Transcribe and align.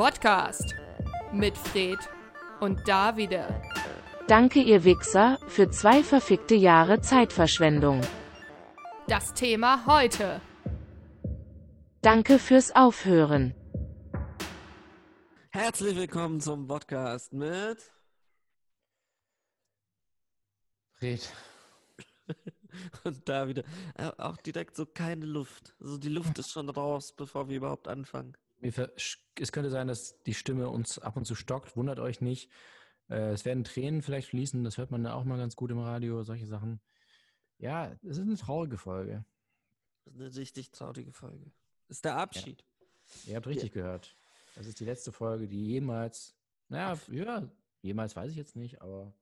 Podcast 0.00 0.74
mit 1.30 1.58
Fred 1.58 1.98
und 2.60 2.88
Davide. 2.88 3.60
Danke, 4.28 4.60
ihr 4.62 4.82
Wichser, 4.84 5.38
für 5.46 5.68
zwei 5.70 6.02
verfickte 6.02 6.54
Jahre 6.54 7.02
Zeitverschwendung. 7.02 8.00
Das 9.08 9.34
Thema 9.34 9.84
heute. 9.84 10.40
Danke 12.00 12.38
fürs 12.38 12.74
Aufhören. 12.74 13.54
Herzlich 15.50 15.94
willkommen 15.94 16.40
zum 16.40 16.66
Podcast 16.66 17.34
mit 17.34 17.92
Fred. 20.94 21.30
und 23.04 23.28
da 23.28 23.48
wieder 23.48 23.64
äh, 23.98 24.10
auch 24.16 24.38
direkt 24.38 24.76
so 24.76 24.86
keine 24.86 25.26
Luft. 25.26 25.74
Also 25.78 25.98
die 25.98 26.08
Luft 26.08 26.38
ist 26.38 26.52
schon 26.52 26.70
raus, 26.70 27.12
bevor 27.14 27.50
wir 27.50 27.58
überhaupt 27.58 27.86
anfangen. 27.86 28.34
Es 28.62 29.52
könnte 29.52 29.70
sein, 29.70 29.88
dass 29.88 30.22
die 30.24 30.34
Stimme 30.34 30.68
uns 30.68 30.98
ab 30.98 31.16
und 31.16 31.24
zu 31.24 31.34
stockt. 31.34 31.76
Wundert 31.76 31.98
euch 31.98 32.20
nicht. 32.20 32.50
Äh, 33.08 33.32
Es 33.32 33.44
werden 33.44 33.64
Tränen 33.64 34.02
vielleicht 34.02 34.28
fließen. 34.28 34.64
Das 34.64 34.76
hört 34.78 34.90
man 34.90 35.06
auch 35.06 35.24
mal 35.24 35.38
ganz 35.38 35.56
gut 35.56 35.70
im 35.70 35.78
Radio, 35.78 36.22
solche 36.22 36.46
Sachen. 36.46 36.80
Ja, 37.58 37.92
es 38.02 38.16
ist 38.16 38.20
eine 38.20 38.36
traurige 38.36 38.78
Folge. 38.78 39.24
Das 40.04 40.14
ist 40.14 40.20
eine 40.20 40.34
richtig 40.36 40.70
traurige 40.70 41.12
Folge. 41.12 41.50
Das 41.88 41.98
ist 41.98 42.04
der 42.04 42.16
Abschied. 42.16 42.64
Ihr 43.26 43.36
habt 43.36 43.46
richtig 43.46 43.72
gehört. 43.72 44.16
Das 44.54 44.66
ist 44.66 44.80
die 44.80 44.84
letzte 44.84 45.12
Folge, 45.12 45.46
die 45.48 45.66
jemals, 45.66 46.34
naja, 46.68 46.98
ja, 47.10 47.48
jemals 47.82 48.14
weiß 48.16 48.30
ich 48.30 48.36
jetzt 48.36 48.56
nicht, 48.56 48.80
aber 48.82 49.12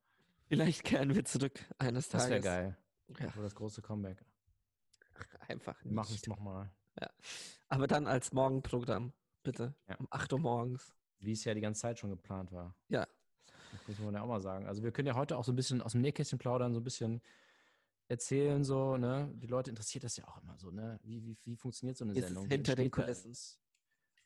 Vielleicht 0.48 0.84
kehren 0.84 1.14
wir 1.14 1.24
zurück 1.24 1.58
eines 1.78 2.08
das 2.08 2.22
wäre 2.30 2.40
Tages. 2.40 2.44
geil. 2.44 2.76
Ja, 3.20 3.32
So 3.32 3.42
das 3.42 3.54
große 3.54 3.82
Comeback. 3.82 4.24
einfach 5.48 5.76
Wir 5.84 5.92
machen 5.92 6.12
nicht. 6.12 6.22
es 6.22 6.28
nochmal. 6.28 6.70
Aber 7.68 7.86
dann 7.86 8.06
als 8.06 8.32
Morgenprogramm, 8.32 9.12
bitte. 9.52 9.74
Ja. 9.88 9.96
Um 9.96 10.06
8 10.10 10.32
Uhr 10.34 10.38
morgens. 10.40 10.94
Wie 11.20 11.32
es 11.32 11.44
ja 11.44 11.54
die 11.54 11.60
ganze 11.60 11.80
Zeit 11.80 11.98
schon 11.98 12.10
geplant 12.10 12.52
war. 12.52 12.74
Ja. 12.88 13.06
Das 13.72 13.88
muss 13.88 13.98
man 13.98 14.14
ja 14.14 14.22
auch 14.22 14.26
mal 14.28 14.40
sagen. 14.40 14.66
Also 14.66 14.82
wir 14.82 14.92
können 14.92 15.08
ja 15.08 15.14
heute 15.14 15.36
auch 15.36 15.44
so 15.44 15.52
ein 15.52 15.56
bisschen 15.56 15.82
aus 15.82 15.92
dem 15.92 16.00
Nähkästchen 16.02 16.38
plaudern, 16.38 16.72
so 16.74 16.80
ein 16.80 16.84
bisschen 16.84 17.20
erzählen, 18.08 18.62
so, 18.64 18.96
ne? 18.96 19.30
Die 19.34 19.46
Leute 19.46 19.70
interessiert 19.70 20.04
das 20.04 20.16
ja 20.16 20.26
auch 20.28 20.40
immer 20.42 20.56
so, 20.58 20.70
ne? 20.70 20.98
Wie, 21.02 21.22
wie, 21.24 21.36
wie 21.44 21.56
funktioniert 21.56 21.96
so 21.96 22.04
eine 22.04 22.14
ist 22.14 22.24
Sendung? 22.26 22.46
Hinter 22.46 22.74
den 22.76 22.90
Kulissen? 22.90 23.34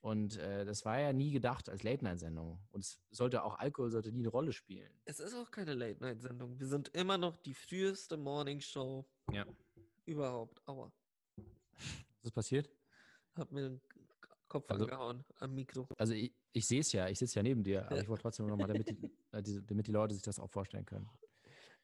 Und 0.00 0.36
äh, 0.36 0.64
das 0.64 0.84
war 0.84 0.98
ja 0.98 1.12
nie 1.12 1.30
gedacht 1.30 1.68
als 1.68 1.82
Late-Night-Sendung. 1.84 2.58
Und 2.70 2.80
es 2.84 3.00
sollte 3.12 3.44
auch 3.44 3.58
Alkohol 3.58 3.90
sollte 3.90 4.10
nie 4.10 4.20
eine 4.20 4.28
Rolle 4.30 4.52
spielen. 4.52 4.90
Es 5.04 5.20
ist 5.20 5.34
auch 5.34 5.50
keine 5.50 5.74
Late-Night-Sendung. 5.74 6.58
Wir 6.58 6.66
sind 6.66 6.88
immer 6.88 7.18
noch 7.18 7.36
die 7.36 7.54
früheste 7.54 8.16
Morningshow 8.16 9.04
Ja. 9.32 9.46
überhaupt. 10.04 10.60
Aua. 10.66 10.92
Was 11.36 12.24
ist 12.24 12.32
passiert? 12.32 12.68
Hab 13.36 13.50
mir 13.52 13.62
den 13.62 13.80
Kopf 14.52 14.70
Also- 14.70 14.84
angehauen 14.84 15.24
am 15.38 15.54
Mikro. 15.54 15.88
Also 15.96 16.12
ich, 16.12 16.30
ich 16.52 16.66
sehe 16.66 16.80
es 16.80 16.92
ja, 16.92 17.08
ich 17.08 17.18
sitze 17.18 17.36
ja 17.36 17.42
neben 17.42 17.64
dir, 17.64 17.86
aber 17.86 18.02
ich 18.02 18.08
wollte 18.08 18.20
trotzdem 18.22 18.46
nochmal, 18.46 18.68
damit 18.68 18.86
die, 18.86 18.98
äh, 19.32 19.42
damit 19.66 19.86
die 19.86 19.92
Leute 19.92 20.12
sich 20.14 20.22
das 20.22 20.38
auch 20.38 20.50
vorstellen 20.50 20.84
können. 20.84 21.08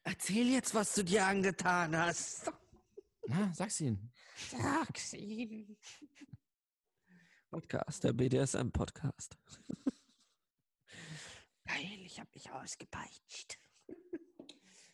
Erzähl 0.02 0.46
jetzt, 0.48 0.74
was 0.74 0.94
du 0.94 1.02
dir 1.02 1.24
angetan 1.26 1.96
hast. 1.96 2.52
Na, 3.26 3.50
sag's 3.54 3.80
ihnen. 3.80 4.12
Sag's 4.36 5.14
ihm. 5.14 5.76
Podcast, 7.50 8.04
der 8.04 8.12
BDSM-Podcast. 8.12 9.38
Geil, 11.66 12.00
ich 12.04 12.20
hab 12.20 12.32
mich 12.34 12.50
ausgepeitscht. 12.50 13.58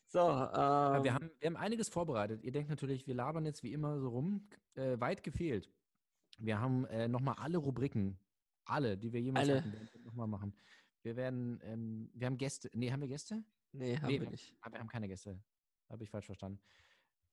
So, 0.06 0.20
ähm, 0.20 1.02
wir, 1.02 1.12
haben, 1.14 1.30
wir 1.40 1.46
haben 1.46 1.56
einiges 1.56 1.88
vorbereitet. 1.88 2.44
Ihr 2.44 2.52
denkt 2.52 2.70
natürlich, 2.70 3.08
wir 3.08 3.14
labern 3.14 3.44
jetzt 3.46 3.64
wie 3.64 3.72
immer 3.72 3.98
so 3.98 4.10
rum. 4.10 4.48
Äh, 4.74 5.00
weit 5.00 5.24
gefehlt. 5.24 5.72
Wir 6.38 6.58
haben 6.58 6.84
äh, 6.86 7.08
nochmal 7.08 7.36
alle 7.38 7.58
Rubriken, 7.58 8.18
alle, 8.64 8.96
die 8.96 9.12
wir 9.12 9.20
jemals 9.20 9.48
Alle. 9.48 9.60
hatten, 9.60 9.72
wir 9.92 10.00
nochmal 10.00 10.26
machen. 10.26 10.54
Wir 11.02 11.16
werden, 11.16 11.60
ähm, 11.62 12.10
wir 12.14 12.26
haben 12.26 12.38
Gäste. 12.38 12.70
Nee, 12.72 12.90
haben 12.90 13.00
wir 13.00 13.08
Gäste? 13.08 13.44
nee, 13.72 13.96
haben 13.96 14.06
nee, 14.06 14.20
wir 14.20 14.30
nicht. 14.30 14.56
Ah, 14.60 14.72
wir 14.72 14.78
haben 14.80 14.88
keine 14.88 15.08
Gäste. 15.08 15.38
Habe 15.88 16.02
ich 16.02 16.10
falsch 16.10 16.26
verstanden. 16.26 16.60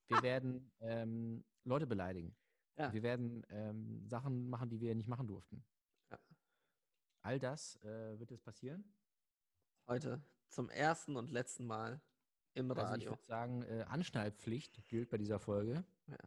Wir 0.07 0.22
werden 0.22 0.72
ähm, 0.81 1.44
Leute 1.63 1.88
beleidigen. 1.88 2.35
Ja. 2.78 2.91
Wir 2.94 3.03
werden 3.03 3.45
ähm, 3.50 4.07
Sachen 4.07 4.50
machen, 4.50 4.69
die 4.69 4.81
wir 4.81 4.94
nicht 4.95 5.07
machen 5.07 5.28
durften. 5.28 5.63
Ja. 6.09 6.19
All 7.22 7.40
das 7.40 7.78
äh, 7.84 8.19
wird 8.19 8.31
jetzt 8.31 8.44
passieren. 8.44 8.84
Heute 9.88 10.22
zum 10.50 10.69
ersten 10.69 11.16
und 11.16 11.31
letzten 11.31 11.66
Mal 11.66 12.01
im 12.53 12.69
Also 12.72 12.81
ich 12.81 12.90
Radio. 12.90 13.11
würde 13.11 13.25
sagen, 13.25 13.61
äh, 13.63 13.85
Anschnallpflicht 13.88 14.88
gilt 14.90 15.09
bei 15.09 15.17
dieser 15.17 15.40
Folge. 15.40 15.85
Ja. 16.07 16.17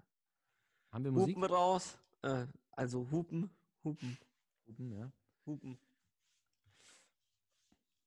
Haben 0.91 1.05
wir 1.05 1.13
Musik? 1.13 1.37
Hupen 1.37 1.51
raus. 1.51 1.99
Äh, 2.23 2.47
also 2.77 3.11
Hupen, 3.11 3.51
Hupen, 3.83 4.17
Hupen, 4.67 4.93
ja. 4.93 5.13
Hupen. 5.47 5.79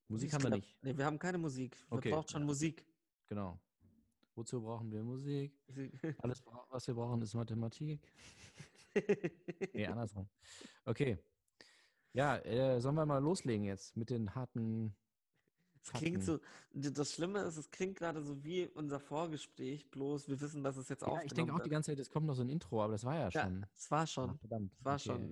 Musik 0.09 0.33
haben 0.33 0.43
wir 0.43 0.49
nicht. 0.51 0.77
Nee, 0.81 0.97
wir 0.97 1.05
haben 1.05 1.19
keine 1.19 1.37
Musik. 1.37 1.77
Wir 1.89 1.97
Okay. 1.97 2.11
braucht 2.11 2.31
schon 2.31 2.43
Musik. 2.43 2.85
Genau. 3.27 3.59
Wozu 4.35 4.61
brauchen 4.61 4.91
wir 4.91 5.03
Musik? 5.03 5.51
Alles, 6.23 6.43
was 6.69 6.87
wir 6.87 6.93
brauchen, 6.93 7.21
ist 7.21 7.33
Mathematik. 7.33 7.99
Nee, 9.73 9.85
andersrum. 9.87 10.27
Okay. 10.85 11.17
Ja, 12.13 12.37
äh, 12.37 12.79
sollen 12.79 12.95
wir 12.95 13.05
mal 13.05 13.21
loslegen 13.21 13.65
jetzt 13.65 13.95
mit 13.97 14.09
den 14.09 14.33
harten. 14.33 14.95
Es 15.93 15.99
klingt 15.99 16.23
so, 16.23 16.39
das 16.73 17.13
Schlimme 17.13 17.39
ist, 17.41 17.55
es 17.55 17.71
klingt 17.71 17.97
gerade 17.97 18.21
so 18.21 18.43
wie 18.43 18.67
unser 18.67 18.99
Vorgespräch, 18.99 19.89
bloß 19.89 20.27
wir 20.27 20.39
wissen, 20.41 20.61
dass 20.63 20.75
es 20.75 20.89
jetzt 20.89 21.01
Ja, 21.01 21.07
aufgenommen 21.07 21.27
ich 21.27 21.33
denke 21.33 21.53
auch 21.53 21.59
die 21.61 21.69
ganze 21.69 21.91
Zeit, 21.91 21.99
es 21.99 22.09
kommt 22.09 22.27
noch 22.27 22.35
so 22.35 22.41
ein 22.41 22.49
Intro, 22.49 22.83
aber 22.83 22.91
das 22.91 23.05
war 23.05 23.15
ja 23.15 23.31
Ja, 23.31 23.43
schon. 23.43 23.65
es 23.73 23.89
war 23.89 24.01
Ach, 24.03 24.07
schon. 24.07 24.37
verdammt. 24.39 24.73
Es 24.77 24.85
war 24.85 24.95
okay. 24.95 25.03
schon. 25.03 25.31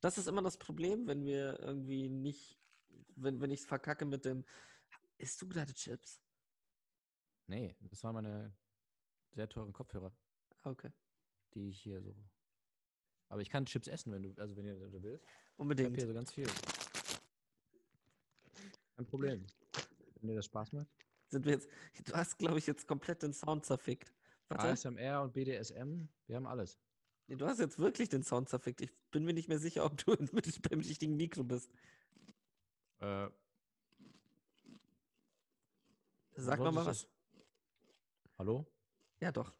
Das 0.00 0.18
ist, 0.18 0.26
immer 0.26 0.42
das 0.42 0.56
Problem, 0.56 1.06
wenn 1.06 1.24
wir 1.24 1.60
irgendwie 1.60 2.08
nicht, 2.08 2.58
wenn, 3.14 3.40
wenn 3.40 3.50
ich 3.52 3.60
es 3.60 3.66
verkacke 3.66 4.04
mit 4.04 4.24
dem, 4.24 4.44
isst 5.18 5.40
du 5.40 5.48
gerade 5.48 5.72
Chips? 5.72 6.20
Nee, 7.46 7.76
das 7.80 8.02
waren 8.02 8.14
meine 8.14 8.52
sehr 9.34 9.48
teuren 9.48 9.72
Kopfhörer, 9.72 10.12
Okay. 10.64 10.90
die 11.54 11.68
ich 11.68 11.80
hier 11.80 12.02
so. 12.02 12.12
Aber 13.28 13.40
ich 13.40 13.50
kann 13.50 13.66
Chips 13.66 13.86
essen, 13.86 14.12
wenn 14.12 14.22
du, 14.22 14.34
also 14.40 14.56
wenn 14.56 14.66
ihr 14.66 14.74
du 14.74 15.02
willst. 15.02 15.24
Ich 15.24 15.30
habe 15.30 15.58
Unbedingt. 15.58 15.96
hier 15.96 16.06
so 16.06 16.14
ganz 16.14 16.32
viel. 16.32 16.46
Kein 18.96 19.06
Problem. 19.06 19.46
Wenn 20.26 20.34
dir 20.34 20.38
das 20.40 20.46
Spaß 20.46 20.72
macht. 20.72 20.88
Sind 21.28 21.44
wir 21.44 21.52
jetzt, 21.52 21.68
du 22.04 22.12
hast, 22.14 22.38
glaube 22.38 22.58
ich, 22.58 22.66
jetzt 22.66 22.88
komplett 22.88 23.22
den 23.22 23.32
Sound 23.32 23.64
zerfickt. 23.64 24.12
Warte. 24.48 24.68
ASMR 24.68 25.22
und 25.22 25.32
BDSM, 25.32 26.08
wir 26.26 26.36
haben 26.36 26.46
alles. 26.46 26.78
Nee, 27.28 27.36
du 27.36 27.46
hast 27.46 27.58
jetzt 27.60 27.78
wirklich 27.78 28.08
den 28.08 28.22
Sound 28.22 28.48
zerfickt. 28.48 28.80
Ich 28.80 28.92
bin 29.10 29.24
mir 29.24 29.32
nicht 29.32 29.48
mehr 29.48 29.58
sicher, 29.58 29.84
ob 29.84 29.96
du 29.98 30.16
mit, 30.32 30.68
beim 30.68 30.80
richtigen 30.80 31.16
Mikro 31.16 31.44
bist. 31.44 31.70
Äh, 32.98 33.28
Sag 36.34 36.58
mal 36.58 36.70
du- 36.70 36.76
was. 36.86 37.08
Hallo? 38.38 38.66
Ja, 39.20 39.32
doch. 39.32 39.52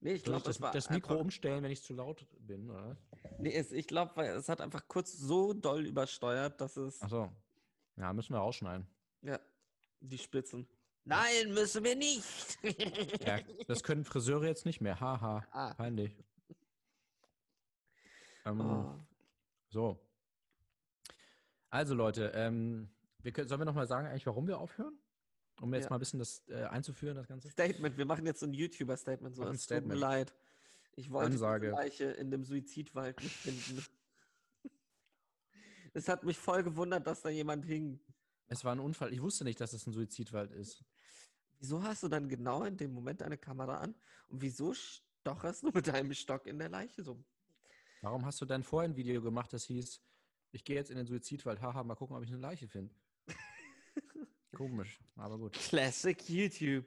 Nee, 0.00 0.14
ich 0.14 0.24
glaube, 0.24 0.44
das, 0.44 0.60
war 0.60 0.72
das 0.72 0.90
Mikro 0.90 1.12
einfach, 1.12 1.24
umstellen, 1.24 1.62
wenn 1.62 1.70
ich 1.70 1.82
zu 1.82 1.94
laut 1.94 2.26
bin, 2.38 2.70
oder? 2.70 2.96
Nee, 3.38 3.54
es, 3.54 3.70
ich 3.70 3.86
glaube, 3.86 4.20
es 4.24 4.48
hat 4.48 4.60
einfach 4.60 4.88
kurz 4.88 5.12
so 5.12 5.52
doll 5.52 5.86
übersteuert, 5.86 6.60
dass 6.60 6.76
es. 6.76 7.00
Achso. 7.02 7.30
Ja, 7.96 8.12
müssen 8.12 8.32
wir 8.32 8.38
rausschneiden. 8.38 8.86
Die 10.04 10.18
Spitzen. 10.18 10.66
Nein, 11.04 11.52
müssen 11.54 11.82
wir 11.84 11.96
nicht. 11.96 12.58
Ja, 13.26 13.40
das 13.66 13.82
können 13.82 14.04
Friseure 14.04 14.46
jetzt 14.46 14.66
nicht 14.66 14.80
mehr. 14.80 15.00
Haha, 15.00 15.46
Ah. 15.50 15.74
peinlich. 15.74 16.16
Ähm, 18.44 18.60
Oh. 18.60 18.94
So. 19.68 19.98
Also 21.70 21.94
Leute, 21.94 22.32
ähm, 22.34 22.88
wir 23.20 23.32
können, 23.32 23.48
sollen 23.48 23.60
wir 23.60 23.64
nochmal 23.64 23.86
sagen, 23.86 24.06
eigentlich, 24.06 24.26
warum 24.26 24.46
wir 24.46 24.58
aufhören? 24.58 24.98
Um 25.60 25.72
jetzt 25.74 25.84
Ja. 25.84 25.90
mal 25.90 25.96
ein 25.96 26.00
bisschen 26.00 26.18
das 26.18 26.42
äh, 26.48 26.64
einzuführen, 26.64 27.16
das 27.16 27.26
Ganze. 27.28 27.48
Statement, 27.50 27.96
wir 27.96 28.04
machen 28.04 28.26
jetzt 28.26 28.40
so 28.40 28.46
ein 28.46 28.52
YouTuber-Statement. 28.54 29.34
So, 29.36 29.42
es 29.44 29.48
tut 29.48 29.52
mir 29.52 29.58
Statement. 29.58 30.00
leid. 30.00 30.34
Ich 30.96 31.10
wollte 31.10 31.32
Ansage. 31.32 31.68
die 31.68 31.72
Leiche 31.72 32.04
in 32.04 32.30
dem 32.30 32.44
Suizidwald 32.44 33.20
nicht 33.22 33.34
finden. 33.36 33.84
es 35.94 36.08
hat 36.08 36.24
mich 36.24 36.36
voll 36.38 36.62
gewundert, 36.62 37.06
dass 37.06 37.22
da 37.22 37.28
jemand 37.28 37.64
hing. 37.64 37.98
Es 38.52 38.66
war 38.66 38.72
ein 38.72 38.80
Unfall. 38.80 39.14
Ich 39.14 39.22
wusste 39.22 39.44
nicht, 39.44 39.58
dass 39.62 39.72
es 39.72 39.86
ein 39.86 39.94
Suizidwald 39.94 40.52
ist. 40.52 40.84
Wieso 41.58 41.82
hast 41.82 42.02
du 42.02 42.08
dann 42.08 42.28
genau 42.28 42.64
in 42.64 42.76
dem 42.76 42.92
Moment 42.92 43.22
deine 43.22 43.38
Kamera 43.38 43.78
an? 43.78 43.94
Und 44.28 44.42
wieso 44.42 44.74
stocherst 44.74 45.62
du 45.62 45.70
mit 45.70 45.86
deinem 45.86 46.12
Stock 46.12 46.46
in 46.46 46.58
der 46.58 46.68
Leiche 46.68 47.02
so? 47.02 47.24
Warum 48.02 48.26
hast 48.26 48.42
du 48.42 48.44
dann 48.44 48.62
vorher 48.62 48.90
ein 48.90 48.96
Video 48.96 49.22
gemacht, 49.22 49.54
das 49.54 49.64
hieß, 49.64 50.02
ich 50.50 50.64
gehe 50.64 50.76
jetzt 50.76 50.90
in 50.90 50.98
den 50.98 51.06
Suizidwald, 51.06 51.62
haha, 51.62 51.82
mal 51.82 51.94
gucken, 51.94 52.14
ob 52.14 52.24
ich 52.24 52.28
eine 52.28 52.40
Leiche 52.40 52.68
finde. 52.68 52.94
Komisch, 54.54 55.00
aber 55.16 55.38
gut. 55.38 55.54
Classic 55.54 56.28
YouTube. 56.28 56.84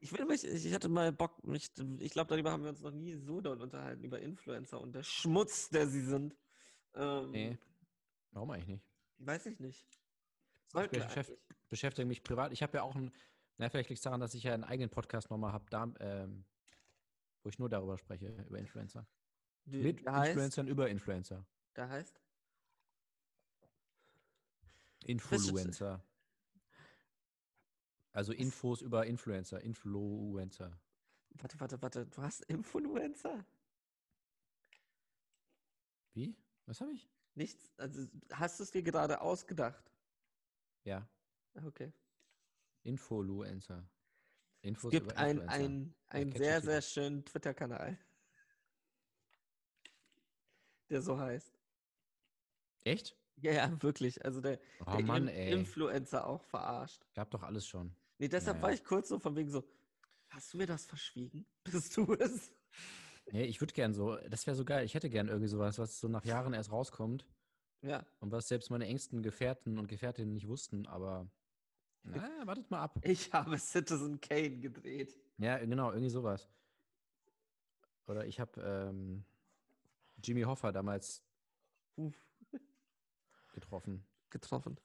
Ich 0.00 0.12
will 0.12 0.24
mich, 0.24 0.42
ich 0.42 0.74
hatte 0.74 0.88
mal 0.88 1.12
Bock, 1.12 1.44
mich, 1.46 1.70
ich 2.00 2.10
glaube, 2.10 2.28
darüber 2.28 2.50
haben 2.50 2.64
wir 2.64 2.70
uns 2.70 2.80
noch 2.80 2.90
nie 2.90 3.14
so 3.14 3.40
doll 3.40 3.60
unterhalten, 3.60 4.02
über 4.02 4.18
Influencer 4.18 4.80
und 4.80 4.96
der 4.96 5.04
Schmutz, 5.04 5.68
der 5.68 5.86
sie 5.86 6.02
sind. 6.02 6.34
Ähm, 6.94 7.30
Nee. 7.30 7.58
Warum 8.32 8.50
eigentlich 8.50 8.66
nicht? 8.66 8.93
Weiß 9.18 9.46
ich 9.46 9.60
nicht. 9.60 9.86
Ich 10.66 10.72
Sollten 10.72 10.96
wir 10.96 11.04
beschäft, 11.04 11.32
beschäftige 11.68 12.06
mich 12.06 12.22
privat. 12.22 12.52
Ich 12.52 12.62
habe 12.62 12.76
ja 12.78 12.82
auch 12.82 12.94
einen, 12.94 13.12
na, 13.58 13.68
vielleicht 13.68 13.88
liegt 13.90 13.98
es 13.98 14.02
daran, 14.02 14.20
dass 14.20 14.34
ich 14.34 14.42
ja 14.42 14.54
einen 14.54 14.64
eigenen 14.64 14.90
Podcast 14.90 15.30
nochmal 15.30 15.52
habe, 15.52 15.66
da, 15.70 15.92
ähm, 16.00 16.44
wo 17.42 17.48
ich 17.48 17.58
nur 17.58 17.68
darüber 17.68 17.98
spreche, 17.98 18.28
über 18.28 18.58
Influencer. 18.58 19.06
Wie, 19.66 19.82
Mit 19.82 20.06
heißt, 20.06 20.30
Influencern 20.30 20.68
über 20.68 20.88
Influencer. 20.88 21.46
der 21.76 21.88
heißt? 21.88 22.20
Influencer. 25.04 26.02
Also 28.12 28.32
Infos 28.32 28.80
über 28.80 29.06
Influencer. 29.06 29.60
Influencer. 29.60 30.78
Warte, 31.30 31.60
warte, 31.60 31.82
warte. 31.82 32.06
Du 32.06 32.22
hast 32.22 32.42
Influencer? 32.44 33.44
Wie? 36.12 36.36
Was 36.66 36.80
habe 36.80 36.92
ich? 36.92 37.10
Nichts. 37.34 37.72
Also 37.78 38.06
hast 38.32 38.58
du 38.58 38.62
es 38.64 38.70
dir 38.70 38.82
gerade 38.82 39.20
ausgedacht? 39.20 39.90
Ja. 40.84 41.08
Okay. 41.54 41.92
Influencer. 42.82 43.88
Infos 44.62 44.92
Es 44.92 44.98
gibt 45.00 45.12
über 45.12 45.20
ein, 45.20 45.40
ein, 45.48 45.94
einen 46.08 46.30
catchy 46.30 46.44
sehr, 46.44 46.62
sehr 46.62 46.82
schönen 46.82 47.24
Twitter-Kanal. 47.24 47.98
Der 50.90 51.02
so 51.02 51.18
heißt. 51.18 51.58
Echt? 52.84 53.16
Ja, 53.36 53.52
ja, 53.52 53.82
wirklich. 53.82 54.24
Also 54.24 54.40
der, 54.40 54.60
Oh 54.80 54.90
der 54.92 55.02
Mann. 55.02 55.28
Influencer 55.28 56.26
auch 56.26 56.42
verarscht. 56.44 57.02
Gab 57.14 57.30
doch 57.30 57.42
alles 57.42 57.66
schon. 57.66 57.96
Nee, 58.18 58.28
deshalb 58.28 58.58
Naja. 58.58 58.68
war 58.68 58.72
ich 58.74 58.84
kurz 58.84 59.08
so 59.08 59.18
von 59.18 59.34
wegen 59.34 59.50
so, 59.50 59.64
hast 60.28 60.52
du 60.52 60.58
mir 60.58 60.66
das 60.66 60.84
verschwiegen? 60.84 61.46
Bist 61.64 61.96
du 61.96 62.12
es? 62.14 62.52
Nee, 63.32 63.44
ich 63.44 63.60
würde 63.60 63.72
gern 63.72 63.94
so, 63.94 64.16
das 64.28 64.46
wäre 64.46 64.54
so 64.56 64.64
geil. 64.64 64.84
Ich 64.84 64.94
hätte 64.94 65.08
gern 65.10 65.28
irgendwie 65.28 65.48
sowas, 65.48 65.78
was 65.78 65.98
so 65.98 66.08
nach 66.08 66.24
Jahren 66.24 66.52
erst 66.54 66.70
rauskommt 66.70 67.26
Ja. 67.82 68.04
und 68.20 68.30
was 68.32 68.48
selbst 68.48 68.70
meine 68.70 68.86
engsten 68.86 69.22
Gefährten 69.22 69.78
und 69.78 69.86
Gefährtinnen 69.88 70.34
nicht 70.34 70.46
wussten, 70.48 70.86
aber 70.86 71.26
na, 72.02 72.28
wartet 72.46 72.70
mal 72.70 72.82
ab. 72.82 72.98
Ich 73.02 73.32
habe 73.32 73.56
Citizen 73.58 74.20
Kane 74.20 74.58
gedreht. 74.58 75.18
Ja, 75.38 75.56
genau, 75.58 75.90
irgendwie 75.90 76.10
sowas. 76.10 76.48
Oder 78.06 78.26
ich 78.26 78.38
habe 78.38 78.60
ähm, 78.60 79.24
Jimmy 80.22 80.42
Hoffa 80.42 80.70
damals 80.70 81.24
Uff, 81.96 82.14
getroffen. 83.54 84.04
getroffen. 84.28 84.78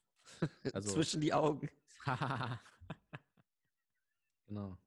Also- 0.73 0.89
Zwischen 0.93 1.19
die 1.19 1.33
Augen. 1.33 1.69
genau. 4.47 4.77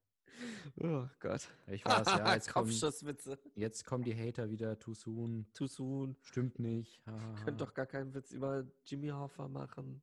Oh 0.76 1.06
Gott. 1.20 1.48
Ich 1.66 1.84
weiß, 1.84 2.06
ja, 2.06 2.34
jetzt 2.34 2.48
kommen, 2.52 2.66
Kopfschusswitze. 2.66 3.38
jetzt 3.54 3.84
kommen 3.84 4.04
die 4.04 4.14
Hater 4.14 4.50
wieder 4.50 4.78
too 4.78 4.94
soon. 4.94 5.46
Too 5.54 5.66
soon. 5.66 6.16
Stimmt 6.22 6.58
nicht. 6.58 7.02
Könnt 7.44 7.60
doch 7.60 7.74
gar 7.74 7.86
keinen 7.86 8.14
Witz 8.14 8.32
über 8.32 8.66
Jimmy 8.84 9.08
Hoffa 9.08 9.48
machen. 9.48 10.02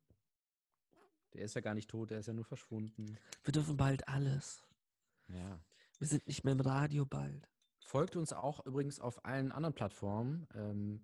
Der 1.34 1.44
ist 1.44 1.56
ja 1.56 1.62
gar 1.62 1.76
nicht 1.76 1.90
tot, 1.90 2.12
der 2.12 2.20
ist 2.20 2.28
ja 2.28 2.34
nur 2.34 2.46
verschwunden. 2.46 3.18
Wir 3.44 3.52
dürfen 3.52 3.78
bald 3.78 4.08
alles. 4.08 4.64
Ja. 5.28 5.60
Wir 6.00 6.08
sind 6.08 6.26
nicht 6.28 6.44
mehr 6.44 6.54
im 6.54 6.62
Radio 6.62 7.06
bald. 7.06 7.48
Folgt 7.86 8.16
uns 8.16 8.34
auch 8.34 8.66
übrigens 8.66 9.00
auf 9.00 9.26
allen 9.26 9.52
anderen 9.52 9.76
Plattformen, 9.76 10.48
ähm, 10.56 11.02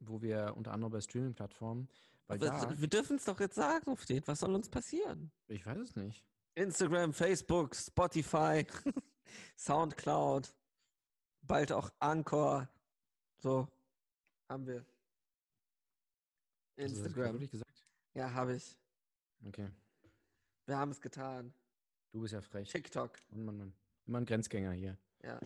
wo 0.00 0.22
wir 0.22 0.54
unter 0.56 0.72
anderem 0.72 0.92
bei 0.92 1.00
Streaming-Plattformen, 1.00 1.88
wir 2.28 2.88
dürfen 2.88 3.16
es 3.16 3.24
doch 3.24 3.38
jetzt 3.40 3.54
sagen, 3.54 3.90
auf 3.90 4.06
den. 4.06 4.26
Was 4.26 4.40
soll 4.40 4.54
uns 4.54 4.68
passieren? 4.68 5.30
ich 5.48 5.64
weiß 5.66 5.78
es 5.78 5.96
nicht. 5.96 6.24
Instagram, 6.54 7.12
Facebook, 7.12 7.74
Spotify, 7.74 8.66
Soundcloud, 9.56 10.54
bald 11.42 11.72
auch 11.72 11.90
Anchor. 11.98 12.68
So, 13.38 13.68
haben 14.48 14.66
wir. 14.66 14.84
Instagram. 16.76 17.32
wirklich 17.34 17.50
gesagt? 17.50 17.86
Ja, 18.14 18.32
habe 18.32 18.54
ich. 18.56 18.76
Okay. 19.46 19.70
Wir 20.66 20.76
haben 20.78 20.90
es 20.92 21.00
getan. 21.00 21.52
Du 22.12 22.20
bist 22.20 22.32
ja 22.32 22.40
frech. 22.40 22.70
TikTok. 22.70 23.18
Mann, 23.30 23.44
Mann, 23.44 23.58
Mann. 23.58 23.74
Immer 24.06 24.18
ein 24.18 24.26
Grenzgänger 24.26 24.72
hier. 24.72 24.98
Ja. 25.22 25.40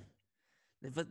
Ne, 0.81 0.95
was- 0.95 1.07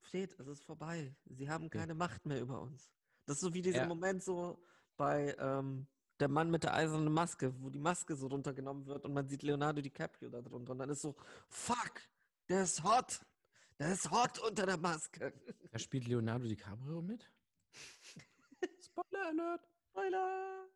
Fred, 0.00 0.38
es 0.38 0.46
ist 0.46 0.64
vorbei. 0.64 1.14
Sie 1.24 1.48
haben 1.48 1.70
keine 1.70 1.94
Macht 1.94 2.24
mehr 2.26 2.40
über 2.40 2.60
uns. 2.60 2.90
Das 3.26 3.36
ist 3.36 3.40
so 3.40 3.54
wie 3.54 3.62
dieser 3.62 3.78
Ja. 3.82 3.86
Moment 3.86 4.22
so 4.22 4.62
bei 4.96 5.34
ähm, 5.38 5.86
der 6.24 6.30
Mann 6.30 6.50
mit 6.50 6.62
der 6.64 6.72
eisernen 6.72 7.12
Maske, 7.12 7.52
wo 7.60 7.68
die 7.68 7.78
Maske 7.78 8.16
so 8.16 8.28
runtergenommen 8.28 8.86
wird 8.86 9.04
und 9.04 9.12
man 9.12 9.28
sieht 9.28 9.42
Leonardo 9.42 9.82
DiCaprio 9.82 10.30
da 10.30 10.40
drunter 10.40 10.72
und 10.72 10.78
dann 10.78 10.88
ist 10.88 11.02
so, 11.02 11.14
fuck, 11.50 12.00
der 12.48 12.62
ist 12.62 12.82
hot. 12.82 13.20
Der 13.78 13.92
ist 13.92 14.10
hot 14.10 14.38
unter 14.38 14.64
der 14.64 14.78
Maske. 14.78 15.34
Da 15.70 15.78
spielt 15.78 16.06
Leonardo 16.08 16.46
DiCaprio 16.48 17.02
mit? 17.02 17.30
Spoiler 18.86 19.26
Alert! 19.26 19.68
Spoiler. 19.90 20.66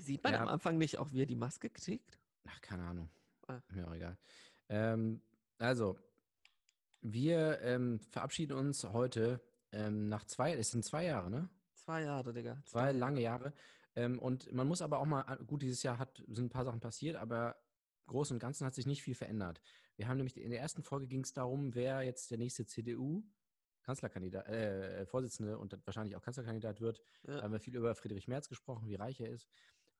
Sieht 0.00 0.24
man 0.24 0.32
Ja. 0.32 0.40
am 0.40 0.48
Anfang 0.48 0.78
nicht 0.78 0.96
auch, 0.98 1.12
wie 1.12 1.20
er 1.20 1.26
die 1.26 1.36
Maske 1.36 1.68
kriegt? 1.68 2.18
Ach, 2.46 2.60
keine 2.62 2.84
Ahnung. 2.84 3.10
Ah. 3.46 3.60
Mir 3.68 3.86
auch 3.86 3.94
egal. 3.94 4.16
Ähm, 4.70 5.20
also, 5.58 5.98
wir 7.02 7.60
ähm, 7.60 8.00
verabschieden 8.00 8.56
uns 8.56 8.84
heute 8.84 9.42
ähm, 9.70 10.08
nach 10.08 10.24
zwei, 10.24 10.54
es 10.54 10.70
sind 10.70 10.82
zwei 10.82 11.04
Jahre, 11.04 11.30
ne? 11.30 11.50
Zwei 11.84 12.02
Jahre, 12.02 12.32
Digga. 12.32 12.62
Zwei 12.64 12.92
lange 12.92 13.20
Jahre. 13.20 13.52
Ähm, 13.94 14.18
und 14.18 14.50
man 14.52 14.66
muss 14.66 14.80
aber 14.82 14.98
auch 14.98 15.04
mal, 15.04 15.22
gut, 15.46 15.62
dieses 15.62 15.82
Jahr 15.82 15.98
hat, 15.98 16.22
sind 16.28 16.46
ein 16.46 16.50
paar 16.50 16.64
Sachen 16.64 16.80
passiert, 16.80 17.16
aber 17.16 17.56
im 18.06 18.12
Großen 18.12 18.34
und 18.34 18.40
Ganzen 18.40 18.66
hat 18.66 18.74
sich 18.74 18.86
nicht 18.86 19.02
viel 19.02 19.14
verändert. 19.14 19.60
Wir 19.96 20.08
haben 20.08 20.16
nämlich 20.16 20.36
in 20.36 20.50
der 20.50 20.60
ersten 20.60 20.82
Folge 20.82 21.06
ging 21.06 21.22
es 21.22 21.32
darum, 21.32 21.74
wer 21.74 22.02
jetzt 22.02 22.30
der 22.30 22.38
nächste 22.38 22.66
CDU-Kanzlerkandidat, 22.66 24.48
äh, 24.48 25.06
Vorsitzende 25.06 25.58
und 25.58 25.78
wahrscheinlich 25.86 26.16
auch 26.16 26.22
Kanzlerkandidat 26.22 26.80
wird. 26.80 27.02
Da 27.22 27.36
Ja. 27.36 27.42
haben 27.42 27.52
wir 27.52 27.60
viel 27.60 27.76
über 27.76 27.94
Friedrich 27.94 28.28
Merz 28.28 28.48
gesprochen, 28.48 28.88
wie 28.88 28.94
reich 28.96 29.20
er 29.20 29.28
ist. 29.30 29.48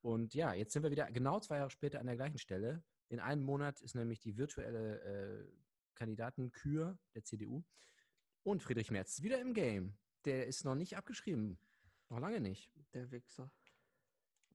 Und 0.01 0.35
ja, 0.35 0.53
jetzt 0.55 0.73
sind 0.73 0.83
wir 0.83 0.91
wieder 0.91 1.11
genau 1.13 1.39
zwei 1.41 1.59
Jahre 1.59 1.71
später 1.71 2.01
an 2.01 2.07
der 2.07 2.17
gleichen 2.17 2.39
Stelle. 2.39 2.83
In 3.09 3.21
einem 3.21 3.43
Monat 3.43 3.81
ist 3.83 3.95
nämlich 3.95 4.21
die 4.21 4.37
virtuelle 4.37 5.01
äh, 5.03 5.47
Kandidatenkür 5.95 6.99
der 7.15 7.25
CDU. 7.25 7.63
Und 8.43 8.63
Friedrich 8.63 8.91
Merz 8.91 9.13
ist 9.19 9.23
wieder 9.23 9.41
im 9.41 9.55
Game. 9.55 9.97
Der 10.25 10.47
ist 10.47 10.65
noch 10.65 10.75
nicht 10.75 10.97
abgeschrieben. 10.97 11.59
Noch 12.09 12.21
lange 12.21 12.41
nicht. 12.41 12.71
Der 12.93 13.11
Wichser. 13.11 13.51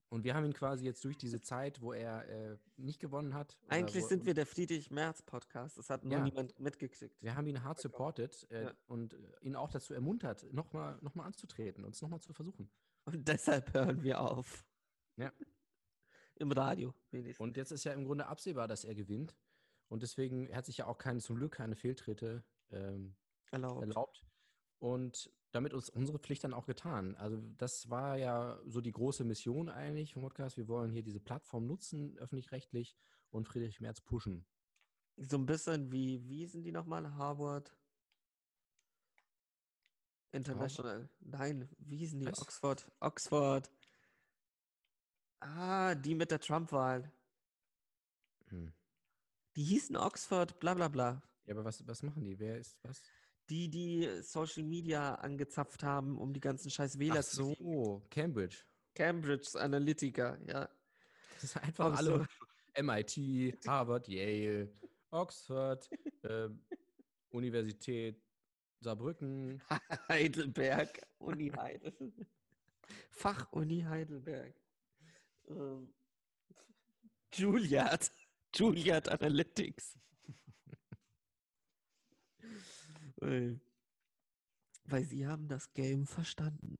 Und 0.08 0.24
wir 0.24 0.34
haben 0.34 0.44
ihn 0.44 0.52
quasi 0.52 0.84
jetzt 0.84 1.04
durch 1.04 1.16
diese 1.16 1.40
Zeit, 1.40 1.80
wo 1.80 1.92
er 1.92 2.28
äh, 2.28 2.58
nicht 2.76 2.98
gewonnen 2.98 3.32
hat. 3.32 3.56
Eigentlich 3.68 4.02
wo, 4.02 4.08
sind 4.08 4.26
wir 4.26 4.34
der 4.34 4.44
Friedrich-Merz-Podcast. 4.44 5.78
Das 5.78 5.88
hat 5.88 6.04
nur 6.04 6.14
Ja. 6.14 6.24
niemand 6.24 6.58
mitgekriegt. 6.58 7.22
Wir 7.22 7.36
haben 7.36 7.46
ihn 7.46 7.62
hart 7.62 7.78
supported 7.78 8.50
äh, 8.50 8.64
Ja. 8.64 8.74
und 8.88 9.14
äh, 9.14 9.18
ihn 9.42 9.54
auch 9.54 9.70
dazu 9.70 9.94
ermuntert, 9.94 10.52
nochmal 10.52 10.98
noch 11.00 11.14
mal 11.14 11.24
anzutreten 11.26 11.84
und 11.84 11.94
es 11.94 12.02
nochmal 12.02 12.20
zu 12.20 12.32
versuchen. 12.32 12.68
Und 13.04 13.28
deshalb 13.28 13.72
hören 13.72 14.02
wir 14.02 14.20
auf. 14.20 14.64
Ja. 15.16 15.32
Im 16.34 16.50
Radio 16.50 16.92
wenigstens. 17.12 17.40
Und 17.44 17.56
jetzt 17.56 17.70
ist 17.70 17.84
ja 17.84 17.92
im 17.92 18.04
Grunde 18.04 18.26
absehbar, 18.26 18.66
dass 18.66 18.84
er 18.84 18.94
gewinnt. 18.94 19.36
Und 19.88 20.02
deswegen 20.02 20.52
hat 20.54 20.64
sich 20.64 20.78
ja 20.78 20.86
auch 20.86 20.98
keine, 20.98 21.20
zum 21.20 21.36
Glück 21.36 21.52
keine 21.52 21.76
Fehltritte 21.76 22.42
ähm, 22.70 23.14
erlaubt. 23.52 23.82
erlaubt. 23.82 24.26
Und 24.78 25.30
damit 25.52 25.72
ist 25.72 25.90
unsere 25.90 26.18
Pflicht 26.18 26.44
dann 26.44 26.54
auch 26.54 26.66
getan. 26.66 27.16
Also 27.16 27.38
das 27.58 27.90
war 27.90 28.16
ja 28.16 28.60
so 28.66 28.80
die 28.80 28.92
große 28.92 29.24
Mission 29.24 29.68
eigentlich 29.68 30.14
vom 30.14 30.22
Podcast. 30.22 30.56
Wir 30.56 30.68
wollen 30.68 30.92
hier 30.92 31.02
diese 31.02 31.20
Plattform 31.20 31.66
nutzen, 31.66 32.16
öffentlich-rechtlich, 32.18 32.96
und 33.30 33.46
Friedrich 33.46 33.80
Merz 33.80 34.00
pushen. 34.00 34.44
So 35.16 35.36
ein 35.36 35.46
bisschen 35.46 35.92
wie, 35.92 36.26
wie 36.28 36.46
sind 36.46 36.62
die 36.62 36.72
nochmal? 36.72 37.14
Harvard 37.14 37.76
International. 40.32 41.08
Nein, 41.20 41.68
wie 41.78 41.96
hießen 41.98 42.20
die? 42.20 42.26
Was? 42.26 42.40
Oxford. 42.40 42.90
Oxford. 43.00 43.70
Ah, 45.40 45.94
die 45.94 46.14
mit 46.14 46.30
der 46.30 46.40
Trump-Wahl. 46.40 47.10
Hm. 48.48 48.72
Die 49.56 49.64
hießen 49.64 49.96
Oxford, 49.96 50.60
bla 50.60 50.74
bla 50.74 50.88
bla. 50.88 51.22
Ja, 51.46 51.54
aber 51.54 51.64
was, 51.64 51.86
was 51.86 52.02
machen 52.02 52.24
die? 52.24 52.38
Wer 52.38 52.58
ist 52.58 52.78
was? 52.82 53.02
Die, 53.50 53.68
die 53.68 54.08
Social 54.22 54.62
Media 54.62 55.16
angezapft 55.16 55.82
haben, 55.82 56.16
um 56.18 56.32
die 56.32 56.40
ganzen 56.40 56.70
scheiß 56.70 56.98
Wähler 56.98 57.20
Ach 57.20 57.24
zu 57.24 57.52
kriegen. 57.54 57.84
so, 57.84 58.02
Cambridge. 58.10 58.58
Cambridge 58.94 59.50
Analytica, 59.58 60.38
ja. 60.46 60.68
Das 61.34 61.44
ist 61.44 61.56
einfach 61.56 61.96
alle 61.96 62.26
so. 62.74 62.80
MIT, 62.82 63.66
Harvard, 63.66 64.08
Yale, 64.08 64.72
Oxford, 65.10 65.90
ähm, 66.22 66.60
Universität 67.30 68.22
Saarbrücken. 68.80 69.60
Heidelberg, 70.08 71.06
Uni 71.18 71.50
Heidelberg. 71.50 72.26
Fach-Uni 73.10 73.82
Heidelberg. 73.82 74.54
Ähm, 75.48 75.92
Juliard. 77.32 78.10
Juliard 78.54 79.08
Analytics. 79.08 79.96
Ey. 83.20 83.60
Weil 84.84 85.04
sie 85.04 85.26
haben 85.26 85.48
das 85.48 85.72
Game 85.74 86.06
verstanden. 86.06 86.78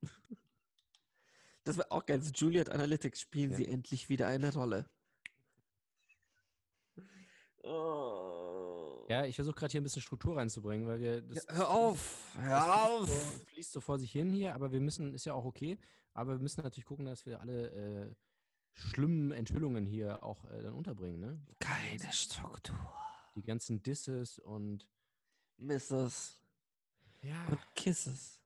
Das 1.65 1.77
war 1.79 1.87
auch 1.91 2.07
geil. 2.07 2.23
So 2.23 2.31
Juliard 2.33 2.71
Analytics 2.71 3.21
spielen 3.21 3.51
Ja. 3.53 3.57
sie 3.59 3.67
endlich 3.69 4.09
wieder 4.09 4.27
eine 4.27 4.53
Rolle. 4.53 4.89
Oh. 7.63 9.05
Ja, 9.09 9.25
ich 9.27 9.35
versuche 9.37 9.55
gerade 9.57 9.73
hier 9.73 9.81
ein 9.81 9.85
bisschen 9.85 10.03
Struktur 10.03 10.37
reinzubringen, 10.37 10.87
weil 10.87 11.01
wir. 11.01 11.21
Das, 11.23 11.45
Ja, 11.47 11.55
hör 11.55 11.71
auf! 11.71 12.35
Hör 12.39 12.85
auf! 12.85 13.09
fließt 13.09 13.33
so- 13.39 13.45
fließt 13.47 13.73
so 13.73 13.81
vor 13.81 13.99
sich 13.99 14.13
hin 14.13 14.31
hier, 14.33 14.55
aber 14.55 14.73
wir 14.73 14.81
müssen, 14.81 15.13
ist 15.15 15.25
ja 15.27 15.35
auch 15.35 15.45
okay, 15.45 15.79
aber 16.15 16.33
wir 16.33 16.39
müssen 16.39 16.63
natürlich 16.63 16.87
gucken, 16.87 17.05
dass 17.07 17.27
wir 17.27 17.41
alle 17.41 17.71
äh, 17.71 18.15
schlimmen 18.73 19.33
Enthüllungen 19.33 19.85
hier 19.85 20.23
auch 20.23 20.45
äh, 20.51 20.63
dann 20.63 20.75
unterbringen, 20.75 21.21
ne? 21.21 21.41
Keine 21.59 22.13
Struktur. 22.13 22.77
Die 23.35 23.43
ganzen 23.43 23.83
Disses 23.83 24.39
und 24.39 24.87
Misses 25.61 26.37
ja, 27.23 27.47
und 27.47 27.75
Kisses. 27.75 28.41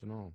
genau. 0.00 0.34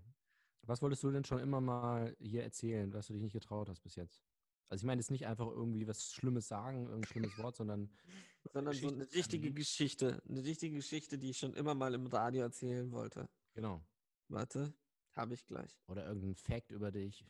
Was 0.66 0.82
wolltest 0.82 1.04
du 1.04 1.12
denn 1.12 1.26
schon 1.26 1.40
immer 1.40 1.60
mal 1.60 2.16
hier 2.20 2.44
erzählen, 2.44 2.94
was 2.94 3.08
du 3.08 3.14
dich 3.14 3.22
nicht 3.22 3.34
getraut 3.34 3.68
hast 3.70 3.82
bis 3.82 3.96
jetzt? 3.96 4.24
Also 4.70 4.84
ich 4.84 4.86
meine 4.86 5.02
jetzt 5.02 5.12
nicht 5.12 5.28
einfach 5.28 5.48
irgendwie 5.48 5.86
was 5.88 6.14
Schlimmes 6.14 6.48
sagen, 6.48 6.86
irgendein 6.88 7.04
schlimmes 7.12 7.38
Wort, 7.38 7.56
sondern 7.58 7.92
Sondern 8.54 8.74
so 8.74 8.88
eine 8.90 9.10
richtige 9.14 9.52
Geschichte. 9.54 10.22
Eine 10.28 10.44
richtige 10.44 10.76
Geschichte, 10.76 11.18
die 11.18 11.30
ich 11.32 11.38
schon 11.38 11.54
immer 11.54 11.76
mal 11.76 11.94
im 11.94 12.08
Radio 12.08 12.42
erzählen 12.44 12.92
wollte. 12.92 13.30
genau. 13.54 13.84
Warte, 14.30 14.74
habe 15.16 15.34
ich 15.34 15.46
gleich. 15.46 15.78
Oder 15.88 16.06
irgendein 16.08 16.36
Fact 16.36 16.72
über 16.72 16.92
dich. 16.92 17.26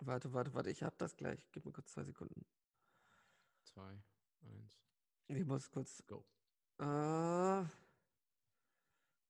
Warte, 0.00 0.32
warte, 0.32 0.54
warte, 0.54 0.70
ich 0.70 0.82
habe 0.82 0.94
das 0.98 1.16
gleich. 1.16 1.48
Gib 1.52 1.64
mir 1.64 1.72
kurz 1.72 1.92
zwei 1.92 2.04
Sekunden. 2.04 2.44
Zwei, 3.62 4.00
eins, 4.42 4.80
Ich 5.28 5.44
muss 5.44 5.70
kurz. 5.70 6.04
go. 6.06 6.24
Äh, 6.78 7.64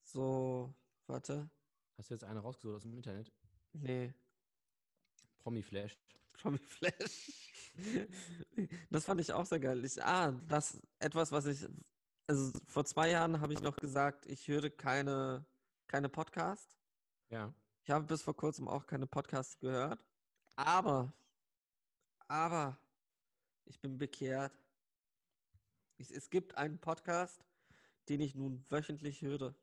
so, 0.02 0.74
warte. 1.06 1.50
Hast 1.96 2.10
du 2.10 2.14
jetzt 2.14 2.24
eine 2.24 2.40
rausgesucht 2.40 2.76
aus 2.76 2.82
dem 2.82 2.94
Internet? 2.94 3.32
Nee. 3.72 4.14
Promi 5.38 5.62
Flash. 5.62 5.98
Promi 6.34 6.58
Flash. 6.58 7.52
das 8.90 9.04
fand 9.04 9.20
ich 9.20 9.32
auch 9.32 9.46
sehr 9.46 9.60
geil. 9.60 9.84
Ich, 9.84 10.02
ah, 10.02 10.32
das 10.46 10.80
etwas, 10.98 11.32
was 11.32 11.46
ich. 11.46 11.66
Also 12.26 12.52
vor 12.66 12.84
zwei 12.84 13.10
Jahren 13.10 13.40
habe 13.40 13.54
ich 13.54 13.62
noch 13.62 13.76
gesagt, 13.76 14.26
ich 14.26 14.48
höre 14.48 14.68
keine, 14.68 15.46
keine 15.86 16.08
Podcasts. 16.10 16.78
Ja. 17.30 17.54
Ich 17.82 17.90
habe 17.90 18.04
bis 18.04 18.22
vor 18.22 18.36
kurzem 18.36 18.68
auch 18.68 18.86
keine 18.86 19.06
Podcasts 19.06 19.58
gehört. 19.58 20.04
Aber, 20.56 21.12
aber, 22.26 22.78
ich 23.64 23.80
bin 23.80 23.96
bekehrt. 23.96 24.52
Ich, 25.98 26.10
es 26.12 26.30
gibt 26.30 26.56
einen 26.56 26.78
Podcast, 26.78 27.44
den 28.08 28.20
ich 28.20 28.34
nun 28.34 28.64
wöchentlich 28.70 29.20
höre. 29.22 29.54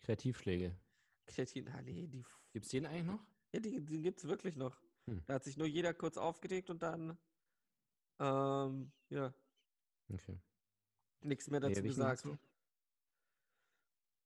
Kreativschläge. 0.00 0.76
Kreatin, 1.26 1.68
ah, 1.68 1.82
nee, 1.82 2.06
die, 2.06 2.24
Gibt's 2.52 2.70
den 2.70 2.86
eigentlich 2.86 3.04
noch? 3.04 3.24
ja, 3.52 3.60
die, 3.60 3.84
die 3.84 4.02
gibt 4.02 4.18
es 4.20 4.28
wirklich 4.28 4.56
noch. 4.56 4.80
Hm. 5.06 5.22
Da 5.26 5.34
hat 5.34 5.44
sich 5.44 5.56
nur 5.56 5.66
jeder 5.66 5.92
kurz 5.94 6.16
aufgeregt 6.16 6.70
und 6.70 6.82
dann, 6.82 7.18
ähm, 8.18 8.92
ja, 9.10 9.34
Okay. 10.08 10.38
nichts 11.20 11.50
mehr 11.50 11.60
Nee, 11.60 11.68
dazu 11.68 11.82
welchen 11.82 11.88
gesagt. 11.88 12.24
meinst 12.24 12.40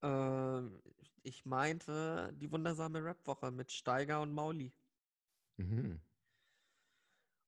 Ähm, 0.02 0.82
ich 1.22 1.44
meinte 1.44 2.32
die 2.34 2.50
wundersame 2.50 3.02
Rap-Woche 3.04 3.50
mit 3.50 3.72
Steiger 3.72 4.20
und 4.22 4.32
Mauli. 4.32 4.72
Mhm. 5.56 6.00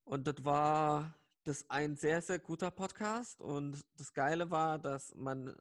Und 0.05 0.27
das 0.27 0.45
war 0.45 1.15
das 1.45 1.69
ein 1.71 1.97
sehr, 1.97 2.23
sehr 2.23 2.39
guter 2.39 2.71
Podcast. 2.71 3.41
Und 3.41 3.85
das 3.97 4.13
Geile 4.13 4.51
war, 4.51 4.79
dass 4.79 5.15
man, 5.15 5.55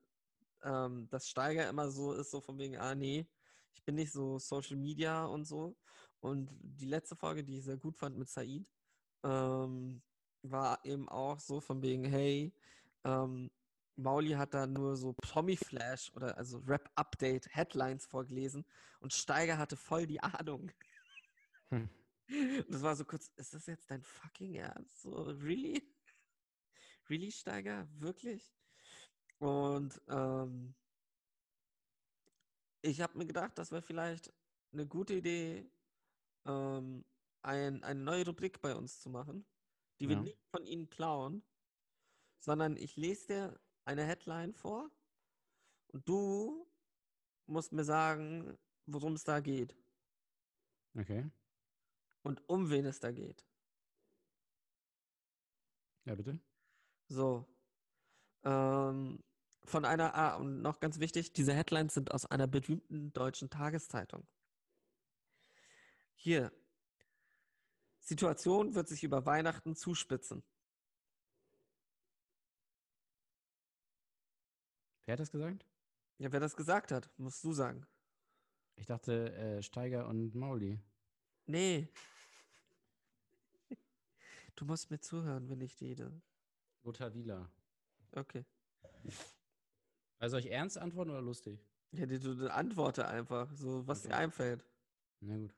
ähm, 0.63 1.07
das 1.09 1.27
Steiger 1.27 1.69
immer 1.69 1.89
so 1.89 2.13
ist, 2.13 2.31
so 2.31 2.41
von 2.41 2.57
wegen, 2.59 2.77
ah 2.77 2.95
nee, 2.95 3.27
ich 3.73 3.83
bin 3.83 3.95
nicht 3.95 4.11
so 4.11 4.37
Social 4.39 4.77
Media 4.77 5.25
und 5.25 5.45
so. 5.45 5.75
Und 6.19 6.51
die 6.61 6.85
letzte 6.85 7.15
Folge, 7.15 7.43
die 7.43 7.57
ich 7.57 7.65
sehr 7.65 7.77
gut 7.77 7.97
fand 7.97 8.17
mit 8.17 8.29
Said, 8.29 8.69
ähm, 9.23 10.01
war 10.43 10.83
eben 10.85 11.09
auch 11.09 11.39
so 11.39 11.59
von 11.59 11.81
wegen, 11.81 12.05
hey, 12.05 12.53
ähm, 13.03 13.49
Mauli 13.95 14.31
hat 14.31 14.53
da 14.53 14.67
nur 14.67 14.95
so 14.95 15.13
Promi-Flash 15.13 16.11
oder 16.15 16.37
also 16.37 16.59
Rap-Update-Headlines 16.59 18.05
vorgelesen 18.05 18.65
und 18.99 19.13
Steiger 19.13 19.57
hatte 19.57 19.77
voll 19.77 20.07
die 20.07 20.21
Ahnung. 20.21 20.71
Hm. 21.69 21.89
Das 22.69 22.81
war 22.81 22.95
so 22.95 23.05
kurz, 23.05 23.31
ist 23.37 23.53
das 23.53 23.65
jetzt 23.67 23.89
dein 23.91 24.03
fucking 24.03 24.55
Ernst? 24.55 25.01
So, 25.01 25.23
really? 25.23 25.81
Really, 27.09 27.31
Steiger? 27.31 27.87
Wirklich? 27.99 28.53
Und 29.39 29.99
ähm, 30.07 30.75
ich 32.81 33.01
habe 33.01 33.17
mir 33.17 33.25
gedacht, 33.25 33.57
das 33.57 33.71
wäre 33.71 33.81
vielleicht 33.81 34.33
eine 34.71 34.87
gute 34.87 35.15
Idee, 35.15 35.69
ähm, 36.45 37.05
ein, 37.41 37.83
eine 37.83 37.99
neue 38.01 38.25
Rubrik 38.25 38.61
bei 38.61 38.75
uns 38.75 39.01
zu 39.01 39.09
machen, 39.09 39.45
die 39.99 40.09
wir 40.09 40.15
Ja. 40.15 40.23
nicht 40.23 40.39
von 40.51 40.65
Ihnen 40.65 40.89
klauen, 40.89 41.43
sondern 42.39 42.77
ich 42.77 42.95
lese 42.97 43.27
dir 43.27 43.61
eine 43.85 44.05
Headline 44.05 44.53
vor 44.53 44.91
und 45.87 46.07
du 46.07 46.71
musst 47.47 47.73
mir 47.73 47.83
sagen, 47.83 48.57
worum 48.85 49.13
es 49.13 49.23
da 49.23 49.39
geht 49.39 49.75
Okay. 50.99 51.23
Und 52.23 52.47
um 52.47 52.69
wen 52.69 52.85
es 52.85 52.99
da 52.99 53.11
geht. 53.11 53.45
Ja, 56.05 56.15
bitte. 56.15 56.39
So. 57.07 57.47
Ähm, 58.43 59.23
von 59.63 59.85
einer, 59.85 60.15
ah, 60.15 60.35
und 60.35 60.61
noch 60.61 60.79
ganz 60.79 60.99
wichtig, 60.99 61.33
diese 61.33 61.53
Headlines 61.53 61.93
sind 61.93 62.11
aus 62.11 62.25
einer 62.25 62.47
berühmten 62.47 63.13
deutschen 63.13 63.49
Tageszeitung. 63.49 64.27
Hier. 66.15 66.51
Situation 67.99 68.73
wird 68.73 68.87
sich 68.87 69.03
über 69.03 69.25
Weihnachten 69.25 69.75
zuspitzen. 69.75 70.43
Wer 75.05 75.13
hat 75.13 75.19
das 75.19 75.31
gesagt? 75.31 75.65
Ja, 76.17 76.31
wer 76.31 76.39
das 76.39 76.55
gesagt 76.55 76.91
hat, 76.91 77.09
musst 77.17 77.43
du 77.43 77.53
sagen. 77.53 77.85
Ich 78.75 78.85
dachte, 78.85 79.33
äh, 79.33 79.61
Steiger 79.61 80.07
und 80.07 80.33
Mauli. 80.33 80.79
Nee. 81.45 81.87
Du 84.55 84.65
musst 84.65 84.91
mir 84.91 84.99
zuhören, 84.99 85.49
wenn 85.49 85.61
ich 85.61 85.79
rede. 85.81 86.21
Lothar 86.83 87.13
Wieler. 87.13 87.49
Okay. 88.11 88.45
Also 90.19 90.33
soll 90.33 90.41
ich 90.41 90.51
ernst 90.51 90.77
antworten 90.77 91.09
oder 91.09 91.21
lustig? 91.21 91.59
Ja, 91.93 92.05
die, 92.05 92.19
du, 92.19 92.47
antworte 92.51 93.07
einfach, 93.07 93.51
so 93.55 93.87
was 93.87 94.03
dir 94.03 94.09
Okay. 94.09 94.17
einfällt. 94.17 94.65
Na 95.21 95.37
gut. 95.37 95.53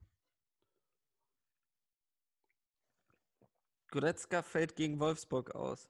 Goretzka 3.89 4.41
fällt 4.41 4.75
gegen 4.75 4.99
Wolfsburg 4.99 5.53
aus. 5.53 5.89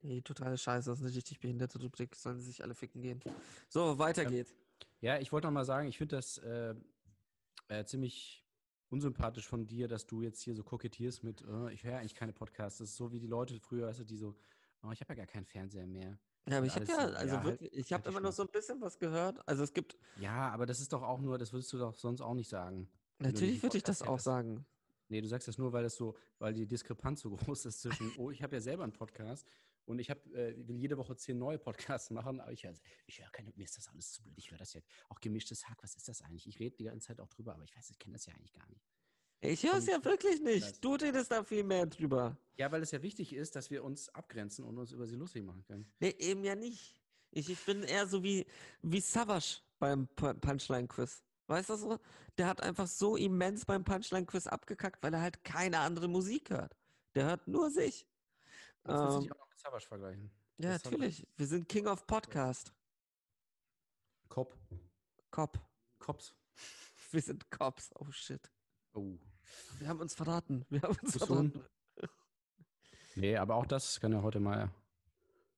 Nee, 0.00 0.22
totale 0.22 0.56
Scheiße, 0.56 0.88
das 0.90 1.00
ist 1.00 1.04
eine 1.06 1.14
richtig 1.14 1.40
behinderte 1.40 1.80
Rubrik. 1.80 2.14
Sollen 2.14 2.38
sie 2.38 2.46
sich 2.46 2.62
alle 2.62 2.74
ficken 2.74 3.02
gehen. 3.02 3.20
So, 3.68 3.98
weiter 3.98 4.22
Ja. 4.22 4.30
geht's. 4.30 4.54
Ja, 5.00 5.18
ich 5.18 5.32
wollte 5.32 5.48
noch 5.48 5.52
mal 5.52 5.64
sagen, 5.64 5.88
ich 5.88 5.98
finde 5.98 6.16
das 6.16 6.38
äh, 6.38 6.74
äh, 7.68 7.84
ziemlich 7.84 8.44
unsympathisch 8.90 9.46
von 9.46 9.66
dir, 9.66 9.88
dass 9.88 10.06
du 10.06 10.22
jetzt 10.22 10.40
hier 10.40 10.54
so 10.54 10.62
kokettierst 10.64 11.22
mit, 11.24 11.42
äh, 11.42 11.72
ich 11.72 11.84
höre 11.84 11.98
eigentlich 11.98 12.14
keine 12.14 12.32
Podcasts. 12.32 12.78
Das 12.78 12.90
ist 12.90 12.96
so 12.96 13.12
wie 13.12 13.18
die 13.18 13.26
Leute 13.26 13.58
früher, 13.60 13.86
weißt 13.88 14.00
du, 14.00 14.04
die 14.04 14.16
so, 14.16 14.36
oh, 14.82 14.90
ich 14.92 15.00
habe 15.00 15.12
ja 15.12 15.16
gar 15.16 15.26
keinen 15.26 15.44
Fernseher 15.44 15.86
mehr. 15.86 16.18
Ja, 16.48 16.58
aber 16.58 16.66
ich 16.66 16.74
habe 16.74 16.86
ja, 16.86 16.94
so, 17.08 17.14
also 17.14 17.34
ja, 17.34 17.42
halt- 17.42 17.60
wirklich, 17.60 17.72
ich 17.74 17.92
habe 17.92 18.04
halt 18.04 18.12
immer 18.12 18.20
noch 18.20 18.32
so 18.32 18.42
ein 18.42 18.48
bisschen 18.48 18.80
was 18.80 18.98
gehört. 18.98 19.46
Also 19.46 19.62
es 19.62 19.74
gibt, 19.74 19.98
Ja, 20.18 20.48
aber 20.50 20.64
das 20.64 20.80
ist 20.80 20.92
doch 20.92 21.02
auch 21.02 21.20
nur, 21.20 21.36
das 21.36 21.52
würdest 21.52 21.72
du 21.72 21.78
doch 21.78 21.94
sonst 21.94 22.22
auch 22.22 22.34
nicht 22.34 22.48
sagen. 22.48 22.88
natürlich 23.18 23.62
würde 23.62 23.76
ich 23.76 23.82
das 23.82 24.00
auch 24.02 24.18
sagen. 24.20 24.64
Nee, 25.10 25.20
du 25.20 25.28
sagst 25.28 25.48
das 25.48 25.58
nur, 25.58 25.72
weil 25.72 25.82
das 25.82 25.96
so, 25.96 26.16
weil 26.38 26.52
die 26.54 26.66
Diskrepanz 26.66 27.20
so 27.20 27.30
groß 27.56 27.66
ist 27.66 27.82
zwischen, 27.82 28.12
oh, 28.16 28.30
ich 28.30 28.42
habe 28.42 28.56
ja 28.56 28.60
selber 28.60 28.84
einen 28.84 28.92
Podcast 28.92 29.46
und 29.88 29.98
ich 29.98 30.10
hab, 30.10 30.24
äh, 30.28 30.54
will 30.68 30.76
jede 30.76 30.96
Woche 30.98 31.16
zehn 31.16 31.38
neue 31.38 31.58
Podcasts 31.58 32.10
machen, 32.10 32.40
aber 32.40 32.52
ich, 32.52 32.64
hör- 32.64 32.74
ich 33.06 33.20
höre 33.20 33.30
keine, 33.30 33.52
mir 33.56 33.64
ist 33.64 33.76
das 33.76 33.88
alles 33.88 34.12
zu 34.12 34.22
blöd, 34.22 34.34
ich 34.36 34.50
höre 34.50 34.58
das 34.58 34.72
jetzt. 34.74 34.88
Auch 35.08 35.20
gemischtes 35.20 35.68
Hack, 35.68 35.82
was 35.82 35.94
ist 35.94 36.08
das 36.08 36.22
eigentlich? 36.22 36.46
Ich 36.46 36.58
rede 36.60 36.76
die 36.76 36.84
ganze 36.84 37.08
Zeit 37.08 37.20
auch 37.20 37.28
drüber, 37.28 37.54
aber 37.54 37.64
ich 37.64 37.74
weiß, 37.76 37.90
ich 37.90 37.98
kenne 37.98 38.12
das 38.14 38.26
ja 38.26 38.34
eigentlich 38.34 38.52
gar 38.52 38.66
nicht. 38.68 38.84
Ich 39.40 39.62
höre 39.62 39.74
es 39.78 39.86
ja 39.86 40.04
wirklich 40.04 40.42
Das- 40.42 40.44
nicht. 40.44 40.84
Du 40.84 40.94
redest 40.94 41.30
da 41.30 41.42
viel 41.44 41.62
mehr 41.64 41.86
drüber. 41.86 42.36
Ja, 42.56 42.70
weil 42.72 42.82
es 42.82 42.90
ja 42.90 43.00
wichtig 43.02 43.32
ist, 43.32 43.54
dass 43.56 43.70
wir 43.70 43.84
uns 43.84 44.08
abgrenzen 44.10 44.64
und 44.64 44.76
uns 44.78 44.90
über 44.92 45.06
sie 45.06 45.14
lustig 45.16 45.44
machen 45.44 45.62
können. 45.64 45.90
Nee, 46.00 46.14
eben 46.18 46.42
ja 46.44 46.54
nicht. 46.56 47.00
Ich, 47.30 47.48
ich 47.48 47.64
bin 47.64 47.82
eher 47.84 48.06
so 48.08 48.22
wie, 48.22 48.46
wie 48.82 49.00
Savage 49.00 49.58
beim 49.78 50.06
Pu- 50.16 50.34
Punchline-Quiz. 50.34 51.22
Weißt 51.46 51.70
du 51.70 51.76
so? 51.76 51.98
Der 52.36 52.46
hat 52.48 52.60
einfach 52.62 52.86
so 52.88 53.16
immens 53.16 53.64
beim 53.64 53.84
Punchline-Quiz 53.84 54.46
abgekackt, 54.48 55.02
weil 55.02 55.14
er 55.14 55.20
halt 55.22 55.44
keine 55.44 55.78
andere 55.78 56.08
Musik 56.08 56.50
hört. 56.50 56.76
Der 57.14 57.26
hört 57.26 57.46
nur 57.46 57.70
sich. 57.70 58.06
Du 58.84 58.92
Ähm, 58.92 59.20
dich 59.20 59.32
auch 59.32 59.38
noch 59.38 59.47
Savage 59.58 59.86
vergleichen. 59.86 60.30
ja, 60.58 60.72
das 60.72 60.84
natürlich. 60.84 61.26
Wir 61.36 61.46
sind 61.46 61.68
King 61.68 61.88
of 61.88 62.06
Podcast. 62.06 62.72
Cop. 64.28 64.56
Cop. 65.30 65.58
Cops. 65.98 66.34
Wir 67.10 67.22
sind 67.22 67.50
Cops. 67.50 67.90
Oh 67.98 68.10
shit. 68.10 68.52
Oh. 68.92 69.18
Wir 69.78 69.88
haben 69.88 70.00
uns 70.00 70.14
verraten. 70.14 70.64
Wir 70.68 70.82
haben 70.82 70.96
uns 71.02 71.16
verraten. 71.16 71.64
Nee, 73.14 73.36
aber 73.36 73.56
auch 73.56 73.66
das 73.66 73.98
kann 73.98 74.12
ja 74.12 74.22
heute 74.22 74.38
mal 74.38 74.70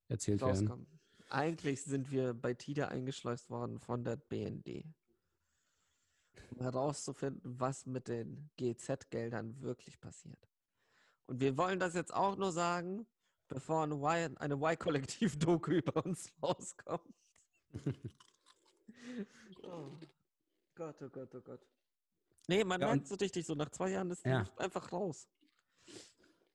erzählt 0.09 0.41
werden. 0.41 0.87
Eigentlich 1.29 1.85
sind 1.85 2.11
wir 2.11 2.33
bei 2.33 2.55
TIDA 2.55 2.89
eingeschleust 2.89 3.51
worden 3.51 3.79
von 3.79 4.03
der 4.03 4.17
BND. 4.17 4.85
Um 6.51 6.61
herauszufinden, 6.61 7.61
was 7.61 7.87
mit 7.87 8.09
den 8.09 8.51
GZ-Geldern 8.57 9.61
wirklich 9.61 10.01
passiert. 10.01 10.49
Und 11.27 11.41
wir 11.41 11.57
wollen 11.57 11.79
das 11.79 11.95
jetzt 11.95 12.15
auch 12.15 12.37
nur 12.37 12.51
sagen, 12.51 13.07
bevor 13.51 13.83
eine 13.83 13.97
Y- 13.97 14.37
eine 14.39 14.55
Y-Kollektiv-Doku 14.55 15.71
über 15.83 16.05
uns 16.07 16.33
rauskommt. 16.43 17.15
oh 19.63 19.91
Gott, 20.75 21.03
oh 21.03 21.09
Gott, 21.09 21.35
oh 21.35 21.41
Gott. 21.41 21.61
Nee, 22.49 22.65
man 22.65 22.81
Ja, 22.81 22.89
merkt 22.89 23.07
so 23.07 23.15
richtig 23.17 23.45
so, 23.47 23.55
nach 23.55 23.69
zwei 23.71 23.91
Jahren 23.91 24.11
ist 24.11 24.25
die 24.25 24.31
Ja. 24.31 24.41
Luft 24.41 24.59
einfach 24.59 24.91
raus. 24.93 25.29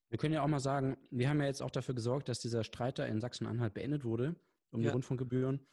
Wir 0.10 0.18
können 0.18 0.34
ja 0.34 0.42
auch 0.44 0.48
mal 0.48 0.60
sagen, 0.60 0.98
wir 1.12 1.30
haben 1.30 1.40
ja 1.42 1.48
jetzt 1.48 1.62
auch 1.62 1.72
dafür 1.72 1.96
gesorgt, 1.96 2.30
dass 2.30 2.40
dieser 2.40 2.64
Streit 2.64 3.00
da 3.00 3.06
in 3.06 3.20
Sachsen-Anhalt 3.22 3.74
beendet 3.74 4.04
wurde, 4.04 4.36
um 4.72 4.80
die 4.82 4.88
Ja. 4.88 4.94
Rundfunkgebühren. 4.94 5.66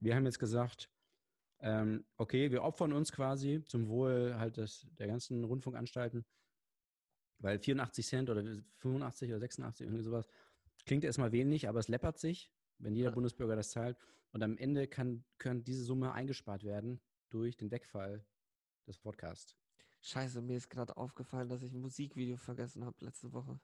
Wir 0.00 0.14
haben 0.14 0.24
jetzt 0.24 0.38
gesagt, 0.38 0.90
Ähm, 1.60 2.04
okay, 2.16 2.52
wir 2.52 2.62
opfern 2.62 2.92
uns 2.92 3.10
quasi 3.10 3.64
zum 3.64 3.88
Wohl 3.88 4.36
halt 4.38 4.58
des, 4.58 4.86
der 4.96 5.08
ganzen 5.08 5.42
Rundfunkanstalten, 5.42 6.24
weil 7.40 7.58
84 7.58 8.06
Cent 8.06 8.30
oder 8.30 8.44
85 8.76 9.30
oder 9.30 9.40
86, 9.40 9.84
irgendwie 9.84 10.04
sowas, 10.04 10.28
klingt 10.88 11.04
erstmal 11.04 11.32
wenig, 11.32 11.68
aber 11.68 11.78
es 11.78 11.88
läppert 11.88 12.18
sich, 12.18 12.50
wenn 12.78 12.96
jeder 12.96 13.10
Ja. 13.10 13.14
Bundesbürger 13.14 13.54
das 13.54 13.70
zahlt. 13.70 13.96
Und 14.32 14.42
am 14.42 14.56
Ende 14.56 14.88
kann, 14.88 15.24
kann 15.38 15.62
diese 15.62 15.84
Summe 15.84 16.12
eingespart 16.12 16.64
werden 16.64 17.00
durch 17.30 17.56
den 17.56 17.70
Wegfall 17.70 18.26
des 18.86 18.98
Podcasts. 18.98 19.54
Scheiße, 20.00 20.40
mir 20.40 20.56
ist 20.56 20.70
gerade 20.70 20.96
aufgefallen, 20.96 21.48
dass 21.48 21.62
ich 21.62 21.72
ein 21.72 21.80
Musikvideo 21.80 22.36
vergessen 22.36 22.84
habe 22.84 23.04
letzte 23.04 23.32
Woche. 23.32 23.60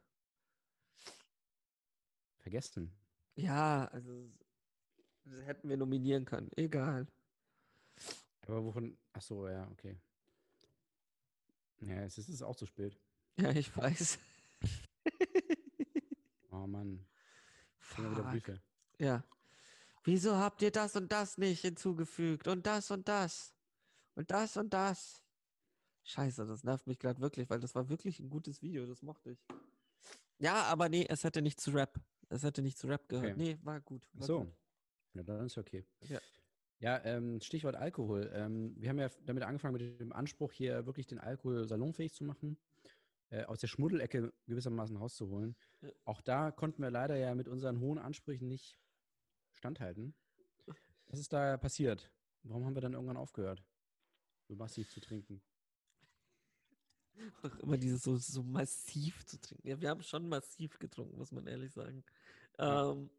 Vergessen. 2.39 2.95
Ja, 3.37 3.87
also 3.87 4.31
das 5.25 5.41
hätten 5.47 5.69
wir 5.69 5.77
nominieren 5.77 6.25
können. 6.27 6.51
Egal. 6.57 7.07
Aber 8.43 8.63
wovon? 8.65 8.99
Ach 9.15 9.23
so, 9.23 9.49
ja, 9.49 9.71
okay. 9.71 9.99
Ja, 11.81 12.03
es 12.03 12.19
ist, 12.19 12.29
es 12.29 12.35
ist 12.37 12.43
auch 12.43 12.57
zu 12.57 12.67
spät. 12.67 13.01
Ja, 13.37 13.51
ich 13.51 13.75
weiß. 13.77 14.19
Oh 16.51 16.67
Mann. 16.67 17.05
Schon 17.95 18.11
wieder 18.11 18.23
Fuck. 18.23 18.31
Briefe. 18.33 18.63
Ja. 18.99 19.25
Wieso 20.05 20.37
habt 20.37 20.63
ihr 20.63 20.71
das 20.71 20.97
und 20.97 21.11
das 21.11 21.39
nicht 21.39 21.63
hinzugefügt? 21.63 22.47
Und 22.49 22.67
das 22.67 22.91
und 22.91 23.09
das. 23.09 23.55
Und 24.15 24.31
das 24.31 24.57
und 24.57 24.73
das. 24.73 25.23
Scheiße, 26.05 26.47
das 26.47 26.63
nervt 26.65 26.87
mich 26.87 26.99
gerade 26.99 27.21
wirklich, 27.21 27.49
weil 27.49 27.61
das 27.61 27.75
war 27.75 27.89
wirklich 27.89 28.21
ein 28.21 28.29
gutes 28.29 28.61
Video, 28.61 28.85
das 28.85 29.01
mochte 29.03 29.31
ich. 29.31 29.39
Ja, 30.39 30.65
aber 30.65 30.89
nee, 30.91 31.07
es 31.09 31.25
hätte 31.25 31.41
nicht 31.41 31.59
zu 31.61 31.71
Rap. 31.71 31.99
Es 32.29 32.43
hätte 32.43 32.61
nicht 32.61 32.77
zu 32.79 32.87
Rap 32.87 33.09
gehört. 33.09 33.33
Okay. 33.33 33.35
Nee, 33.37 33.59
war 33.63 33.81
gut. 33.81 34.07
Ach 34.15 34.21
War 34.21 34.27
so. 34.27 34.39
gut. 34.41 34.55
Ja, 35.15 35.23
dann 35.23 35.47
ist 35.47 35.57
okay. 35.57 35.87
Ja. 36.03 36.21
Ja, 36.81 37.03
ähm, 37.05 37.41
Stichwort 37.41 37.77
Alkohol. 37.77 38.31
Ähm, 38.35 38.75
wir 38.77 38.91
haben 38.91 38.99
ja 38.99 39.09
damit 39.25 39.43
angefangen 39.45 39.75
mit 39.75 40.01
dem 40.01 40.13
Anspruch, 40.13 40.53
hier 40.53 40.85
wirklich 40.85 41.07
den 41.07 41.19
Alkohol 41.19 41.67
salonfähig 41.67 42.13
zu 42.13 42.25
machen, 42.25 42.59
äh, 43.31 43.45
aus 43.45 43.59
der 43.59 43.69
Schmuddelecke 43.69 44.33
gewissermaßen 44.47 44.97
rauszuholen. 44.97 45.57
Ja. 45.81 45.91
Auch 46.05 46.21
da 46.21 46.51
konnten 46.51 46.83
wir 46.83 46.91
leider 46.91 47.17
ja 47.17 47.35
mit 47.35 47.49
unseren 47.49 47.81
hohen 47.81 47.99
Ansprüchen 47.99 48.49
nicht 48.49 48.79
standhalten. 49.53 50.15
Was 51.07 51.21
ist 51.21 51.33
da 51.33 51.57
passiert? 51.57 52.11
Warum 52.43 52.65
haben 52.65 52.75
wir 52.75 52.83
dann 52.83 52.95
irgendwann 52.95 53.17
aufgehört, 53.17 53.65
so 54.49 54.55
massiv 54.55 54.91
zu 54.91 55.01
trinken? 55.01 55.43
Auch 57.43 57.57
immer 57.61 57.79
dieses 57.79 58.03
so, 58.03 58.17
so 58.17 58.43
massiv 58.43 59.25
zu 59.25 59.41
trinken. 59.41 59.69
Ja, 59.69 59.81
wir 59.81 59.89
haben 59.89 60.03
schon 60.03 60.29
massiv 60.29 60.79
getrunken, 60.79 61.17
muss 61.17 61.31
man 61.31 61.47
ehrlich 61.47 61.73
sagen. 61.73 62.05
Ähm, 62.59 63.11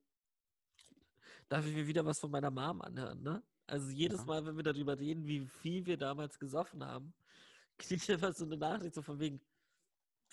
darf 1.47 1.65
ich 1.65 1.73
mir 1.73 1.87
wieder 1.87 2.05
was 2.05 2.19
von 2.19 2.31
meiner 2.31 2.51
Mom 2.51 2.81
anhören, 2.81 3.21
ne? 3.21 3.41
Also 3.67 3.89
jedes 3.89 4.19
Ja. 4.19 4.25
Mal, 4.25 4.45
wenn 4.45 4.55
wir 4.57 4.63
darüber 4.63 4.99
reden, 4.99 5.25
wie 5.25 5.45
viel 5.45 5.85
wir 5.85 5.97
damals 5.97 6.37
gesoffen 6.37 6.83
haben, 6.83 7.13
kriege 7.77 7.95
ich 7.95 8.09
immer 8.09 8.31
so 8.33 8.45
eine 8.45 8.57
Nachricht 8.57 8.95
so 8.95 9.01
von 9.01 9.19
wegen, 9.19 9.41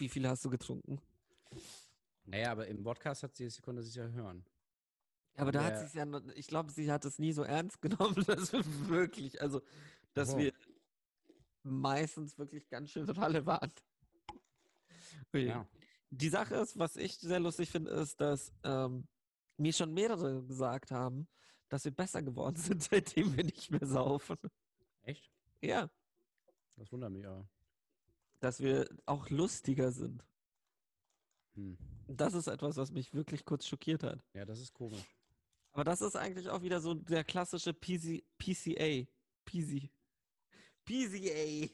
wie 0.03 0.09
viel 0.09 0.27
hast 0.29 0.45
du 0.45 0.51
getrunken? 0.51 1.01
Naja, 2.25 2.51
aber 2.51 2.67
im 2.67 2.83
Podcast 2.83 3.23
hat 3.23 3.37
sie, 3.37 3.49
sie 3.49 3.63
konnte 3.63 3.83
sie 3.85 3.91
es 3.91 3.95
ja 3.95 4.09
hören. 4.09 4.45
Aber 5.37 5.53
da 5.53 5.63
hat 5.63 5.75
Ja. 5.75 5.87
sie 5.87 5.99
ja, 5.99 6.05
noch- 6.05 6.27
ich 6.35 6.49
glaube, 6.49 6.73
sie 6.73 6.91
hat 6.91 7.05
es 7.05 7.21
nie 7.21 7.33
so 7.33 7.45
ernst 7.45 7.81
genommen, 7.83 8.25
dass 8.27 8.53
wir 8.53 8.65
wirklich, 8.89 9.41
also, 9.41 9.63
dass 10.13 10.35
Oh. 10.35 10.39
wir 10.39 10.53
meistens 11.63 12.37
wirklich 12.37 12.69
ganz 12.69 12.91
schön 12.91 13.09
Ralle 13.09 13.47
waren. 13.47 13.71
Ui. 15.33 15.47
Ja. 15.47 15.69
Die 16.11 16.29
Sache 16.29 16.57
ist, 16.57 16.77
was 16.79 16.97
ich 16.97 17.17
sehr 17.19 17.39
lustig 17.39 17.71
finde, 17.71 17.93
ist, 17.93 18.21
dass 18.21 18.53
ähm, 18.65 19.07
mir 19.57 19.73
schon 19.73 19.95
mehrere 19.95 20.43
gesagt 20.45 20.91
haben, 20.91 21.29
dass 21.69 21.85
wir 21.85 21.93
besser 21.93 22.23
geworden 22.23 22.57
sind, 22.81 22.83
seitdem 22.83 23.37
wir 23.37 23.45
nicht 23.45 23.71
mehr 23.71 23.87
saufen. 23.87 24.37
Echt? 25.03 25.31
Ja, 25.61 25.89
Das 26.77 26.91
wundert 26.91 27.13
mich 27.13 27.25
aber. 27.25 27.49
Dass 28.43 28.59
wir 28.61 28.89
auch 29.07 29.31
lustiger 29.31 29.93
sind. 29.93 30.25
Hm. 31.55 31.79
Das 32.09 32.35
ist 32.35 32.49
etwas, 32.49 32.77
was 32.77 32.91
mich 32.91 33.15
wirklich 33.15 33.45
kurz 33.45 33.67
schockiert 33.67 34.03
hat. 34.03 34.21
Ja, 34.35 34.45
das 34.45 34.59
ist 34.59 34.75
komisch. 34.75 35.07
Aber 35.71 35.85
das 35.85 36.01
ist 36.03 36.17
eigentlich 36.17 36.49
auch 36.49 36.61
wieder 36.61 36.81
so 36.81 36.93
der 36.93 37.23
klassische 37.23 37.73
PC, 37.73 38.25
PCA. 38.39 39.07
PC. 39.45 39.91
PCA. 40.85 41.69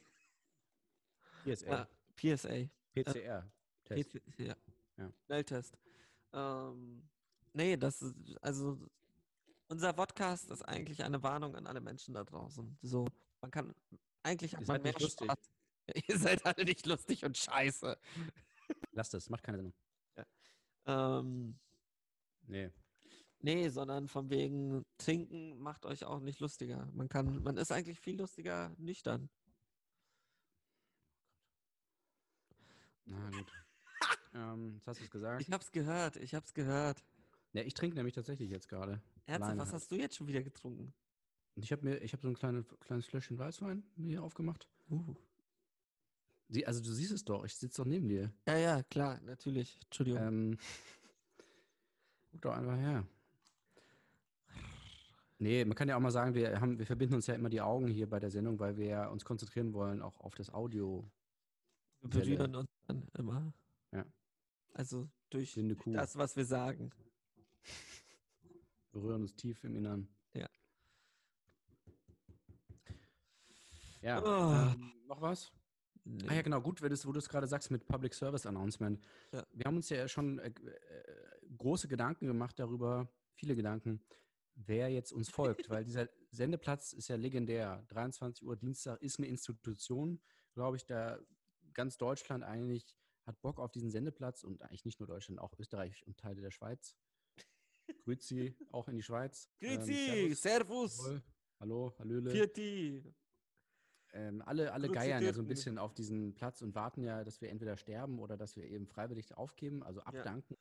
PSA. 1.44 1.70
Ja, 1.70 1.88
PSA. 2.16 2.70
PCR. 2.92 3.50
Test. 3.85 4.11
PC, 4.11 4.38
ja. 4.40 4.57
Ja. 4.98 5.12
Schnelltest. 5.24 5.78
Ähm, 6.35 7.09
nee, 7.54 7.78
das 7.78 8.02
ist, 8.02 8.14
also 8.42 8.78
unser 9.68 9.94
Podcast 9.94 10.50
ist 10.50 10.62
eigentlich 10.62 11.02
eine 11.02 11.22
Warnung 11.22 11.57
an 11.57 11.66
alle 11.66 11.81
Menschen 11.81 12.12
da 12.12 12.24
draußen. 12.24 12.76
So, 12.83 13.07
man 13.40 13.50
kann, 13.50 13.74
eigentlich 14.22 14.52
hat 14.54 14.66
man 14.66 14.66
seid 14.66 14.83
mehr 14.83 14.92
lustig. 15.00 15.24
Spaß. 15.24 15.50
Ihr 16.09 16.18
seid 16.18 16.44
alle 16.46 16.64
nicht 16.64 16.87
lustig 16.87 17.24
und 17.24 17.37
scheiße. 17.37 17.98
Lasst 18.92 19.14
es, 19.14 19.31
macht 19.31 19.42
keine 19.42 19.62
Sinn. 19.62 19.72
Ähm, 20.87 21.59
Nee. 22.48 22.70
nee, 23.40 23.68
sondern 23.68 24.09
von 24.09 24.31
wegen 24.31 24.85
trinken 24.96 25.59
macht 25.59 25.85
euch 25.85 26.05
auch 26.05 26.20
nicht 26.20 26.40
lustiger. 26.40 26.88
Man 26.94 27.09
kann, 27.09 27.42
man 27.42 27.59
ist 27.59 27.70
eigentlich 27.70 28.01
viel 28.01 28.18
lustiger 28.18 28.74
nüchtern. 28.79 29.29
Na 33.05 33.31
gut. 33.31 33.53
ähm, 34.35 34.74
jetzt 34.77 34.87
hast 34.87 35.01
du 35.01 35.05
es 35.05 35.11
gesagt. 35.11 35.42
Ich 35.42 35.53
hab's 35.53 35.70
gehört, 35.70 36.16
ich 36.16 36.35
hab's 36.35 36.55
gehört. 36.55 37.05
Ja, 37.53 37.62
ich 37.62 37.74
trinke 37.74 37.96
nämlich 37.96 38.14
tatsächlich 38.14 38.51
jetzt 38.51 38.68
gerade. 38.68 39.03
Ernsthaft, 39.27 39.59
was 39.59 39.72
hast 39.72 39.90
du 39.90 39.96
jetzt 39.96 40.16
schon 40.16 40.27
wieder 40.27 40.42
getrunken? 40.42 40.94
Ich 41.57 41.72
habe 41.72 41.85
mir, 41.85 41.98
ich 41.98 42.12
habe 42.12 42.22
so 42.22 42.29
ein 42.29 42.35
kleines, 42.35 42.66
kleines 42.81 43.07
Fläschchen 43.07 43.38
Weißwein 43.38 43.83
mir 43.96 44.09
hier 44.09 44.22
aufgemacht. 44.22 44.68
Uh. 44.90 45.14
Sie, 46.48 46.66
also 46.66 46.80
du 46.82 46.90
siehst 46.92 47.12
es 47.12 47.24
doch, 47.24 47.44
ich 47.44 47.54
sitze 47.54 47.82
doch 47.82 47.88
neben 47.88 48.08
dir. 48.08 48.32
Ja, 48.46 48.56
ja, 48.56 48.82
klar, 48.84 49.20
natürlich. 49.22 49.78
Entschuldigung. 49.84 50.22
Ähm, 50.22 50.58
guck 52.30 52.42
doch 52.42 52.54
einfach 52.54 52.76
her. 52.76 53.06
Nee, 55.38 55.64
man 55.64 55.76
kann 55.76 55.88
ja 55.88 55.96
auch 55.96 56.00
mal 56.00 56.11
sagen, 56.11 56.34
wir 56.34 56.61
haben, 56.61 56.78
wir 56.78 56.87
verbinden 56.87 57.14
uns 57.14 57.26
ja 57.26 57.34
immer 57.34 57.50
die 57.50 57.61
Augen 57.61 57.87
hier 57.87 58.08
bei 58.08 58.18
der 58.18 58.30
Sendung, 58.30 58.58
weil 58.58 58.76
wir 58.76 58.87
ja 58.87 59.08
uns 59.08 59.24
konzentrieren 59.24 59.72
wollen, 59.72 60.02
auch 60.02 60.18
auf 60.20 60.34
das 60.34 60.52
Audio. 60.52 61.08
Wir 62.00 62.11
berühren 62.11 62.54
uns 62.56 62.70
dann 62.87 63.06
immer. 63.16 63.52
Ja. 63.92 64.04
Also 64.72 65.08
durch 65.30 65.54
das, 65.87 66.16
was 66.16 66.34
wir 66.34 66.44
sagen. 66.44 66.90
berühren 68.90 69.22
uns 69.22 69.37
tief 69.37 69.62
im 69.64 69.76
Innern. 69.76 70.08
Ja. 70.32 70.48
Ja. 74.00 74.22
Oh. 74.22 74.72
Ähm, 74.72 74.92
noch 75.06 75.20
was? 75.20 75.52
Ah 76.28 76.34
ja, 76.34 76.42
genau, 76.42 76.60
gut, 76.60 76.80
du's- 76.80 77.06
wo 77.06 77.12
du 77.12 77.18
es 77.18 77.28
gerade 77.28 77.46
sagst 77.46 77.70
mit 77.70 77.86
Public 77.86 78.14
Service 78.14 78.46
Announcement. 78.46 79.00
Ja. 79.32 79.46
Wir 79.52 79.64
haben 79.66 79.76
uns 79.76 79.88
ja 79.90 80.08
schon 80.08 80.38
äh, 80.38 80.48
äh, 80.48 80.52
große 81.56 81.88
Gedanken 81.88 82.26
gemacht 82.26 82.58
darüber, 82.58 83.08
viele 83.34 83.54
Gedanken, 83.56 84.00
wer 84.54 84.88
jetzt 84.90 85.12
uns 85.12 85.28
folgt, 85.28 85.68
weil 85.70 85.84
dieser 85.84 86.08
Sendeplatz 86.30 86.92
ist 86.92 87.08
ja 87.08 87.16
legendär. 87.16 87.84
23 87.88 88.42
Uhr 88.44 88.56
Dienstag 88.56 89.00
ist 89.02 89.18
eine 89.18 89.28
Institution, 89.28 90.20
glaube 90.54 90.76
ich, 90.76 90.86
da 90.86 91.18
ganz 91.74 91.96
Deutschland 91.98 92.42
eigentlich 92.44 92.96
hat 93.24 93.40
Bock 93.42 93.58
auf 93.60 93.70
diesen 93.70 93.90
Sendeplatz 93.90 94.42
und 94.42 94.62
eigentlich 94.62 94.86
nicht 94.86 95.00
nur 95.00 95.06
Deutschland, 95.06 95.38
auch 95.40 95.52
Österreich 95.58 96.06
und 96.06 96.16
Teile 96.18 96.40
der 96.40 96.50
Schweiz. 96.50 96.96
Grüezi, 98.04 98.56
auch 98.70 98.88
in 98.88 98.96
die 98.96 99.02
Schweiz. 99.02 99.48
Ähm, 99.60 99.76
Grüezi, 99.76 100.34
Servus. 100.34 100.96
Servus, 100.96 100.98
Jawohl. 100.98 101.22
Hallo, 101.60 101.94
Hallöle. 101.98 102.30
Pirti. 102.30 103.02
Ähm, 104.14 104.42
alle 104.46 104.72
alle 104.72 104.88
geiern 104.88 105.22
ja 105.22 105.32
so 105.34 105.42
ein 105.42 105.46
bisschen 105.46 105.76
auf 105.78 105.92
diesen 105.94 106.34
Platz 106.34 106.62
und 106.62 106.74
warten 106.74 107.02
ja, 107.02 107.24
dass 107.24 107.40
wir 107.40 107.50
entweder 107.50 107.76
sterben 107.76 108.18
oder 108.18 108.36
dass 108.36 108.56
wir 108.56 108.64
eben 108.64 108.86
freiwillig 108.86 109.34
aufgeben, 109.36 109.82
also 109.82 110.00
abdanken. 110.00 110.56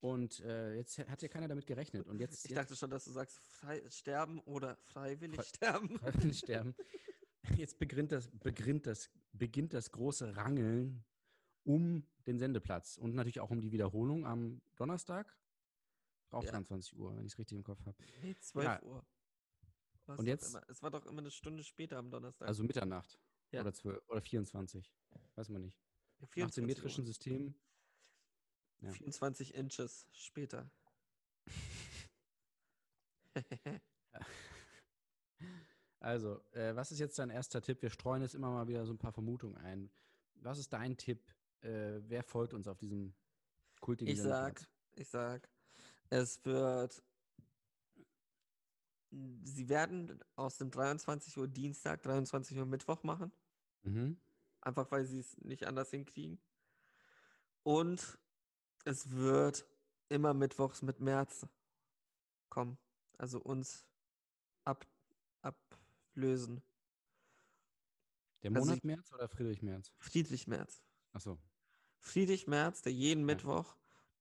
Und 0.00 0.40
äh, 0.40 0.74
jetzt 0.74 0.98
hat 0.98 1.22
ja 1.22 1.28
keiner 1.28 1.48
damit 1.48 1.66
gerechnet. 1.66 2.06
Und 2.08 2.18
jetzt, 2.20 2.44
Ich 2.44 2.50
jetzt 2.50 2.58
dachte 2.58 2.76
schon, 2.76 2.90
dass 2.90 3.04
du 3.04 3.12
sagst, 3.12 3.38
frei, 3.40 3.82
sterben 3.88 4.40
oder 4.40 4.76
freiwillig 4.76 5.36
Frei- 5.36 5.44
sterben. 5.46 5.98
freiwillig 5.98 6.38
sterben. 6.38 6.74
Jetzt 7.56 7.78
beginnt 7.80 8.12
das, 8.12 8.28
beginnt, 8.30 8.86
das, 8.86 9.10
beginnt 9.32 9.74
das 9.74 9.90
große 9.90 10.36
Rangeln 10.36 11.04
um 11.64 12.06
den 12.26 12.38
Sendeplatz 12.38 12.96
und 12.96 13.14
natürlich 13.16 13.40
auch 13.40 13.50
um 13.50 13.60
die 13.60 13.72
Wiederholung 13.72 14.24
am 14.26 14.62
Donnerstag. 14.76 15.36
Auch 16.30 16.44
Ja. 16.44 16.52
23 16.52 16.96
Uhr, 16.96 17.16
wenn 17.16 17.26
ich 17.26 17.32
es 17.32 17.38
richtig 17.38 17.56
im 17.58 17.64
Kopf 17.64 17.84
habe. 17.84 17.96
Nee, 18.22 18.36
12 18.38 18.64
Ja. 18.64 18.82
Uhr. 18.82 19.04
War's 20.06 20.18
Und 20.18 20.26
jetzt- 20.26 20.48
Immer. 20.50 20.62
Es 20.68 20.82
war 20.82 20.90
doch 20.90 21.06
immer 21.06 21.20
eine 21.20 21.30
Stunde 21.30 21.62
später 21.64 21.98
am 21.98 22.10
Donnerstag. 22.10 22.48
Also 22.48 22.64
Mitternacht. 22.64 23.18
Ja. 23.50 23.60
Oder, 23.60 23.72
12, 23.72 24.02
oder 24.08 24.20
24. 24.20 24.92
Weiß 25.34 25.48
man 25.50 25.62
nicht. 25.62 25.78
Ja, 26.18 26.26
Nach 26.26 26.28
24 26.30 26.54
dem 26.62 26.66
metrischen 26.66 27.02
Uhr. 27.02 27.06
System. 27.06 27.54
ja. 28.80 28.90
24 28.92 29.54
Inches 29.54 30.06
später. 30.12 30.70
Also, 36.00 36.42
äh, 36.50 36.74
was 36.74 36.90
ist 36.90 36.98
jetzt 36.98 37.16
dein 37.20 37.30
erster 37.30 37.62
Tipp? 37.62 37.80
Wir 37.80 37.90
streuen 37.90 38.22
jetzt 38.22 38.34
immer 38.34 38.50
mal 38.50 38.66
wieder 38.66 38.84
so 38.84 38.92
ein 38.92 38.98
paar 38.98 39.12
Vermutungen 39.12 39.56
ein. 39.58 39.88
Was 40.34 40.58
ist 40.58 40.72
dein 40.72 40.96
Tipp? 40.96 41.24
Äh, 41.60 42.00
wer 42.08 42.24
folgt 42.24 42.54
uns 42.54 42.66
auf 42.66 42.76
diesem 42.78 43.14
kultigen 43.80 44.12
Ich 44.12 44.20
sag, 44.20 44.58
Sendeplatz? 44.58 44.68
ich 44.96 45.08
sag, 45.08 45.48
es 46.10 46.44
wird 46.44 47.04
sie 49.44 49.68
werden 49.68 50.18
aus 50.36 50.56
dem 50.58 50.70
23 50.70 51.36
Uhr 51.38 51.48
Dienstag 51.48 52.02
23 52.02 52.58
Uhr 52.58 52.66
Mittwoch 52.66 53.02
machen. 53.02 53.32
Mhm. 53.82 54.20
Einfach 54.60 54.90
weil 54.90 55.04
sie 55.04 55.18
es 55.18 55.36
nicht 55.38 55.66
anders 55.66 55.90
hinkriegen. 55.90 56.40
Und 57.62 58.18
es 58.84 59.10
wird 59.10 59.66
immer 60.08 60.34
mittwochs 60.34 60.82
mit 60.82 61.00
März 61.00 61.46
kommen. 62.48 62.78
Also 63.18 63.40
uns 63.40 63.86
ab, 64.64 64.86
ablösen. 65.42 66.62
Der 68.42 68.50
Also 68.50 68.60
Monat 68.60 68.78
ich- 68.78 68.84
März 68.84 69.12
oder 69.12 69.28
Friedrich 69.28 69.62
Merz? 69.62 69.92
Friedrich 69.98 70.46
Merz. 70.46 70.82
Achso. 71.12 71.38
Friedrich 71.98 72.46
Merz, 72.48 72.82
der 72.82 72.92
jeden 72.92 73.24
Mittwoch 73.24 73.76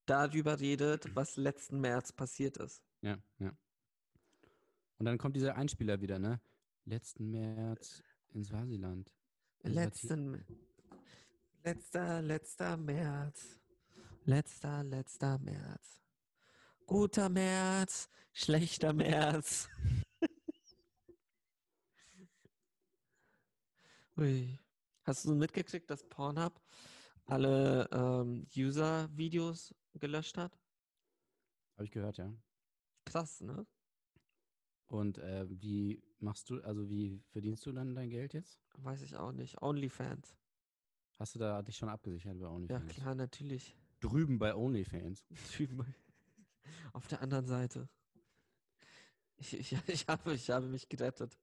darüber 0.06 0.60
redet, 0.60 1.16
was 1.16 1.36
letzten 1.38 1.80
März 1.82 2.12
passiert 2.12 2.58
ist. 2.58 2.84
Ja, 3.02 3.18
ja. 3.40 3.52
Und 5.02 5.06
dann 5.06 5.18
kommt 5.18 5.36
dieser 5.36 5.56
Einspieler 5.56 6.00
wieder, 6.00 6.20
ne? 6.20 6.40
Letzten 6.86 7.32
März 7.32 8.04
in 8.34 8.44
Swasiland. 8.44 9.12
Ti- 9.64 9.70
Letzten, 9.70 10.46
letzter, 11.64 12.22
letzter 12.22 12.78
März. 12.78 13.60
Letzter, 14.26 14.84
letzter 14.84 15.40
März. 15.40 16.04
Guter 16.86 17.30
März, 17.30 18.12
schlechter 18.32 18.94
März. 18.94 19.70
Ui. 24.18 24.60
Hast 25.02 25.26
du 25.26 25.34
mitgekriegt, 25.34 25.90
dass 25.90 26.08
Pornhub 26.08 26.62
alle 27.26 27.90
ähm, 27.92 28.46
User-Videos 28.56 29.74
gelöscht 29.96 30.38
hat? 30.38 30.60
Habe 31.74 31.86
ich 31.86 31.92
gehört, 31.92 32.20
ja. 32.20 32.32
Krass, 33.06 33.42
ne? 33.42 33.66
Und 34.92 35.20
äh, 35.20 35.46
wie 35.50 36.04
machst 36.20 36.50
du, 36.50 36.62
also 36.64 36.90
wie 36.90 37.24
verdienst 37.30 37.66
du 37.66 37.72
dann 37.72 37.96
dein 37.96 38.10
Geld 38.10 38.34
jetzt? 38.34 38.60
Weiß 38.80 39.02
ich 39.04 39.16
auch 39.16 39.32
nicht. 39.32 39.62
OnlyFans. 39.62 40.36
Hast 41.18 41.34
du 41.34 41.40
da 41.40 41.62
dich 41.62 41.78
schon 41.78 41.88
abgesichert 41.88 42.38
bei 42.38 42.48
OnlyFans? 42.48 42.98
Ja, 42.98 43.02
klar, 43.02 43.16
natürlich. 43.16 43.78
Drüben 44.02 44.38
bei 44.38 44.54
OnlyFans. 44.54 45.26
Drüben 45.56 45.78
bei 45.78 45.86
auf 46.94 47.08
der 47.08 47.22
anderen 47.22 47.46
Seite. 47.46 47.88
Ich, 49.38 49.54
ich, 49.54 49.72
ich, 49.88 50.08
habe, 50.10 50.34
ich 50.34 50.50
habe 50.50 50.68
mich 50.68 50.90
gerettet. 50.90 51.40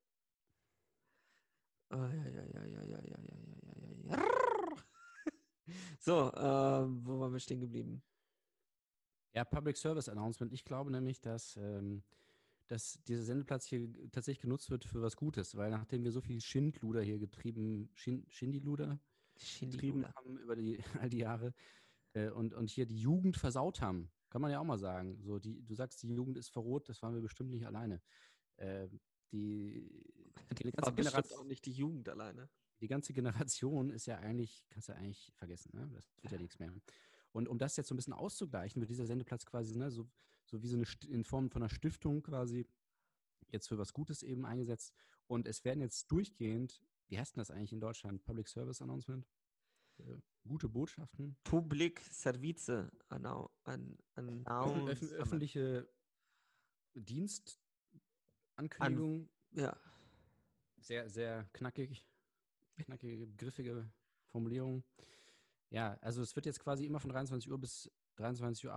So, 6.01 6.35
ähm, 6.35 7.01
wo 7.03 7.19
waren 7.19 7.33
wir 7.33 7.41
stehen 7.41 7.61
geblieben? 7.61 8.03
Ja, 9.33 9.47
Public 9.47 9.79
Service 9.79 10.11
Announcement. 10.11 10.53
Ich 10.53 10.67
glaube 10.67 10.91
nämlich, 10.91 11.23
dass 11.23 11.57
ähm, 11.57 12.03
dass 12.69 13.03
dieser 13.05 13.23
Sendeplatz 13.23 13.67
hier 13.67 13.89
tatsächlich 14.13 14.43
genutzt 14.43 14.71
wird 14.71 14.85
für 14.85 15.03
was 15.03 15.17
Gutes, 15.17 15.57
weil 15.57 15.71
nachdem 15.71 16.05
wir 16.05 16.13
so 16.13 16.21
viel 16.21 16.41
Schindluder 16.41 17.03
hier 17.03 17.19
getrieben, 17.19 17.91
Schind, 17.95 18.31
Schindiluder 18.31 19.01
getrieben 19.61 20.07
haben 20.07 20.39
über 20.39 20.55
die, 20.55 20.79
all 21.01 21.09
die 21.09 21.19
Jahre 21.19 21.55
äh, 22.13 22.31
und, 22.31 22.55
und 22.55 22.71
hier 22.71 22.87
die 22.87 22.99
Jugend 22.99 23.37
versaut 23.37 23.81
haben, 23.81 24.11
kann 24.31 24.43
man 24.43 24.51
ja 24.51 24.61
auch 24.61 24.65
mal 24.65 24.79
sagen. 24.79 25.19
So, 25.23 25.39
die, 25.39 25.63
du 25.65 25.75
sagst, 25.75 26.03
die 26.03 26.13
Jugend 26.13 26.37
ist 26.37 26.51
verroht, 26.51 26.89
das 26.89 27.03
waren 27.03 27.15
wir 27.15 27.23
bestimmt 27.23 27.51
nicht 27.51 27.67
alleine. 27.67 28.03
Äh, 28.57 28.89
die, 29.33 30.05
die, 30.63 30.71
ganze 30.71 30.93
Generation, 30.93 31.41
auch 31.41 31.45
nicht 31.45 31.65
die 31.65 31.73
Jugend 31.73 32.09
alleine. 32.09 32.49
die 32.81 32.89
ganze 32.89 33.13
Generation 33.13 33.91
ist 33.91 34.07
ja 34.07 34.19
eigentlich, 34.19 34.65
kannst 34.69 34.89
du 34.89 34.93
ja 34.93 34.99
eigentlich 34.99 35.33
vergessen, 35.37 35.73
ne? 35.75 35.89
das 35.95 36.05
wird 36.23 36.33
ja 36.33 36.39
nichts 36.39 36.59
mehr. 36.59 36.73
Und 37.33 37.49
um 37.49 37.59
das 37.59 37.77
jetzt 37.77 37.89
so 37.89 37.95
ein 37.95 37.97
bisschen 37.97 38.15
auszugleichen, 38.15 38.81
wird 38.81 38.91
dieser 38.91 39.07
Sendeplatz 39.07 39.45
quasi, 39.47 39.77
ne, 39.77 39.91
so, 39.91 40.09
so 40.49 40.63
wie 40.63 40.69
so 40.69 40.77
eine 40.77 40.87
in 41.09 41.25
Form 41.25 41.51
von 41.51 41.63
einer 41.63 41.69
Stiftung 41.69 42.23
quasi 42.23 42.67
jetzt 43.51 43.69
für 43.69 43.79
was 43.79 43.93
Gutes 43.93 44.23
eben 44.23 44.47
eingesetzt. 44.47 44.95
Und 45.27 45.47
es 45.47 45.65
werden 45.65 45.81
jetzt 45.81 46.11
durchgehend, 46.11 46.81
wie 47.09 47.19
heißt 47.19 47.37
denn 47.37 47.41
das 47.41 47.51
eigentlich 47.51 47.73
in 47.73 47.81
Deutschland? 47.81 48.25
Public 48.25 48.49
Service 48.49 48.81
Announcement? 48.81 49.27
Äh, 49.99 50.17
gute 50.47 50.69
Botschaften. 50.69 51.37
Public 51.45 52.01
Service 52.01 52.71
annau 53.09 53.51
an, 53.65 53.99
Öff 54.17 54.17
announcement. 54.17 55.03
öffentliche 55.13 55.89
Dienstankündigung. 56.95 59.29
Ja, 59.53 59.77
Sehr, 60.81 61.09
sehr 61.09 61.45
knackig. 61.53 62.07
Knackige, 62.77 63.27
griffige 63.37 63.91
Formulierung. 64.27 64.85
Ja, 65.71 65.99
also 66.01 66.23
es 66.23 66.35
wird 66.37 66.47
jetzt 66.47 66.61
quasi 66.61 66.87
immer 66.87 67.01
von 67.01 67.11
23 67.11 67.51
Uhr 67.51 67.59
bis 67.59 67.91
23.58 68.17 68.67
Uhr 68.67 68.73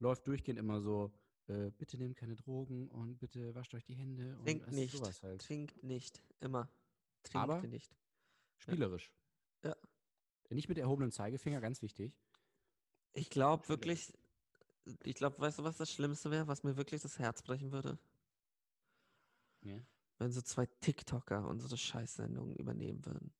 läuft 0.00 0.26
durchgehend 0.26 0.58
immer 0.58 0.80
so, 0.80 1.12
äh, 1.46 1.70
bitte 1.70 1.96
nehmt 1.98 2.16
keine 2.16 2.36
Drogen 2.36 2.88
und 2.88 3.18
bitte 3.18 3.54
wascht 3.54 3.74
euch 3.74 3.84
die 3.84 3.94
Hände 3.94 4.36
und 4.38 4.44
trinkt 4.44 4.70
nicht. 4.72 4.96
sowas 4.96 5.22
halt. 5.22 5.40
Trinkt 5.42 5.82
nicht. 5.82 6.22
Immer. 6.40 6.68
Trinkt 7.22 7.36
Aber- 7.50 7.62
nicht. 7.66 7.94
Spielerisch. 8.58 9.12
Ja. 9.64 9.76
Nicht 10.50 10.68
mit 10.68 10.78
erhobenem 10.78 11.10
Zeigefinger, 11.12 11.60
ganz 11.60 11.82
wichtig. 11.82 12.16
Ich 13.12 13.30
glaube 13.30 13.68
wirklich, 13.68 14.12
ich 15.04 15.14
glaube, 15.14 15.38
weißt 15.38 15.58
du, 15.58 15.64
was 15.64 15.76
das 15.76 15.90
Schlimmste 15.92 16.30
wäre, 16.30 16.46
was 16.48 16.62
mir 16.62 16.76
wirklich 16.76 17.02
das 17.02 17.18
Herz 17.18 17.42
brechen 17.42 17.72
würde? 17.72 17.98
Ja. 19.62 19.78
Wenn 20.18 20.32
so 20.32 20.40
zwei 20.40 20.66
TikToker 20.66 21.46
unsere 21.46 21.76
Scheißsendung 21.76 22.56
übernehmen 22.56 23.04
würden. 23.04 23.32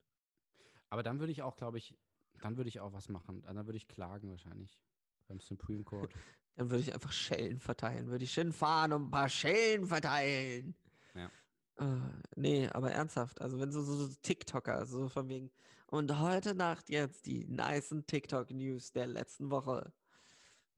Aber 0.91 1.03
dann 1.03 1.19
würde 1.19 1.33
ich 1.33 1.43
auch, 1.43 1.57
glaube 1.57 1.79
ich, 1.79 1.97
dann 2.41 2.57
würde 2.57 2.69
ich 2.69 2.81
auch 2.81 2.93
was 2.93 3.09
machen. 3.09 3.43
Dann 3.43 3.67
würde 3.67 3.77
ich 3.77 3.89
klagen 3.89 4.31
wahrscheinlich 4.31 4.79
beim 5.27 5.41
Supreme 5.41 5.85
Court. 5.85 6.13
Dann 6.59 6.71
würde 6.71 6.83
ich 6.83 6.93
einfach 6.93 7.13
Schellen 7.13 7.61
verteilen. 7.61 8.09
Würde 8.09 8.25
ich 8.25 8.35
hinfahren 8.35 8.93
und 8.93 9.05
ein 9.05 9.11
paar 9.13 9.29
Schellen 9.29 9.87
verteilen. 9.87 10.75
Ja. 11.15 11.31
Äh, 11.77 12.01
nee, 12.35 12.69
aber 12.71 12.91
ernsthaft. 12.91 13.41
Also 13.41 13.61
wenn 13.61 13.71
so, 13.71 13.81
so, 13.81 13.95
so 13.95 14.13
TikToker, 14.23 14.85
so 14.85 15.09
von 15.09 15.29
wegen. 15.29 15.53
Und 15.87 16.19
heute 16.19 16.57
Nacht 16.57 16.91
jetzt 16.91 17.27
die 17.27 17.45
nicen 17.47 18.05
TikTok-News 18.09 18.91
der 18.91 19.07
letzten 19.07 19.53
Woche. 19.53 19.93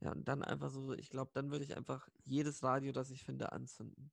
Ja, 0.01 0.13
und 0.13 0.29
dann 0.29 0.45
einfach 0.45 0.69
so, 0.69 0.93
ich 0.93 1.09
glaube, 1.09 1.31
dann 1.33 1.51
würde 1.51 1.65
ich 1.65 1.75
einfach 1.79 2.11
jedes 2.25 2.63
Radio, 2.63 2.93
das 2.93 3.11
ich 3.11 3.25
finde, 3.25 3.51
anzünden. 3.53 4.11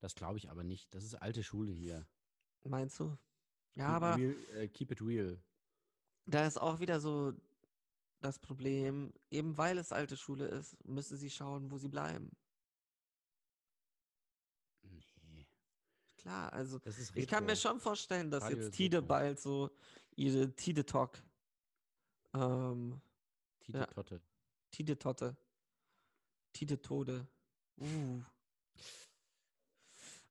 Das 0.00 0.16
glaube 0.16 0.38
ich 0.38 0.50
aber 0.50 0.64
nicht. 0.64 0.92
Das 0.92 1.04
ist 1.04 1.14
alte 1.14 1.44
Schule 1.44 1.70
hier. 1.70 2.04
Meinst 2.64 2.98
du? 2.98 3.16
Ja, 3.74 3.86
Keep 3.86 3.94
aber 4.02 4.16
Real, 4.16 4.36
äh, 4.56 4.68
keep 4.68 4.90
it 4.90 5.00
real. 5.00 5.40
da 6.26 6.46
ist 6.48 6.60
auch 6.60 6.80
wieder 6.80 6.98
so 6.98 7.32
das 8.20 8.38
Problem, 8.38 9.12
eben 9.30 9.56
weil 9.56 9.78
es 9.78 9.92
alte 9.92 10.16
Schule 10.16 10.46
ist, 10.46 10.76
müssen 10.84 11.16
sie 11.16 11.30
schauen, 11.30 11.70
wo 11.70 11.78
sie 11.78 11.88
bleiben. 11.88 12.30
Nee. 14.82 15.46
Klar, 16.16 16.52
also 16.52 16.80
ich 17.14 17.26
kann 17.26 17.46
mir 17.46 17.56
schon 17.56 17.80
vorstellen, 17.80 18.30
dass 18.30 18.44
Radio 18.44 18.58
jetzt 18.58 18.74
Tide 18.74 19.02
bald 19.02 19.40
so 19.40 19.70
ihre 20.16 20.54
Tide 20.54 20.84
Talk, 20.84 21.22
ähm, 22.34 23.00
Tite 23.60 23.78
ja. 23.78 23.86
Totte. 23.86 24.20
Tide 24.70 24.98
Totte, 24.98 25.36
Tide 26.52 26.80
Tode, 26.80 27.26
uh, 27.78 28.22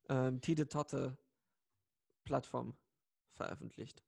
ähm, 0.09 0.39
Tide 0.41 0.67
Totte 0.69 1.17
Plattform 2.23 2.77
veröffentlicht. 3.33 4.03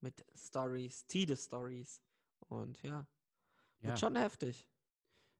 Mit 0.00 0.24
Stories, 0.34 1.06
Tide 1.06 1.36
Stories. 1.36 2.00
Und 2.48 2.82
ja, 2.82 3.06
Ja, 3.80 3.88
wird 3.88 3.98
schon 3.98 4.16
heftig. 4.16 4.68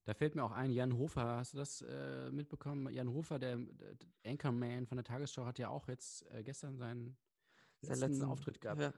da 0.04 0.14
fällt 0.14 0.34
mir 0.34 0.44
auch 0.44 0.50
ein, 0.52 0.70
Jan 0.72 0.96
Hofer, 0.96 1.36
hast 1.38 1.52
du 1.54 1.58
das 1.58 1.82
äh, 1.82 2.30
mitbekommen? 2.30 2.92
Jan 2.92 3.08
Hofer, 3.12 3.38
der, 3.38 3.56
der 3.56 3.96
Anchorman 4.24 4.86
von 4.86 4.96
der 4.96 5.04
Tagesschau, 5.04 5.44
hat 5.46 5.58
ja 5.58 5.68
auch 5.68 5.88
jetzt 5.88 6.26
äh, 6.30 6.42
gestern 6.42 6.76
seinen 6.76 7.16
Sein 7.80 7.98
letzten 7.98 8.12
letzten- 8.12 8.24
Auftritt 8.24 8.60
gehabt, 8.60 8.80
Ja. 8.80 8.92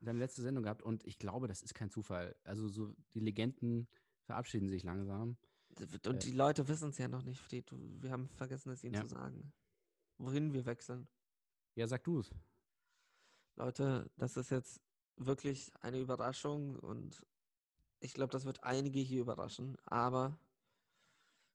seine 0.00 0.18
letzte 0.18 0.42
Sendung 0.42 0.62
gehabt 0.64 0.82
und 0.82 1.04
ich 1.06 1.18
glaube, 1.18 1.46
das 1.48 1.62
ist 1.62 1.74
kein 1.74 1.90
Zufall. 1.90 2.34
Also 2.44 2.68
so 2.68 2.94
die 3.14 3.20
Legenden 3.20 3.88
verabschieden 4.22 4.68
sich 4.68 4.82
langsam. 4.84 5.36
Und 5.78 6.06
Äh, 6.06 6.18
die 6.18 6.32
Leute 6.32 6.66
wissen 6.68 6.88
es 6.90 6.98
ja 6.98 7.06
noch 7.08 7.22
nicht. 7.22 7.40
Du- 7.70 8.02
Wir 8.02 8.10
haben 8.10 8.28
vergessen, 8.30 8.70
es 8.72 8.82
ihnen 8.82 8.94
Ja. 8.94 9.02
zu 9.02 9.08
sagen. 9.08 9.52
Wohin 10.18 10.52
wir 10.52 10.66
wechseln. 10.66 11.06
Ja, 11.76 11.86
sag 11.86 12.02
du 12.04 12.18
es. 12.20 12.30
Leute, 13.56 14.10
das 14.16 14.36
ist 14.36 14.50
jetzt 14.50 14.80
wirklich 15.16 15.70
eine 15.82 16.00
Überraschung 16.00 16.76
und 16.76 17.24
ich 18.00 18.14
glaube, 18.14 18.32
das 18.32 18.44
wird 18.44 18.64
einige 18.64 18.98
hier 19.00 19.20
überraschen. 19.20 19.76
Aber 19.84 20.36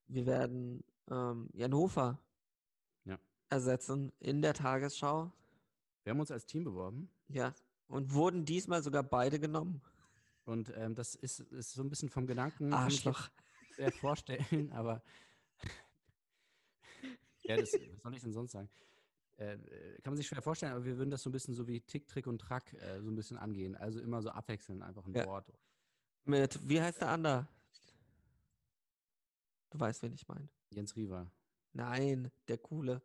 wir 0.08 0.25
werden 0.25 0.84
ähm, 1.10 1.49
Jan 1.53 1.73
Hofer 1.73 2.19
Ja. 3.05 3.17
ersetzen 3.49 4.12
in 4.19 4.41
der 4.41 4.53
Tagesschau. 4.53 5.31
Wir 6.03 6.12
haben 6.12 6.19
uns 6.19 6.31
als 6.31 6.45
Team 6.45 6.63
beworben 6.63 7.10
Ja. 7.27 7.53
Und 7.88 8.13
wurden 8.13 8.45
diesmal 8.45 8.81
sogar 8.84 9.03
beide 9.03 9.39
genommen. 9.39 9.81
und 10.45 10.71
ähm, 10.75 10.95
das 10.95 11.15
ist, 11.15 11.39
ist 11.39 11.73
so 11.73 11.81
ein 11.84 11.89
bisschen 11.89 12.10
vom 12.10 12.25
Gedanken 12.27 12.73
Arschloch. 12.73 13.29
schwer 13.73 13.91
vorstellen, 13.91 14.71
aber 14.71 15.03
ja, 17.43 17.58
das, 17.58 17.73
was 17.73 18.01
soll 18.01 18.15
ich 18.15 18.21
denn 18.21 18.34
sonst 18.34 18.51
sagen? 18.53 18.69
Äh, 19.38 19.53
äh, 19.53 20.01
kann 20.01 20.13
man 20.13 20.17
sich 20.17 20.27
schwer 20.27 20.41
vorstellen, 20.41 20.73
aber 20.73 20.86
wir 20.86 20.97
würden 20.97 21.10
das 21.12 21.21
so 21.23 21.29
ein 21.29 21.34
bisschen 21.34 21.53
so 21.53 21.67
wie 21.67 21.81
Tick, 21.81 22.08
Trick 22.08 22.25
und 22.27 22.39
Track 22.39 22.73
äh, 22.73 23.01
so 23.01 23.10
ein 23.10 23.15
bisschen 23.15 23.38
angehen. 23.38 23.75
Also 23.75 23.99
immer 23.99 24.21
so 24.21 24.29
abwechselnd 24.29 24.81
einfach 24.81 25.05
ein 25.05 25.13
Ja. 25.13 25.25
Wort. 25.25 25.51
Mit, 26.25 26.67
wie 26.67 26.81
heißt 26.81 27.01
der 27.01 27.09
andere? 27.09 27.47
Du 29.69 29.79
weißt, 29.79 30.01
wen 30.03 30.13
ich 30.13 30.27
meine. 30.27 30.49
Jens 30.71 30.95
Riewer. 30.95 31.29
Nein, 31.73 32.31
der 32.47 32.57
coole. 32.57 33.01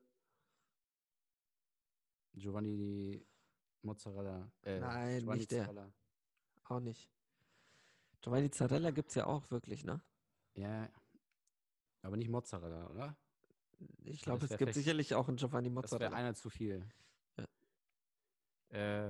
Giovanni 2.34 3.26
Mozzarella. 3.82 4.50
Äh, 4.62 4.80
Nein, 4.80 5.18
Giovanni 5.20 5.38
nicht 5.40 5.50
der. 5.50 5.64
Zarella. 5.64 5.92
Auch 6.64 6.80
nicht. 6.80 7.10
Giovanni 8.22 8.50
Zarella 8.50 8.90
gibt 8.90 9.08
es 9.08 9.14
ja 9.16 9.26
auch 9.26 9.50
wirklich, 9.50 9.84
ne? 9.84 10.00
Ja, 10.54 10.88
aber 12.02 12.16
nicht 12.16 12.28
Mozzarella, 12.30 12.86
oder? 12.88 13.16
Ich 14.04 14.20
glaube, 14.22 14.40
das 14.40 14.52
es 14.52 14.58
gibt 14.58 14.74
sicherlich 14.74 15.14
auch 15.14 15.28
einen 15.28 15.36
Giovanni 15.36 15.68
Das 15.68 15.74
wäre 15.74 15.82
Mozzarella. 15.82 16.16
einer 16.16 16.34
zu 16.34 16.50
viel. 16.50 16.86
Ja. 17.36 17.48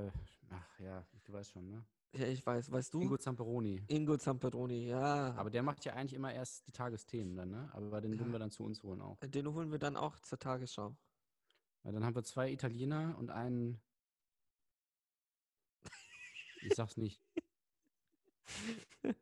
Äh, 0.07 0.11
ach 0.51 0.79
ja, 0.81 1.07
du 1.25 1.33
weißt 1.33 1.51
schon, 1.53 1.69
ne? 1.69 1.85
Ja, 2.13 2.27
ich 2.27 2.45
weiß. 2.45 2.73
Weißt 2.73 2.93
du? 2.93 3.01
Ingo 3.03 3.17
Zamperoni. 3.17 3.85
Ingo 3.89 4.17
Zamperoni, 4.17 4.89
ja. 4.89 5.33
Aber 5.35 5.49
der 5.51 5.63
macht 5.63 5.85
ja 5.85 5.93
eigentlich 5.95 6.15
immer 6.15 6.33
erst 6.33 6.67
die 6.67 6.73
Tagesthemen 6.73 7.37
dann, 7.37 7.51
ne? 7.51 7.71
Aber 7.73 8.01
den 8.01 8.11
würden 8.13 8.27
Ja. 8.29 8.33
wir 8.33 8.39
dann 8.41 8.51
zu 8.51 8.65
uns 8.65 8.83
holen 8.83 9.01
auch. 9.01 9.19
Den 9.21 9.47
holen 9.53 9.71
wir 9.71 9.79
dann 9.79 9.97
auch 9.97 10.19
zur 10.19 10.39
Tagesschau. 10.39 10.97
Weil 11.83 11.93
dann 11.93 12.05
haben 12.05 12.15
wir 12.17 12.25
zwei 12.25 12.51
Italiener 12.51 13.17
und 13.19 13.31
einen. 13.31 13.81
Ich 16.63 16.75
sag's 16.75 16.97
nicht. 16.97 17.23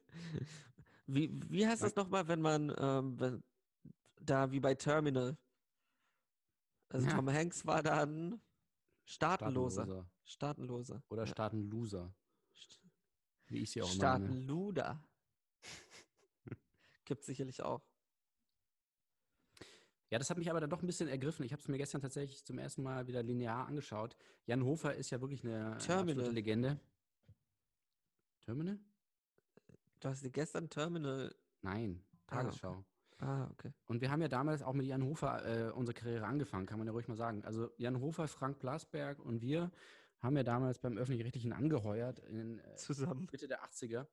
Wie, 1.07 1.31
wie 1.51 1.66
heißt 1.66 1.83
das 1.83 1.94
nochmal, 1.94 2.29
wenn 2.29 2.40
man 2.42 2.74
ähm, 2.79 3.18
wenn, 3.18 3.42
da 4.20 4.51
wie 4.51 4.61
bei 4.61 4.74
Terminal? 4.74 5.38
Also 6.90 7.07
Ja. 7.07 7.14
Tom 7.16 7.31
Hanks 7.31 7.64
war 7.64 7.83
dann 7.83 8.42
Staatenloser. 9.07 9.85
Staatenloser. 9.85 10.11
Staatenloser. 10.24 11.03
Oder 11.09 11.22
ja. 11.22 11.27
Staatenloser. 11.27 12.14
Wie 13.48 13.62
ich 13.62 13.70
sie 13.70 13.82
auch 13.82 13.92
immer 13.94 14.18
nenne. 14.18 14.26
Staatenluder. 14.26 15.02
Gibt 17.04 17.24
sicherlich 17.24 17.62
auch. 17.62 17.82
Ja, 20.11 20.18
das 20.18 20.30
hat 20.30 20.38
mich 20.38 20.48
aber 20.50 20.61
dann 20.61 20.70
doch 20.70 20.82
ein 20.82 20.87
bisschen 20.87 21.08
ergriffen. 21.08 21.44
Ich 21.44 21.52
habe 21.52 21.61
es 21.61 21.68
mir 21.68 21.76
gestern 21.76 22.00
tatsächlich 22.00 22.44
zum 22.44 22.58
ersten 22.58 22.82
Mal 22.82 23.06
wieder 23.06 23.22
linear 23.22 23.66
angeschaut. 23.66 24.16
Jan 24.46 24.64
Hofer 24.64 24.94
ist 24.94 25.11
ja 25.11 25.20
wirklich 25.20 25.44
eine, 25.44 25.66
eine 25.72 25.78
Terminal. 25.78 26.11
absolute 26.11 26.30
Legende. 26.30 26.80
Terminal? 28.40 28.78
Du 30.00 30.08
hast 30.08 30.22
dir 30.24 30.30
gestern 30.30 30.70
Terminal. 30.70 31.34
Nein, 31.62 32.02
Ah, 32.28 32.42
Tagesschau. 32.42 32.84
Ah, 33.18 33.48
okay. 33.50 33.72
Und 33.87 34.00
wir 34.00 34.11
haben 34.11 34.22
ja 34.22 34.28
damals 34.28 34.62
auch 34.62 34.74
mit 34.74 34.87
Jan 34.87 35.02
Hofer 35.02 35.44
äh, 35.44 35.72
unsere 35.72 35.94
Karriere 35.94 36.24
angefangen, 36.26 36.66
kann 36.66 36.78
man 36.78 36.87
ja 36.87 36.92
ruhig 36.92 37.08
mal 37.08 37.16
sagen. 37.16 37.44
Also 37.44 37.70
Jan 37.76 38.00
Hofer, 38.00 38.28
Frank 38.28 38.61
Blasberg 38.61 39.18
und 39.18 39.40
wir 39.42 39.70
haben 40.20 40.37
ja 40.37 40.42
damals 40.42 40.78
beim 40.78 40.96
Öffentlich-Rechtlichen 40.96 41.52
angeheuert 41.52 42.18
in 42.20 42.59
äh, 42.59 42.76
Zusammen. 42.76 43.28
Mitte 43.31 43.48
der 43.48 43.64
80er 43.64 44.07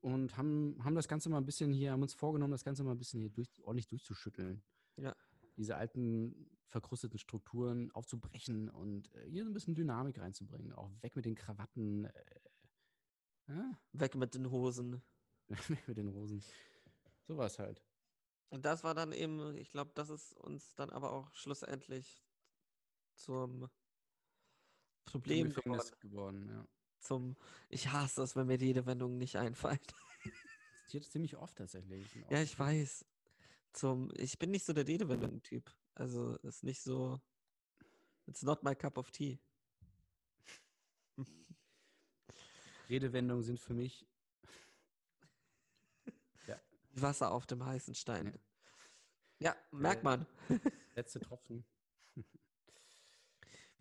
und 0.00 0.36
haben, 0.36 0.82
haben 0.82 0.94
das 0.94 1.08
Ganze 1.08 1.28
mal 1.28 1.38
ein 1.38 1.46
bisschen 1.46 1.72
hier, 1.72 1.92
haben 1.92 2.02
uns 2.02 2.14
vorgenommen, 2.14 2.52
das 2.52 2.64
Ganze 2.64 2.82
mal 2.84 2.92
ein 2.92 2.98
bisschen 2.98 3.20
hier 3.20 3.30
durch, 3.30 3.48
ordentlich 3.62 3.88
durchzuschütteln. 3.88 4.62
Ja. 4.96 5.14
Diese 5.56 5.76
alten 5.76 6.48
verkrusteten 6.68 7.18
Strukturen 7.18 7.90
aufzubrechen 7.90 8.70
und 8.70 9.12
äh, 9.14 9.28
hier 9.28 9.44
so 9.44 9.50
ein 9.50 9.54
bisschen 9.54 9.74
Dynamik 9.74 10.18
reinzubringen. 10.18 10.72
Auch 10.72 10.90
weg 11.02 11.16
mit 11.16 11.24
den 11.24 11.34
Krawatten, 11.34 12.04
äh, 12.06 12.40
ja, 13.48 13.78
Weg 13.92 14.14
mit 14.14 14.34
den 14.34 14.50
Hosen. 14.50 15.02
weg 15.48 15.88
mit 15.88 15.98
den 15.98 16.08
Rosen. 16.08 16.42
Sowas 17.26 17.58
halt. 17.58 17.82
Und 18.48 18.64
das 18.64 18.84
war 18.84 18.94
dann 18.94 19.12
eben, 19.12 19.56
ich 19.56 19.70
glaube, 19.70 19.92
das 19.94 20.08
ist 20.08 20.32
uns 20.32 20.74
dann 20.74 20.90
aber 20.90 21.12
auch 21.12 21.32
schlussendlich 21.34 22.24
zum 23.14 23.68
Problem 25.04 25.52
geworden. 25.52 25.90
Geworden, 26.00 26.48
ja. 26.48 26.66
Zum, 27.00 27.36
ich 27.68 27.88
hasse 27.88 28.22
es, 28.22 28.36
wenn 28.36 28.46
mir 28.46 28.58
die 28.58 28.68
Redewendung 28.68 29.16
nicht 29.18 29.36
einfällt. 29.36 29.80
Das 30.24 30.82
passiert 30.84 31.04
ziemlich 31.06 31.36
oft 31.36 31.56
tatsächlich. 31.56 32.06
Ja, 32.28 32.42
ich 32.42 32.58
weiß. 32.58 33.04
Zum, 33.72 34.10
ich 34.16 34.38
bin 34.38 34.50
nicht 34.50 34.64
so 34.66 34.72
der 34.72 34.86
Redewendung-Typ. 34.86 35.72
Also 35.94 36.36
ist 36.38 36.62
nicht 36.64 36.82
so. 36.82 37.20
It's 38.26 38.42
not 38.42 38.62
my 38.62 38.74
cup 38.74 38.98
of 38.98 39.10
tea. 39.10 39.38
Redewendungen 42.88 43.44
sind 43.44 43.60
für 43.60 43.74
mich 43.74 44.06
Wasser 46.92 47.30
auf 47.30 47.46
dem 47.46 47.64
heißen 47.64 47.94
Stein. 47.94 48.26
Ja. 48.26 48.40
Ja, 49.42 49.56
merkt 49.70 50.02
Äh, 50.02 50.04
man. 50.04 50.26
letzte 50.94 51.20
Tropfen. 51.20 51.64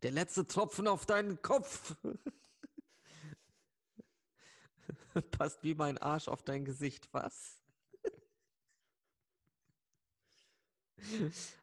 Der 0.01 0.11
letzte 0.11 0.47
Tropfen 0.47 0.87
auf 0.87 1.05
deinen 1.05 1.41
Kopf. 1.41 1.95
Passt 5.31 5.63
wie 5.63 5.75
mein 5.75 5.97
Arsch 5.97 6.27
auf 6.27 6.43
dein 6.43 6.65
Gesicht, 6.65 7.09
was? 7.11 7.61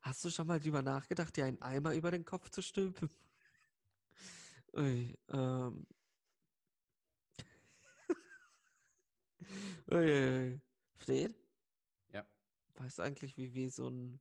Hast 0.02 0.24
du 0.24 0.30
schon 0.30 0.46
mal 0.46 0.60
drüber 0.60 0.82
nachgedacht, 0.82 1.36
dir 1.36 1.44
einen 1.44 1.60
Eimer 1.62 1.94
über 1.94 2.10
den 2.10 2.24
Kopf 2.24 2.50
zu 2.50 2.62
stülpen? 2.62 3.10
Ui, 4.74 5.16
ähm. 5.28 5.86
Ui, 9.90 9.96
ui, 9.96 10.52
ui. 10.52 10.60
Fred, 10.94 11.34
Ja, 12.12 12.26
weißt 12.76 12.98
du 12.98 13.02
eigentlich, 13.02 13.36
wie 13.36 13.52
wir 13.54 13.70
so 13.70 13.88
ein. 13.88 14.20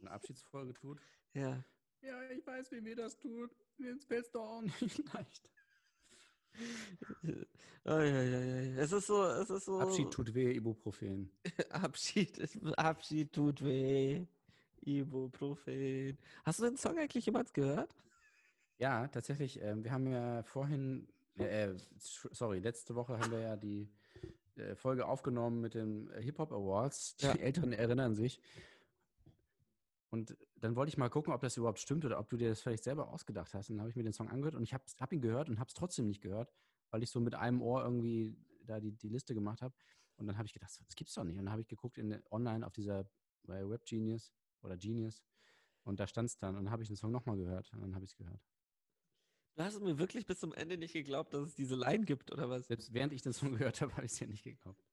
eine 0.00 0.10
Abschiedsfolge 0.10 0.74
tut. 0.74 1.00
Ja. 1.34 1.64
Ja, 2.02 2.30
ich 2.30 2.46
weiß, 2.46 2.72
wie 2.72 2.80
mir 2.80 2.96
das 2.96 3.18
tut. 3.18 3.50
Jetzt 3.78 4.06
fällt 4.06 4.26
es 4.26 4.30
doch 4.32 4.46
auch 4.46 4.62
nicht 4.62 4.80
leicht. 5.14 5.50
Ui, 7.22 7.44
ui, 7.86 8.34
ui. 8.34 8.78
Es 8.78 8.92
ist 8.92 9.06
so, 9.06 9.24
es 9.24 9.50
ist 9.50 9.64
so. 9.64 9.80
Abschied 9.80 10.10
tut 10.10 10.34
weh, 10.34 10.52
Ibuprofen. 10.52 11.30
Abschied, 11.70 12.40
Abschied 12.76 13.32
tut 13.32 13.64
weh. 13.64 14.26
Ibuprofen. 14.82 16.18
Hast 16.44 16.58
du 16.60 16.64
den 16.64 16.76
Song 16.76 16.98
eigentlich 16.98 17.26
jemals 17.26 17.52
gehört? 17.52 17.94
Ja, 18.78 19.08
tatsächlich. 19.08 19.60
Ähm, 19.62 19.84
wir 19.84 19.92
haben 19.92 20.06
ja 20.06 20.42
vorhin, 20.42 21.06
äh, 21.38 21.66
äh, 21.72 21.76
sorry, 22.02 22.60
letzte 22.60 22.94
Woche 22.94 23.18
haben 23.18 23.30
wir 23.30 23.40
ja 23.40 23.56
die 23.56 23.90
äh, 24.56 24.74
Folge 24.74 25.06
aufgenommen 25.06 25.60
mit 25.60 25.74
den 25.74 26.10
äh, 26.10 26.22
Hip-Hop 26.22 26.50
Awards. 26.52 27.16
Die 27.16 27.26
Ja. 27.26 27.34
Älteren 27.34 27.72
erinnern 27.72 28.14
sich. 28.14 28.40
Und 30.10 30.36
dann 30.60 30.76
wollte 30.76 30.90
ich 30.90 30.98
mal 30.98 31.08
gucken, 31.08 31.32
ob 31.32 31.40
das 31.40 31.56
überhaupt 31.56 31.78
stimmt 31.78 32.04
oder 32.04 32.18
ob 32.18 32.28
du 32.28 32.36
dir 32.36 32.50
das 32.50 32.60
vielleicht 32.60 32.84
selber 32.84 33.08
ausgedacht 33.08 33.54
hast. 33.54 33.70
Und 33.70 33.76
dann 33.76 33.80
habe 33.82 33.90
ich 33.90 33.96
mir 33.96 34.02
den 34.02 34.12
Song 34.12 34.28
angehört 34.28 34.54
und 34.54 34.62
ich 34.62 34.74
habe 34.74 34.84
hab 34.98 35.12
ihn 35.12 35.20
gehört 35.20 35.48
und 35.48 35.58
habe 35.58 35.68
es 35.68 35.74
trotzdem 35.74 36.06
nicht 36.06 36.20
gehört, 36.20 36.52
weil 36.90 37.02
ich 37.02 37.10
so 37.10 37.20
mit 37.20 37.34
einem 37.34 37.62
Ohr 37.62 37.82
irgendwie 37.82 38.36
da 38.66 38.78
die, 38.80 38.92
die 38.92 39.08
Liste 39.08 39.34
gemacht 39.34 39.62
habe. 39.62 39.74
Und 40.16 40.26
dann 40.26 40.36
habe 40.36 40.46
ich 40.46 40.52
gedacht, 40.52 40.70
das 40.86 40.96
gibt's 40.96 41.14
doch 41.14 41.24
nicht. 41.24 41.38
Und 41.38 41.44
dann 41.46 41.52
habe 41.52 41.62
ich 41.62 41.68
geguckt 41.68 41.96
in, 41.98 42.22
online 42.30 42.66
auf 42.66 42.72
dieser, 42.72 43.08
bei 43.44 43.66
Web 43.68 43.84
Genius 43.86 44.34
oder 44.62 44.76
Genius. 44.76 45.22
Und 45.82 45.98
da 45.98 46.06
stand 46.06 46.28
es 46.28 46.36
dann. 46.36 46.56
Und 46.56 46.64
dann 46.64 46.72
habe 46.72 46.82
ich 46.82 46.88
den 46.88 46.96
Song 46.96 47.10
nochmal 47.10 47.36
gehört. 47.36 47.72
Und 47.72 47.80
dann 47.80 47.94
habe 47.94 48.04
ich 48.04 48.10
es 48.10 48.16
gehört. 48.16 48.40
Du 49.56 49.62
hast 49.64 49.80
mir 49.80 49.98
wirklich 49.98 50.26
bis 50.26 50.40
zum 50.40 50.52
Ende 50.52 50.76
nicht 50.76 50.92
geglaubt, 50.92 51.32
dass 51.32 51.48
es 51.48 51.54
diese 51.54 51.74
Line 51.74 52.04
gibt, 52.04 52.30
oder 52.32 52.48
was? 52.50 52.66
Selbst 52.66 52.92
während 52.92 53.12
ich 53.12 53.22
den 53.22 53.32
Song 53.32 53.52
gehört 53.56 53.80
habe, 53.80 53.92
habe 53.94 54.04
ich 54.06 54.12
es 54.12 54.20
ja 54.20 54.26
nicht 54.26 54.44
geglaubt. 54.44 54.84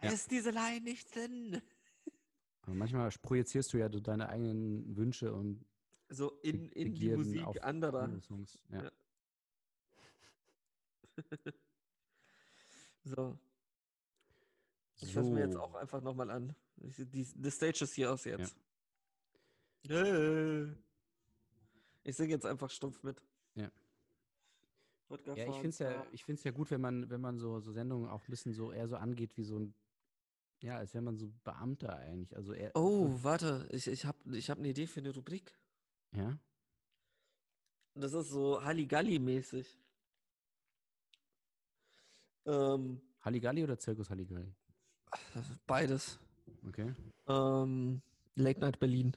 Da 0.00 0.08
Ja. 0.08 0.12
ist 0.12 0.30
diese 0.30 0.50
Line 0.50 0.80
nicht 0.82 1.14
drin. 1.14 1.62
Aber 2.62 2.74
manchmal 2.74 3.10
projizierst 3.22 3.72
du 3.72 3.78
ja 3.78 3.90
so 3.90 4.00
deine 4.00 4.28
eigenen 4.28 4.96
Wünsche 4.96 5.32
und 5.32 5.64
So 6.08 6.30
in, 6.42 6.68
in 6.70 6.94
die 6.94 7.10
Musik 7.10 7.44
auf 7.44 7.62
anderer. 7.62 8.02
andere 8.02 8.20
Songs. 8.20 8.58
Ja. 8.70 8.84
Ja. 8.84 8.92
So, 13.04 13.36
ich 15.00 15.12
höre 15.16 15.24
mir 15.24 15.40
jetzt 15.40 15.54
So. 15.54 15.60
auch 15.60 15.74
einfach 15.74 16.00
nochmal 16.00 16.30
an. 16.30 16.54
Die, 16.76 17.24
the 17.24 17.50
stage 17.50 17.82
is 17.82 17.96
yours 17.96 18.24
jetzt. 18.24 18.56
Äh. 19.88 20.66
Ich 22.04 22.16
singe 22.16 22.30
jetzt 22.30 22.46
einfach 22.46 22.70
stumpf 22.70 23.02
mit. 23.02 23.20
Ja. 23.56 23.70
Ja, 25.34 25.46
ich 25.48 25.54
finde 25.56 25.68
es 25.70 25.78
ja, 25.80 26.06
ich 26.12 26.24
find's 26.24 26.44
ja 26.44 26.52
gut, 26.52 26.70
wenn 26.70 26.80
man, 26.80 27.10
wenn 27.10 27.20
man 27.20 27.38
so, 27.38 27.58
so 27.58 27.72
Sendungen 27.72 28.08
auch 28.08 28.20
ein 28.22 28.30
bisschen 28.30 28.52
so 28.52 28.70
eher 28.72 28.86
so 28.86 28.94
angeht 28.96 29.36
wie 29.36 29.42
so 29.44 29.58
ein, 29.58 29.74
ja, 30.62 30.76
als 30.78 30.94
wäre 30.94 31.02
man 31.02 31.16
so 31.18 31.28
Beamter 31.44 31.96
eigentlich. 31.96 32.34
Also 32.36 32.52
eher, 32.52 32.70
Oh, 32.74 33.18
warte, 33.22 33.68
ich, 33.70 33.86
ich 33.86 34.04
habe 34.04 34.36
ich 34.36 34.48
hab 34.48 34.58
eine 34.58 34.68
Idee 34.68 34.86
für 34.86 35.00
eine 35.00 35.14
Rubrik. 35.14 35.52
Ja. 36.14 36.38
Das 37.94 38.12
ist 38.12 38.30
so 38.30 38.62
Halligalli-mäßig. 38.62 39.66
Ähm, 42.46 43.00
Halligalli 43.20 43.62
oder 43.62 43.78
Zirkus 43.78 44.10
Halligalli? 44.10 44.54
beides. 45.66 46.18
Okay. 46.66 46.94
Ähm, 47.26 48.02
Late 48.34 48.60
Night 48.60 48.80
Berlin. 48.80 49.16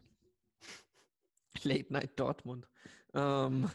Late 1.63 1.93
Night 1.93 2.19
Dortmund. 2.19 2.67
Ähm, 3.13 3.69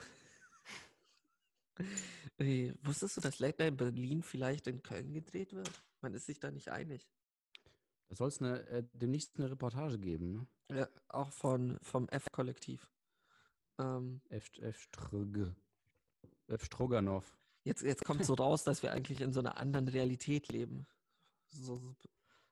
wusstest 2.83 3.17
du, 3.17 3.21
dass 3.21 3.39
Late 3.39 3.63
Night 3.63 3.77
Berlin 3.77 4.23
vielleicht 4.23 4.67
in 4.67 4.83
Köln 4.83 5.13
gedreht 5.13 5.55
wird? 5.55 5.71
Man 6.01 6.15
ist 6.15 6.27
sich 6.27 6.39
da 6.39 6.51
nicht 6.51 6.69
einig. 6.69 7.09
Da 8.11 8.17
soll 8.17 8.29
es 8.29 8.43
eine, 8.43 8.67
äh, 8.67 8.83
demnächst 8.93 9.39
eine 9.39 9.49
Reportage 9.49 9.97
geben, 9.97 10.33
ne? 10.33 10.47
Ja, 10.77 10.89
auch 11.09 11.31
von, 11.31 11.79
vom 11.81 12.09
F-Kollektiv. 12.09 12.91
Ähm, 13.79 14.21
F, 14.29 14.51
F, 14.59 14.81
Ströge. 14.81 15.55
F. 16.49 16.65
Stroganov. 16.65 17.39
jetzt, 17.63 17.83
jetzt 17.83 18.05
kommt 18.05 18.25
so 18.25 18.35
raus, 18.35 18.65
dass 18.65 18.83
wir 18.83 18.91
eigentlich 18.91 19.21
in 19.21 19.33
so 19.33 19.39
einer 19.39 19.59
anderen 19.59 19.87
Realität 19.87 20.49
leben. 20.49 20.89
So, 21.51 21.79
so, 21.79 21.95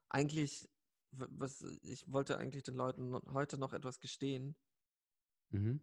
eigentlich 0.08 0.68
was, 1.10 1.62
ich 1.82 2.10
wollte 2.12 2.38
eigentlich 2.38 2.62
den 2.62 2.76
Leuten 2.76 3.20
heute 3.32 3.58
noch 3.58 3.72
etwas 3.72 3.98
gestehen. 3.98 4.54
Mhm. 5.50 5.80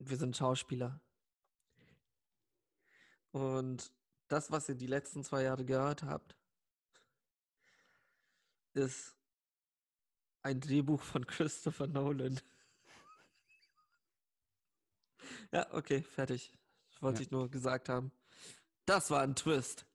Wir 0.00 0.16
sind 0.16 0.36
Schauspieler. 0.36 1.00
Und 3.30 3.92
das, 4.26 4.50
was 4.50 4.68
ihr 4.68 4.74
die 4.74 4.88
letzten 4.88 5.22
zwei 5.22 5.44
Jahre 5.44 5.64
gehört 5.64 6.02
habt, 6.02 6.36
ist 8.74 9.16
ein 10.42 10.60
Drehbuch 10.60 11.00
von 11.02 11.26
Christopher 11.26 11.86
Nolan. 11.86 12.40
Ja, 15.52 15.72
okay, 15.72 16.02
fertig. 16.02 16.52
Wollte 17.00 17.20
Ja. 17.20 17.22
ich 17.26 17.30
nur 17.30 17.50
gesagt 17.50 17.88
haben. 17.88 18.12
Das 18.86 19.10
war 19.10 19.22
ein 19.22 19.34
Twist. 19.34 19.86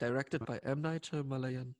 Directed 0.00 0.44
by 0.46 0.58
M. 0.62 0.80
Night 0.80 1.06
Shyamalan. 1.06 1.74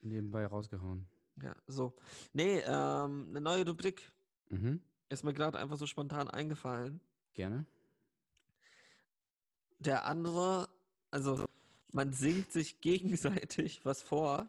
Nebenbei 0.00 0.46
rausgehauen. 0.46 1.06
Ja, 1.42 1.54
so. 1.66 1.94
Nee, 2.32 2.60
ähm, 2.60 3.26
eine 3.30 3.40
neue 3.40 3.66
Rubrik 3.66 4.10
Mhm. 4.50 4.80
ist 5.08 5.24
mir 5.24 5.32
gerade 5.32 5.58
einfach 5.58 5.76
so 5.76 5.86
spontan 5.86 6.28
eingefallen. 6.28 7.00
Gerne. 7.32 7.66
Der 9.80 10.04
andere, 10.06 10.68
also 11.10 11.44
man 11.92 12.12
singt 12.12 12.52
sich 12.52 12.80
gegenseitig 12.80 13.84
was 13.84 14.02
vor, 14.02 14.48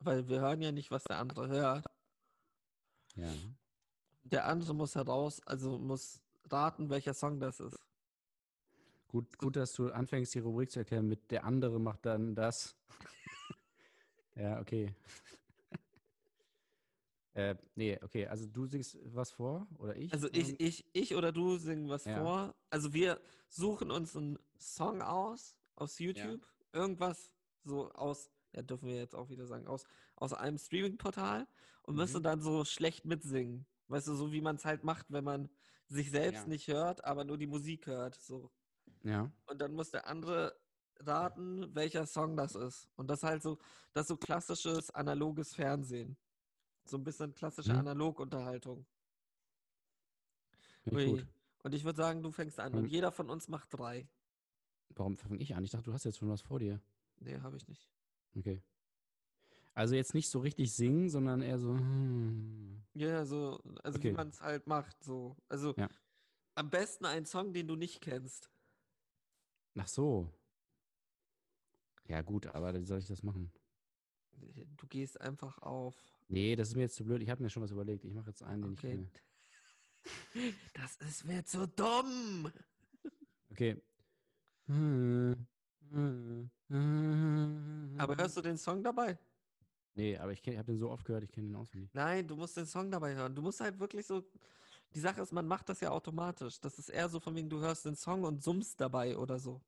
weil 0.00 0.28
wir 0.28 0.40
hören 0.40 0.62
ja 0.62 0.72
nicht, 0.72 0.90
was 0.90 1.04
der 1.04 1.18
andere 1.18 1.48
hört. 1.48 1.86
Ja. 3.16 3.32
Der 4.24 4.46
andere 4.46 4.74
muss 4.74 4.94
heraus, 4.94 5.40
also 5.46 5.78
muss 5.78 6.20
raten, 6.50 6.90
welcher 6.90 7.14
Song 7.14 7.40
das 7.40 7.60
ist. 7.60 7.78
Gut, 9.08 9.38
gut, 9.38 9.56
dass 9.56 9.72
du 9.72 9.90
anfängst, 9.90 10.34
die 10.34 10.38
Rubrik 10.38 10.70
zu 10.70 10.80
erklären 10.80 11.08
mit 11.08 11.30
der 11.30 11.44
andere 11.44 11.80
macht 11.80 12.06
dann 12.06 12.34
das. 12.34 12.76
ja, 14.36 14.60
okay. 14.60 14.94
äh, 17.34 17.56
nee, 17.74 17.98
okay, 18.02 18.28
also 18.28 18.46
du 18.46 18.66
singst 18.66 18.98
was 19.02 19.32
vor 19.32 19.66
oder 19.78 19.96
ich? 19.96 20.12
Also 20.12 20.28
ich, 20.32 20.60
ich, 20.60 20.84
ich 20.92 21.14
oder 21.16 21.32
du 21.32 21.56
singen 21.56 21.88
was 21.88 22.04
Ja. 22.04 22.18
vor. 22.18 22.54
Also 22.70 22.92
wir 22.92 23.20
suchen 23.48 23.90
uns 23.90 24.14
einen 24.16 24.38
Song 24.58 25.02
aus, 25.02 25.56
aus 25.74 25.98
YouTube, 25.98 26.46
irgendwas 26.72 27.34
so 27.64 27.90
aus, 27.92 28.30
ja 28.54 28.62
dürfen 28.62 28.88
wir 28.88 28.96
jetzt 28.96 29.14
auch 29.14 29.28
wieder 29.30 29.46
sagen, 29.46 29.66
aus, 29.66 29.84
aus 30.16 30.32
einem 30.32 30.58
Streaming-Portal 30.58 31.46
und 31.82 31.96
müssen 31.96 32.18
Mhm. 32.18 32.22
dann 32.24 32.40
so 32.42 32.64
schlecht 32.64 33.04
mitsingen. 33.04 33.66
Weißt 33.88 34.06
du, 34.08 34.14
so 34.14 34.32
wie 34.32 34.40
man 34.40 34.56
es 34.56 34.64
halt 34.64 34.84
macht, 34.84 35.06
wenn 35.10 35.24
man 35.24 35.48
sich 35.88 36.10
selbst 36.10 36.42
Ja. 36.42 36.48
nicht 36.48 36.68
hört, 36.68 37.04
aber 37.04 37.24
nur 37.24 37.38
die 37.38 37.46
Musik 37.48 37.86
hört. 37.86 38.14
So. 38.14 38.50
Ja. 39.02 39.30
Und 39.46 39.60
dann 39.60 39.74
muss 39.74 39.90
der 39.90 40.06
andere 40.06 40.56
raten, 41.00 41.74
welcher 41.74 42.06
Song 42.06 42.36
das 42.36 42.54
ist. 42.54 42.88
Und 42.96 43.08
das 43.08 43.22
halt 43.22 43.42
so, 43.42 43.58
das 43.92 44.02
ist 44.02 44.08
so 44.08 44.16
klassisches 44.16 44.90
analoges 44.90 45.54
Fernsehen. 45.54 46.16
So 46.84 46.96
ein 46.98 47.04
bisschen 47.04 47.34
klassische 47.34 47.72
Mhm. 47.72 47.78
Analogunterhaltung. 47.80 48.86
Ich. 50.84 51.24
Und 51.62 51.74
ich 51.74 51.84
würde 51.84 51.96
sagen, 51.96 52.22
du 52.22 52.30
fängst 52.32 52.58
an. 52.58 52.74
Und 52.74 52.86
jeder 52.86 53.12
von 53.12 53.28
uns 53.30 53.48
macht 53.48 53.68
drei. 53.72 54.08
Warum 54.90 55.16
fange 55.16 55.36
ich 55.38 55.54
an? 55.54 55.62
Ich 55.64 55.70
dachte, 55.70 55.84
du 55.84 55.92
hast 55.92 56.04
jetzt 56.04 56.18
schon 56.18 56.28
was 56.30 56.40
vor 56.40 56.58
dir. 56.58 56.80
Nee, 57.20 57.38
habe 57.40 57.56
ich 57.56 57.68
nicht. 57.68 57.90
Okay. 58.36 58.62
Also 59.74 59.94
jetzt 59.94 60.14
nicht 60.14 60.28
so 60.28 60.40
richtig 60.40 60.74
singen, 60.74 61.08
sondern 61.08 61.42
eher 61.42 61.58
so. 61.58 61.70
hm. 61.74 62.82
Ja, 62.94 63.24
so, 63.24 63.60
also 63.82 63.98
wie 63.98 64.06
Okay. 64.06 64.12
man 64.12 64.28
es 64.28 64.40
halt 64.40 64.66
macht. 64.66 65.02
So. 65.04 65.36
Also 65.48 65.74
Ja. 65.76 65.88
am 66.54 66.70
besten 66.70 67.06
ein 67.06 67.24
Song, 67.24 67.52
den 67.52 67.68
du 67.68 67.76
nicht 67.76 68.00
kennst. 68.00 68.50
Ach 69.78 69.88
so. 69.88 70.28
Ja, 72.08 72.22
gut, 72.22 72.46
aber 72.48 72.74
wie 72.74 72.84
soll 72.84 72.98
ich 72.98 73.06
das 73.06 73.22
machen? 73.22 73.52
Du 74.76 74.86
gehst 74.88 75.20
einfach 75.20 75.58
auf. 75.58 75.94
Nee, 76.28 76.56
das 76.56 76.68
ist 76.68 76.74
mir 76.74 76.82
jetzt 76.82 76.96
zu 76.96 77.04
blöd. 77.04 77.22
Ich 77.22 77.30
habe 77.30 77.42
mir 77.42 77.50
schon 77.50 77.62
was 77.62 77.70
überlegt. 77.70 78.04
Ich 78.04 78.12
mache 78.14 78.30
jetzt 78.30 78.42
einen, 78.42 78.62
den 78.62 78.72
Okay. 78.72 79.06
ich 79.06 79.12
kenne. 79.12 79.22
Das 80.74 80.96
ist 80.96 81.24
mir 81.24 81.44
zu 81.44 81.68
dumm. 81.68 82.50
Okay. 83.50 83.76
Aber 87.98 88.16
hörst 88.16 88.36
du 88.36 88.42
den 88.42 88.56
Song 88.56 88.82
dabei? 88.82 89.18
Nee, 89.94 90.16
aber 90.16 90.32
ich, 90.32 90.40
habe 90.46 90.64
den 90.64 90.78
so 90.78 90.90
oft 90.90 91.04
gehört, 91.04 91.24
ich 91.24 91.32
kenne 91.32 91.48
den 91.48 91.56
auswendig. 91.56 91.92
Nein, 91.94 92.26
du 92.26 92.36
musst 92.36 92.56
den 92.56 92.66
Song 92.66 92.90
dabei 92.90 93.14
hören. 93.14 93.34
Du 93.34 93.42
musst 93.42 93.60
halt 93.60 93.78
wirklich 93.78 94.06
so. 94.06 94.24
Die 94.94 95.00
Sache 95.00 95.20
ist, 95.20 95.32
man 95.32 95.46
macht 95.46 95.68
das 95.68 95.80
ja 95.80 95.90
automatisch. 95.90 96.60
Das 96.60 96.78
ist 96.78 96.88
eher 96.88 97.08
so 97.08 97.20
von 97.20 97.34
wegen, 97.34 97.48
du 97.48 97.60
hörst 97.60 97.84
den 97.84 97.96
Song 97.96 98.24
und 98.24 98.42
summst 98.42 98.80
dabei 98.80 99.16
oder 99.16 99.38
so. 99.38 99.60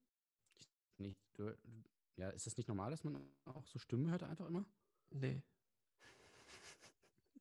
Nicht, 0.99 1.21
du, 1.35 1.57
ja, 2.17 2.31
ist 2.31 2.47
das 2.47 2.57
nicht 2.57 2.69
normal, 2.69 2.91
dass 2.91 3.05
man 3.05 3.21
auch 3.45 3.67
so 3.67 3.79
Stimmen 3.79 4.11
hört 4.11 4.23
einfach 4.23 4.47
immer? 4.47 4.65
Nee. 5.11 5.43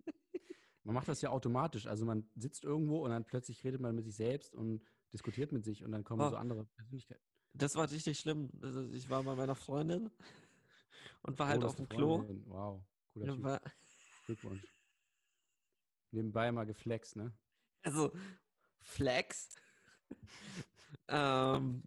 Man 0.83 0.95
macht 0.95 1.07
das 1.07 1.21
ja 1.21 1.29
automatisch. 1.29 1.85
Also 1.85 2.05
man 2.05 2.27
sitzt 2.35 2.63
irgendwo 2.63 3.03
und 3.05 3.11
dann 3.11 3.23
plötzlich 3.23 3.63
redet 3.63 3.79
man 3.81 3.93
mit 3.95 4.03
sich 4.05 4.15
selbst 4.15 4.55
und 4.55 4.81
diskutiert 5.13 5.51
mit 5.51 5.63
sich 5.63 5.83
und 5.83 5.91
dann 5.91 6.03
kommen 6.03 6.21
Oh. 6.21 6.29
so 6.29 6.35
andere 6.37 6.65
Persönlichkeiten. 6.65 7.23
Das 7.53 7.75
war 7.75 7.89
richtig 7.91 8.19
schlimm. 8.19 8.49
Also 8.61 8.89
ich 8.89 9.09
war 9.09 9.23
bei 9.23 9.35
meiner 9.35 9.55
Freundin 9.55 10.09
und 11.23 11.39
war 11.39 11.47
Oh, 11.47 11.51
halt 11.51 11.63
auf 11.63 11.75
dem 11.75 11.87
Klo. 11.89 12.23
Wow, 12.47 12.83
cooler 13.13 13.27
Ja, 13.27 13.41
war, 13.43 13.61
Glückwunsch. 14.25 14.75
Nebenbei 16.11 16.51
mal 16.53 16.65
geflext, 16.65 17.17
ne? 17.17 17.33
also 17.83 18.11
Flex. 18.81 19.49
ähm, 21.07 21.83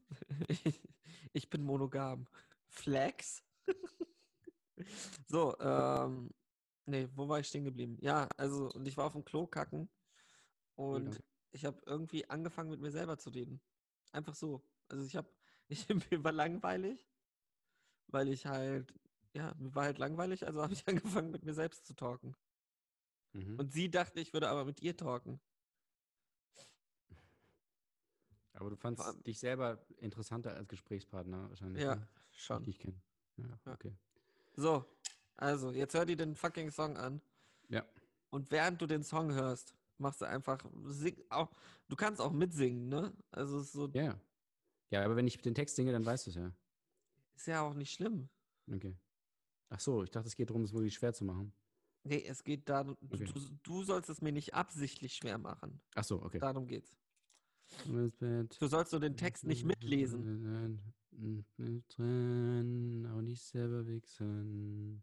ich, 0.48 0.64
ich 1.32 1.50
bin 1.50 1.62
monogam. 1.62 2.28
Flex. 2.66 3.42
so, 5.28 5.58
ähm, 5.60 6.30
nee, 6.86 7.08
wo 7.14 7.28
war 7.28 7.40
ich 7.40 7.48
stehen 7.48 7.64
geblieben? 7.64 7.98
Ja, 8.00 8.28
also, 8.36 8.70
und 8.72 8.86
ich 8.86 8.96
war 8.96 9.06
auf 9.06 9.12
dem 9.12 9.24
Klo 9.24 9.46
kacken 9.46 9.88
und 10.76 11.16
Ja. 11.16 11.20
ich 11.52 11.64
habe 11.64 11.82
irgendwie 11.86 12.28
angefangen 12.30 12.70
mit 12.70 12.80
mir 12.80 12.92
selber 12.92 13.18
zu 13.18 13.30
reden. 13.30 13.62
Einfach 14.12 14.34
so. 14.34 14.62
Also 14.88 15.04
ich 15.04 15.16
habe, 15.16 15.28
ich, 15.68 15.86
mir 16.10 16.24
war 16.24 16.32
langweilig, 16.32 17.06
weil 18.08 18.28
ich 18.28 18.46
halt, 18.46 18.92
ja, 19.32 19.54
mir 19.58 19.74
war 19.74 19.84
halt 19.84 19.98
langweilig, 19.98 20.46
also 20.46 20.62
habe 20.62 20.72
ich 20.72 20.86
angefangen 20.88 21.30
mit 21.30 21.44
mir 21.44 21.54
selbst 21.54 21.86
zu 21.86 21.94
talken. 21.94 22.36
Mhm. 23.32 23.58
Und 23.58 23.72
sie 23.72 23.90
dachte, 23.90 24.20
ich 24.20 24.32
würde 24.32 24.48
aber 24.48 24.64
mit 24.64 24.80
ihr 24.82 24.96
talken. 24.96 25.40
Aber 28.52 28.70
du 28.70 28.76
fandst 28.76 29.04
allem- 29.04 29.22
dich 29.24 29.38
selber 29.40 29.84
interessanter 29.98 30.54
als 30.54 30.68
Gesprächspartner 30.68 31.48
wahrscheinlich. 31.48 31.82
Ja, 31.82 31.96
ne? 31.96 32.08
Schon. 32.30 32.62
Ich 32.62 32.66
dich 32.66 32.78
kenne. 32.78 33.00
Ja, 33.36 33.58
Ja. 33.66 33.72
okay. 33.72 33.92
So, 34.56 34.84
also, 35.36 35.72
jetzt 35.72 35.94
hör 35.94 36.06
dir 36.06 36.16
den 36.16 36.36
fucking 36.36 36.70
Song 36.70 36.96
an. 36.96 37.20
Ja. 37.68 37.84
Und 38.30 38.50
während 38.52 38.80
du 38.80 38.86
den 38.86 39.02
Song 39.02 39.32
hörst, 39.32 39.74
machst 39.98 40.20
du 40.20 40.26
einfach, 40.26 40.64
sing, 40.84 41.20
auch, 41.30 41.50
du 41.88 41.96
kannst 41.96 42.20
auch 42.20 42.30
mitsingen, 42.32 42.88
ne? 42.88 43.12
Also, 43.32 43.58
es 43.58 43.66
ist 43.66 43.72
so, 43.72 43.88
Ja. 43.88 44.16
Ja, 44.90 45.04
aber 45.04 45.16
wenn 45.16 45.26
ich 45.26 45.38
den 45.38 45.54
Text 45.54 45.76
singe, 45.76 45.92
dann 45.92 46.04
weißt 46.04 46.26
du 46.26 46.30
es 46.30 46.36
ja. 46.36 46.52
ist 47.34 47.46
ja 47.46 47.62
auch 47.62 47.74
nicht 47.74 47.92
schlimm. 47.92 48.28
Okay. 48.72 48.96
Ach 49.70 49.80
so, 49.80 50.02
ich 50.04 50.10
dachte, 50.10 50.28
es 50.28 50.36
geht 50.36 50.50
darum, 50.50 50.62
es 50.62 50.72
wirklich 50.72 50.94
schwer 50.94 51.12
zu 51.12 51.24
machen. 51.24 51.52
Nee, 52.04 52.24
es 52.26 52.44
geht 52.44 52.68
darum, 52.68 52.96
du, 53.00 53.16
Okay. 53.16 53.24
du, 53.24 53.40
du 53.62 53.82
sollst 53.82 54.10
es 54.10 54.20
mir 54.20 54.32
nicht 54.32 54.54
absichtlich 54.54 55.14
schwer 55.16 55.38
machen. 55.38 55.80
Ach 55.94 56.04
so, 56.04 56.22
okay. 56.22 56.38
Darum 56.38 56.66
geht's. 56.66 56.98
Du 57.86 58.66
sollst 58.68 58.92
nur 58.92 59.00
den 59.00 59.16
Text 59.16 59.44
nicht 59.44 59.64
mitlesen. 59.64 60.92
Auch 63.10 63.22
nicht 63.22 63.42
selber 63.42 63.86
wichsen. 63.86 65.02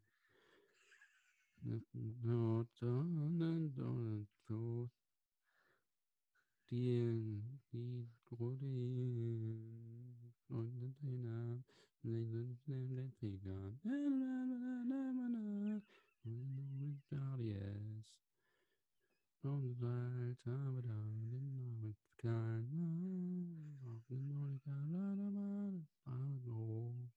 Die, 6.70 7.44
die 7.74 8.08
Grodin, 8.32 10.16
Freunde 10.48 10.94
Trainer, 10.94 11.62
Yes. 17.40 18.16
Und 19.44 19.78
bald 19.80 20.48
aber 20.48 20.82
da 20.82 21.04
den 21.30 21.46
Namen 21.56 21.96
klein 22.18 23.78
auf 23.86 24.06
den 24.08 24.26
Monika 24.28 24.72
Hallo. 26.06 27.10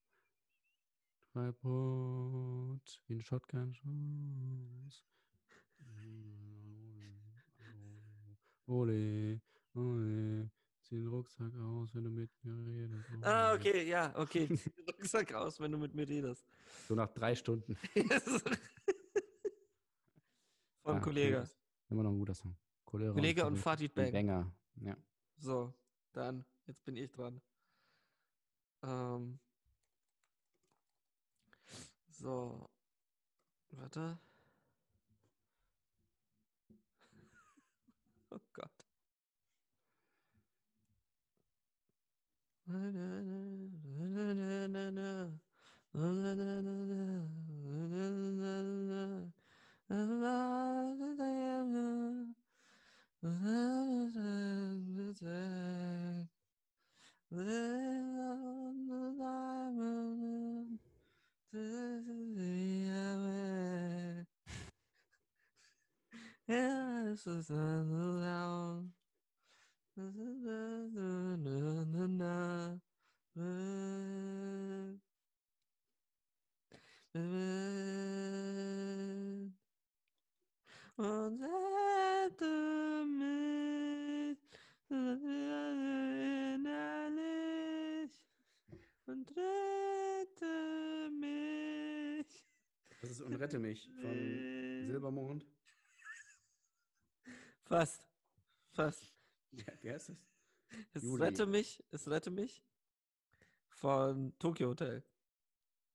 Drei 1.32 1.52
Brot 1.52 3.02
wie 3.06 3.14
ein 3.14 3.22
Shotgun-Schuss. 3.22 5.04
Ole, 8.66 9.40
ole, 9.74 10.50
zieh 10.88 10.96
den 10.96 11.08
Rucksack 11.08 11.54
aus, 11.56 11.94
wenn 11.94 12.04
du 12.04 12.10
mit 12.10 12.30
mir 12.44 12.56
redest. 12.66 13.04
Ah, 13.22 13.50
ole. 13.52 13.58
okay, 13.60 13.88
ja, 13.88 14.12
okay. 14.16 14.48
Zieh 14.56 14.70
den 14.70 14.84
Rucksack 14.84 15.32
raus, 15.34 15.58
wenn 15.60 15.72
du 15.72 15.78
mit 15.78 15.94
mir 15.94 16.08
redest. 16.08 16.46
So 16.88 16.94
nach 16.94 17.08
drei 17.12 17.34
Stunden. 17.34 17.76
Vom 20.82 20.94
Ja, 20.96 21.00
Kollege. 21.00 21.38
okay. 21.40 21.50
Immer 21.90 22.02
noch 22.02 22.10
ein 22.10 22.18
guter 22.18 22.34
Song. 22.34 22.56
Kollege, 22.84 23.12
Kollege 23.12 23.40
und 23.42 23.48
Kollege. 23.48 23.62
Fatih 23.62 23.88
Bang. 23.88 24.12
Banger. 24.12 24.52
Ja. 24.82 24.96
So, 25.36 25.72
dann, 26.12 26.44
jetzt 26.66 26.84
bin 26.84 26.96
ich 26.96 27.10
dran. 27.10 27.40
Ähm, 28.82 29.38
so, 32.10 32.68
Warte. 33.70 34.18
Oh 38.30 38.40
Gott. 38.52 38.83
this 67.14 67.26
is 67.28 67.50
not 67.50 67.86
allowed. 67.86 69.03
Und 69.96 70.10
rette 89.36 91.10
mich. 91.10 92.44
Das 93.00 93.10
ist 93.10 93.20
Und 93.20 93.34
rette 93.36 93.60
mich 93.60 93.88
von 94.00 94.10
Silbermond. 94.88 95.46
Fast. 97.62 98.08
Fast. 98.72 99.13
Ja, 99.66 99.72
wie 99.82 99.90
heißt 99.90 100.08
das? 100.10 100.16
Es 100.94 101.02
Juli. 101.02 101.22
rette 101.22 101.46
mich, 101.46 101.84
es 101.90 102.08
rette 102.08 102.30
mich 102.30 102.62
von 103.68 104.32
Tokyo 104.38 104.68
Hotel. 104.70 105.04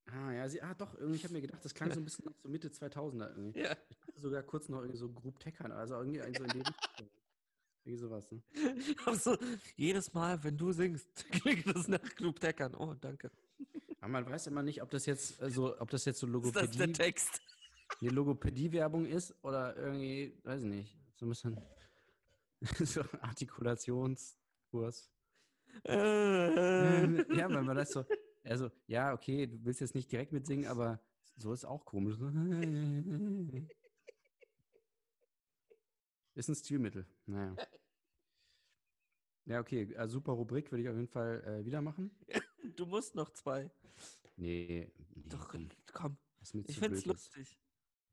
Ah, 0.05 0.32
ja, 0.32 0.49
sie, 0.49 0.62
ah, 0.62 0.74
doch, 0.74 0.95
irgendwie, 0.95 1.18
ich 1.18 1.24
habe 1.24 1.34
mir 1.34 1.41
gedacht, 1.41 1.64
das 1.64 1.74
klang 1.74 1.91
so 1.91 1.99
ein 1.99 2.05
bisschen 2.05 2.26
nach 2.26 2.34
so 2.41 2.49
Mitte 2.49 2.70
2000er 2.70 3.30
irgendwie. 3.36 3.60
Ja. 3.60 3.76
Ich 3.89 3.97
dachte 3.99 4.20
sogar 4.20 4.43
kurz 4.43 4.70
noch 4.70 4.80
irgendwie 4.80 4.97
so 4.97 5.10
Group 5.12 5.39
Techern, 5.39 5.72
also 5.72 5.95
irgendwie 5.95 6.20
so 6.20 6.43
in 6.43 6.49
die 6.49 6.57
Richtung. 6.60 7.10
Irgendwie 7.86 7.97
sowas, 7.97 8.30
ne? 8.30 8.41
Aber 9.05 9.16
so, 9.16 9.38
jedes 9.78 10.14
Mal, 10.14 10.43
wenn 10.43 10.57
du 10.57 10.74
singst, 10.74 11.07
klingt 11.32 11.66
das 11.74 11.88
nach 11.88 12.01
Club 12.16 12.39
Deckern. 12.39 12.76
Oh, 12.76 12.93
danke. 12.93 13.32
Aber 14.01 14.10
man 14.10 14.26
weiß 14.30 14.47
immer 14.47 14.62
nicht, 14.62 14.82
ob 14.84 14.89
das 14.91 15.05
jetzt, 15.05 15.41
also, 15.41 15.80
ob 15.80 15.89
das 15.89 16.03
jetzt 16.05 16.20
so 16.20 16.28
Ist 16.28 16.55
das 16.55 16.72
der 16.72 16.88
Logopädie, 16.88 16.93
Text? 16.93 17.41
eine 18.01 18.10
Logopädie-Werbung 18.12 19.05
ist 19.05 19.34
oder 19.43 19.76
irgendwie, 19.78 20.38
weiß 20.43 20.62
ich 20.64 20.68
nicht, 20.70 20.97
so 21.16 21.26
ein 21.26 21.30
bisschen 21.30 21.57
so 22.86 23.01
Artikulationskurs. 23.22 25.12
Äh, 25.86 27.36
ja, 27.36 27.49
weil 27.49 27.64
man 27.64 27.78
das 27.78 27.91
so, 27.91 28.05
also, 28.43 28.72
ja, 28.88 29.14
okay, 29.14 29.47
du 29.47 29.64
willst 29.64 29.82
jetzt 29.82 29.95
nicht 29.95 30.12
direkt 30.12 30.32
mitsingen, 30.32 30.68
aber 30.68 30.99
so 31.36 31.53
ist 31.53 31.66
auch 31.66 31.86
komisch. 31.86 32.16
Ist 36.36 36.49
ein 36.49 36.55
Stilmittel. 36.55 37.05
Naja. 37.26 37.55
Ja, 39.45 39.60
okay, 39.60 39.95
also 39.95 40.14
super 40.14 40.34
Rubrik 40.34 40.72
würde 40.72 40.84
ich 40.84 40.89
auf 40.89 40.95
jeden 40.95 41.07
Fall 41.07 41.43
äh, 41.43 41.66
wieder 41.66 41.82
machen. 41.82 42.12
du 42.76 42.86
musst 42.86 43.16
noch 43.16 43.32
zwei. 43.32 43.72
Nee, 44.38 44.91
nee 45.16 45.24
Doch, 45.28 45.49
komm, 45.93 46.18
Ich 46.41 46.51
find's 46.51 46.78
blöd 46.78 46.91
ist. 46.93 47.05
lustig. 47.05 47.60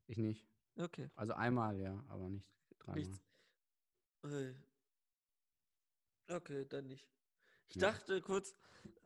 Ich 0.06 0.18
nicht. 0.18 0.48
Okay. 0.76 1.10
Also 1.14 1.34
einmal, 1.34 1.78
ja, 1.80 2.02
aber 2.08 2.28
nicht 2.28 2.48
dreimal. 2.78 3.00
Nichts. 3.00 3.25
Okay, 6.28 6.64
dann 6.68 6.86
nicht. 6.86 7.06
Ich 7.68 7.76
Ja. 7.76 7.92
dachte 7.92 8.20
kurz, 8.20 8.54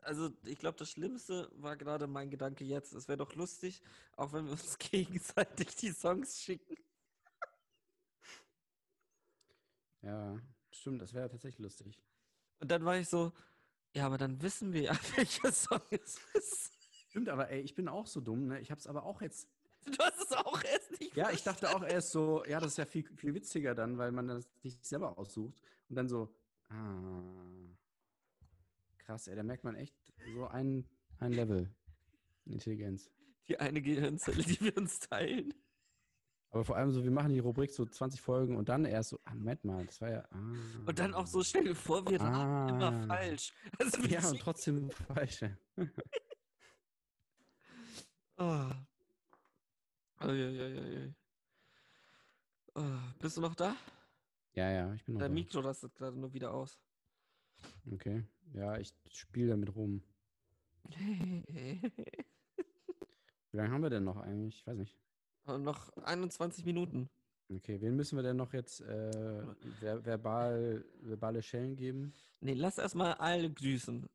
also 0.02 0.30
ich 0.44 0.58
glaube, 0.58 0.78
das 0.78 0.90
Schlimmste 0.90 1.50
war 1.54 1.76
gerade 1.76 2.06
mein 2.06 2.30
Gedanke 2.30 2.64
jetzt. 2.64 2.92
Es 2.92 3.08
wäre 3.08 3.18
doch 3.18 3.34
lustig, 3.34 3.82
auch 4.16 4.32
wenn 4.32 4.46
wir 4.46 4.52
uns 4.52 4.78
gegenseitig 4.78 5.76
die 5.76 5.92
Songs 5.92 6.40
schicken. 6.40 6.76
Ja, 10.02 10.40
stimmt, 10.72 11.02
das 11.02 11.12
wäre 11.12 11.28
tatsächlich 11.28 11.58
lustig. 11.58 12.00
Und 12.58 12.70
dann 12.70 12.84
war 12.84 12.96
ich 12.96 13.08
so, 13.08 13.32
ja, 13.94 14.06
aber 14.06 14.18
dann 14.18 14.40
wissen 14.42 14.72
wir 14.72 14.82
ja, 14.82 14.92
welcher 15.16 15.52
Song 15.52 15.82
es 15.90 16.18
ist. 16.34 16.72
Stimmt, 17.08 17.28
aber 17.28 17.50
ey, 17.50 17.60
ich 17.60 17.74
bin 17.74 17.88
auch 17.88 18.06
so 18.06 18.20
dumm, 18.20 18.46
ne? 18.46 18.60
Ich 18.60 18.70
hab's 18.70 18.86
aber 18.86 19.04
auch 19.04 19.20
jetzt. 19.20 19.48
Du 19.86 19.98
hast 19.98 20.20
es 20.20 20.32
auch 20.32 20.62
erst 20.64 21.00
nicht 21.00 21.16
Ja, 21.16 21.30
ich 21.30 21.42
dachte 21.42 21.74
auch 21.74 21.82
erst 21.82 22.10
so, 22.10 22.44
ja, 22.44 22.60
das 22.60 22.72
ist 22.72 22.78
ja 22.78 22.84
viel, 22.86 23.04
viel 23.16 23.34
witziger 23.34 23.74
dann, 23.74 23.98
weil 23.98 24.12
man 24.12 24.28
das 24.28 24.48
nicht 24.62 24.84
selber 24.84 25.18
aussucht. 25.18 25.60
Und 25.88 25.96
dann 25.96 26.08
so, 26.08 26.34
ah. 26.68 27.22
Krass, 28.98 29.26
ey, 29.26 29.34
da 29.36 29.42
merkt 29.42 29.64
man 29.64 29.74
echt 29.76 29.94
so 30.34 30.46
ein, 30.46 30.86
ein 31.18 31.32
Level 31.32 31.68
Intelligenz. 32.46 33.10
Die 33.48 33.58
eine 33.58 33.80
Gehirnzelle, 33.82 34.42
die 34.42 34.60
wir 34.60 34.76
uns 34.76 35.00
teilen. 35.00 35.52
Aber 36.52 36.64
vor 36.64 36.76
allem 36.76 36.90
so, 36.90 37.02
wir 37.04 37.10
machen 37.12 37.32
die 37.32 37.38
Rubrik 37.38 37.70
so 37.72 37.86
20 37.86 38.20
Folgen 38.20 38.56
und 38.56 38.68
dann 38.68 38.84
erst 38.84 39.10
so, 39.10 39.20
ah, 39.24 39.34
Moment 39.34 39.64
mal, 39.64 39.86
das 39.86 40.00
war 40.00 40.10
ja. 40.10 40.24
Ah, 40.30 40.54
Und 40.86 40.98
dann 40.98 41.14
auch 41.14 41.26
so, 41.26 41.42
stell 41.44 41.64
dir 41.64 41.74
vor, 41.76 42.06
wir 42.08 42.20
raten 42.20 42.74
immer 42.74 42.92
Ah. 42.92 43.06
falsch. 43.06 43.52
Also 43.78 44.02
Ja, 44.02 44.28
und 44.28 44.40
trotzdem 44.40 44.90
falsch. 45.14 45.40
ja. 45.42 45.50
Oh. 48.38 48.70
Uiuiuiui. 50.22 51.14
Oh, 52.74 52.82
bist 53.18 53.36
du 53.36 53.40
noch 53.40 53.54
da? 53.54 53.74
Ja, 54.54 54.70
ja, 54.70 54.94
ich 54.94 55.04
bin 55.04 55.14
noch 55.14 55.20
Dein 55.20 55.30
da. 55.30 55.34
Mikro 55.34 55.60
rastet 55.60 55.94
gerade 55.94 56.18
nur 56.18 56.32
wieder 56.32 56.52
aus. 56.52 56.78
Okay. 57.90 58.24
Ja, 58.52 58.78
ich 58.78 58.92
spiele 59.10 59.50
damit 59.50 59.74
rum. 59.74 60.02
Wie 63.52 63.56
lange 63.56 63.70
haben 63.70 63.82
wir 63.82 63.90
denn 63.90 64.04
noch 64.04 64.16
eigentlich? 64.18 64.56
Ich 64.56 64.66
weiß 64.66 64.76
nicht. 64.78 64.96
Und 65.44 65.62
noch 65.64 65.88
21 66.04 66.64
Minuten. 66.64 67.08
Okay, 67.52 67.80
wen 67.80 67.96
müssen 67.96 68.16
wir 68.16 68.22
denn 68.22 68.36
noch 68.36 68.52
jetzt 68.52 68.80
äh, 68.82 69.42
ver 69.80 70.04
verbal, 70.04 70.84
verbale 71.00 71.42
Schellen 71.42 71.74
geben? 71.74 72.12
Nee, 72.40 72.54
lass 72.54 72.78
erstmal 72.78 73.14
alle 73.14 73.50
grüßen. 73.50 74.08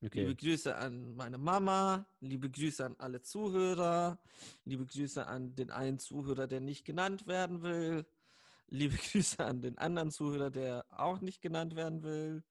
Okay. 0.00 0.20
Liebe 0.20 0.36
Grüße 0.36 0.76
an 0.76 1.16
meine 1.16 1.38
Mama, 1.38 2.06
liebe 2.20 2.48
Grüße 2.48 2.84
an 2.86 2.94
alle 2.98 3.20
Zuhörer, 3.20 4.22
liebe 4.64 4.86
Grüße 4.86 5.26
an 5.26 5.56
den 5.56 5.72
einen 5.72 5.98
Zuhörer, 5.98 6.46
der 6.46 6.60
nicht 6.60 6.84
genannt 6.84 7.26
werden 7.26 7.62
will, 7.62 8.06
liebe 8.68 8.96
Grüße 9.12 9.44
an 9.44 9.60
den 9.60 9.76
anderen 9.76 10.12
Zuhörer, 10.12 10.50
der 10.50 10.86
auch 10.90 11.20
nicht 11.20 11.42
genannt 11.42 11.74
werden 11.74 12.04
will, 12.04 12.44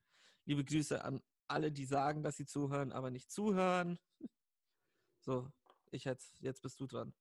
liebe 0.44 0.66
Grüße 0.66 1.02
an 1.02 1.22
alle, 1.48 1.72
die 1.72 1.86
sagen, 1.86 2.22
dass 2.22 2.36
sie 2.36 2.46
zuhören, 2.46 2.92
aber 2.92 3.12
nicht 3.12 3.32
zuhören. 3.32 3.98
So, 5.20 5.52
ich 5.92 6.06
jetzt, 6.06 6.40
jetzt 6.40 6.62
bist 6.62 6.80
du 6.80 6.88
dran. 6.88 7.14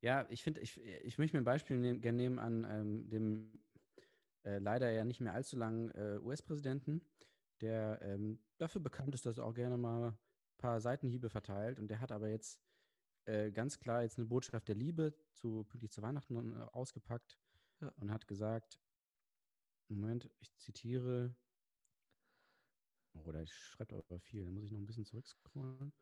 Ja, 0.00 0.26
ich 0.28 0.42
finde, 0.42 0.60
ich, 0.60 0.76
ich 0.76 1.16
möchte 1.16 1.36
mir 1.36 1.42
ein 1.42 1.44
Beispiel 1.44 1.76
nehm, 1.76 2.00
gerne 2.00 2.16
nehmen 2.16 2.40
an 2.40 2.66
ähm, 2.68 3.08
dem 3.08 3.62
äh, 4.42 4.58
leider 4.58 4.90
ja 4.90 5.04
nicht 5.04 5.20
mehr 5.20 5.34
allzu 5.34 5.56
langen 5.56 5.92
äh, 5.92 6.18
US-Präsidenten, 6.20 7.00
der 7.60 8.00
ähm, 8.02 8.40
dafür 8.58 8.80
bekannt 8.80 9.14
ist, 9.14 9.26
dass 9.26 9.38
er 9.38 9.44
auch 9.44 9.54
gerne 9.54 9.76
mal 9.76 10.10
ein 10.12 10.18
paar 10.58 10.80
Seitenhiebe 10.80 11.30
verteilt. 11.30 11.78
Und 11.78 11.88
der 11.88 12.00
hat 12.00 12.12
aber 12.12 12.28
jetzt 12.28 12.60
äh, 13.26 13.50
ganz 13.52 13.78
klar 13.78 14.02
jetzt 14.02 14.18
eine 14.18 14.26
Botschaft 14.26 14.68
der 14.68 14.74
Liebe 14.74 15.14
zu 15.32 15.64
pünktlich 15.64 15.92
zu 15.92 16.02
Weihnachten 16.02 16.52
äh, 16.52 16.62
ausgepackt 16.72 17.38
Ja. 17.80 17.88
und 17.96 18.10
hat 18.10 18.26
gesagt, 18.26 18.80
Moment, 19.88 20.30
ich 20.40 20.56
zitiere. 20.58 21.34
Oh, 23.14 23.32
da 23.32 23.44
schreibt 23.46 23.92
aber 23.92 24.20
viel, 24.20 24.44
da 24.44 24.50
muss 24.50 24.64
ich 24.64 24.70
noch 24.72 24.78
ein 24.78 24.86
bisschen 24.86 25.04
zurückscrollen. 25.04 25.92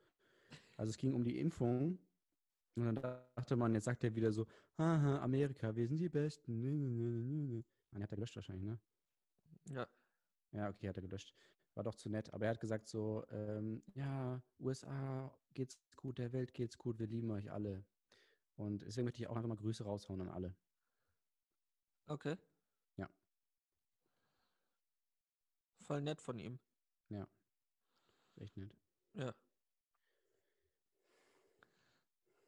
Also 0.77 0.91
es 0.91 0.97
ging 0.99 1.15
um 1.15 1.25
die 1.25 1.39
Impfung 1.39 1.99
und 2.75 2.85
dann 2.85 2.97
dachte 3.35 3.57
man, 3.57 3.75
jetzt 3.75 3.85
sagt 3.85 4.05
er 4.05 4.15
wieder 4.15 4.33
so, 4.33 4.47
haha, 4.77 5.21
Amerika, 5.21 5.75
wir 5.75 5.87
sind 5.89 5.99
die 5.99 6.09
Besten. 6.11 6.61
Nö. 6.61 7.63
Nein, 7.91 8.03
hat 8.03 8.11
er 8.11 8.17
gelöscht 8.17 8.37
wahrscheinlich, 8.37 8.65
ne? 8.65 8.79
Ja. 9.71 9.89
Ja, 10.57 10.69
okay, 10.69 10.89
hat 10.89 10.97
er 10.97 11.03
gelöscht. 11.03 11.35
War 11.75 11.85
doch 11.85 11.95
zu 11.95 12.09
nett. 12.09 12.33
Aber 12.33 12.47
er 12.47 12.53
hat 12.53 12.61
gesagt 12.61 12.89
so, 12.89 13.25
ähm, 13.31 13.83
ja, 13.95 14.43
USA 14.59 15.31
geht's 15.53 15.79
gut, 15.97 16.19
der 16.19 16.33
Welt 16.33 16.55
geht's 16.55 16.79
gut, 16.79 16.99
wir 16.99 17.07
lieben 17.07 17.31
euch 17.31 17.51
alle. 17.53 17.85
Und 18.57 18.83
deswegen 18.83 19.05
möchte 19.05 19.21
ich 19.21 19.29
auch 19.29 19.37
einfach 19.37 19.49
mal 19.49 19.57
Grüße 19.57 19.85
raushauen 19.85 20.23
an 20.23 20.29
alle. 20.29 20.57
Okay. 22.07 22.37
Ja. 22.97 23.09
Voll 25.83 26.01
nett 26.01 26.21
von 26.23 26.39
ihm. 26.39 26.59
Echt 28.37 28.57
nett. 28.57 28.75
Ja. 29.15 29.35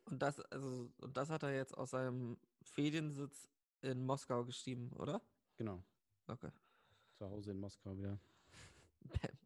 Und 0.04 0.20
das, 0.20 0.40
also, 0.40 0.92
und 0.98 1.16
das 1.16 1.30
hat 1.30 1.42
er 1.42 1.54
jetzt 1.54 1.76
aus 1.76 1.90
seinem 1.90 2.38
Feriensitz 2.62 3.48
in 3.82 4.04
Moskau 4.04 4.44
geschrieben, 4.44 4.92
oder? 4.92 5.22
Genau. 5.56 5.82
Okay. 6.26 6.50
Zu 7.18 7.28
Hause 7.28 7.50
in 7.50 7.58
Moskau 7.58 7.98
wieder. 7.98 8.20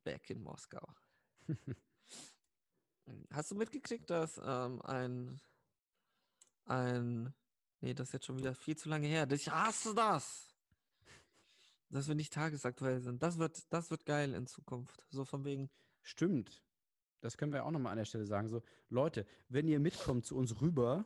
Back 0.04 0.28
in 0.28 0.42
Moskau. 0.42 0.86
Hast 3.30 3.50
du 3.50 3.54
mitgekriegt, 3.54 4.10
dass 4.10 4.38
ähm, 4.44 4.82
ein 4.82 5.40
ein. 6.66 7.32
Nee, 7.80 7.94
das 7.94 8.08
ist 8.08 8.12
jetzt 8.12 8.26
schon 8.26 8.38
wieder 8.38 8.54
viel 8.54 8.76
zu 8.76 8.88
lange 8.88 9.06
her. 9.06 9.26
Ich 9.32 9.48
hasse 9.50 9.94
das! 9.94 10.54
Dass 11.88 12.08
wir 12.08 12.14
nicht 12.14 12.32
tagesaktuell 12.32 13.00
sind. 13.00 13.22
Das 13.22 13.38
wird, 13.38 13.72
das 13.72 13.90
wird 13.90 14.06
geil 14.06 14.34
in 14.34 14.46
Zukunft. 14.46 15.02
So 15.10 15.24
von 15.24 15.44
wegen. 15.44 15.70
Stimmt. 16.02 16.62
Das 17.20 17.36
können 17.36 17.52
wir 17.52 17.64
auch 17.64 17.70
nochmal 17.70 17.92
an 17.92 17.98
der 17.98 18.04
Stelle 18.04 18.26
sagen. 18.26 18.48
So, 18.48 18.62
Leute, 18.88 19.26
wenn 19.48 19.66
ihr 19.66 19.80
mitkommt 19.80 20.24
zu 20.24 20.36
uns 20.36 20.60
rüber, 20.60 21.04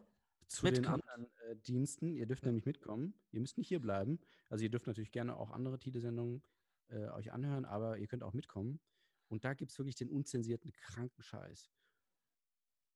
zu 0.48 0.64
Mitkommt. 0.64 0.86
den 0.86 0.86
anderen 0.86 1.26
äh, 1.48 1.56
Diensten, 1.56 2.14
ihr 2.14 2.26
dürft 2.26 2.44
nämlich 2.44 2.66
mitkommen. 2.66 3.14
Ihr 3.32 3.40
müsst 3.40 3.56
nicht 3.56 3.68
hier 3.68 3.80
bleiben. 3.80 4.18
Also 4.48 4.64
ihr 4.64 4.70
dürft 4.70 4.86
natürlich 4.86 5.12
gerne 5.12 5.36
auch 5.36 5.50
andere 5.50 5.78
Tide-Sendungen 5.78 6.42
äh, 6.88 7.08
euch 7.10 7.32
anhören, 7.32 7.64
aber 7.64 7.98
ihr 7.98 8.06
könnt 8.06 8.22
auch 8.22 8.32
mitkommen. 8.32 8.80
Und 9.28 9.44
da 9.44 9.54
gibt 9.54 9.72
es 9.72 9.78
wirklich 9.78 9.96
den 9.96 10.10
unzensierten 10.10 10.72
kranken 10.72 11.22
Scheiß. 11.22 11.70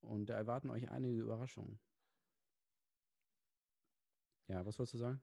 Und 0.00 0.26
da 0.26 0.34
erwarten 0.34 0.70
euch 0.70 0.90
einige 0.90 1.20
Überraschungen. 1.20 1.80
Ja, 4.48 4.64
was 4.64 4.78
wolltest 4.78 4.94
du 4.94 4.98
sagen? 4.98 5.22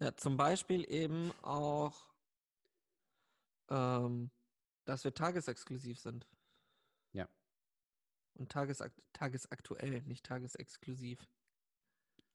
Ja, 0.00 0.14
zum 0.16 0.36
Beispiel 0.36 0.84
eben 0.90 1.30
auch, 1.42 2.08
ähm, 3.68 4.30
dass 4.84 5.04
wir 5.04 5.14
tagesexklusiv 5.14 6.00
sind. 6.00 6.26
Ja. 7.12 7.28
Und 8.34 8.50
tagesakt 8.50 9.00
tagesaktuell, 9.12 10.02
nicht 10.02 10.26
tagesexklusiv. 10.26 11.28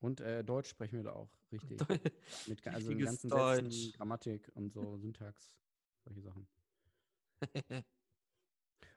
Und 0.00 0.20
äh, 0.20 0.42
Deutsch 0.42 0.70
sprechen 0.70 0.96
wir 0.96 1.04
da 1.04 1.12
auch 1.12 1.30
richtig. 1.52 1.78
Mit 2.46 2.66
also 2.66 2.96
ganzen 2.96 3.28
Deutsch. 3.28 3.74
Sätzen, 3.74 3.92
Grammatik 3.92 4.50
und 4.54 4.72
so, 4.72 4.96
Syntax, 4.96 5.52
solche 6.10 6.22
Sachen. 6.22 6.48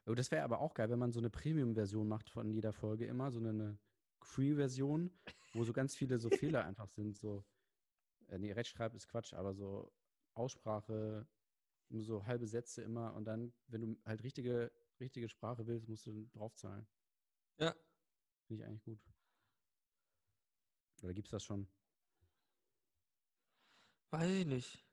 Oh, 0.05 0.15
das 0.15 0.31
wäre 0.31 0.43
aber 0.43 0.59
auch 0.59 0.73
geil, 0.73 0.89
wenn 0.89 0.99
man 0.99 1.13
so 1.13 1.19
eine 1.21 1.29
Premium-Version 1.29 2.09
macht 2.09 2.29
von 2.29 2.51
jeder 2.51 2.73
Folge 2.73 3.05
immer, 3.05 3.31
so 3.31 3.39
eine, 3.39 3.51
eine 3.51 3.79
Free-Version, 4.21 5.17
wo 5.53 5.63
so 5.63 5.71
ganz 5.71 5.95
viele 5.95 6.19
so 6.19 6.29
Fehler 6.59 6.65
einfach 6.65 6.89
sind, 6.89 7.15
so, 7.15 7.45
äh, 8.27 8.37
nee, 8.37 8.51
Rechtschreib 8.51 8.93
ist 8.95 9.07
Quatsch, 9.07 9.33
aber 9.33 9.53
so 9.53 9.93
Aussprache, 10.33 11.25
nur 11.87 12.03
so 12.03 12.25
halbe 12.25 12.47
Sätze 12.47 12.81
immer 12.81 13.13
und 13.13 13.23
dann, 13.23 13.53
wenn 13.67 13.81
du 13.81 14.01
halt 14.05 14.23
richtige, 14.23 14.73
richtige 14.99 15.29
Sprache 15.29 15.65
willst, 15.67 15.87
musst 15.87 16.05
du 16.05 16.27
draufzahlen. 16.33 16.85
ja, 17.59 17.73
Finde 18.47 18.63
ich 18.63 18.67
eigentlich 18.67 18.83
gut. 18.83 18.99
Oder 21.01 21.13
gibt's 21.13 21.31
das 21.31 21.45
schon? 21.45 21.65
weiß 24.11 24.29
ich 24.29 24.45
nicht. 24.45 24.83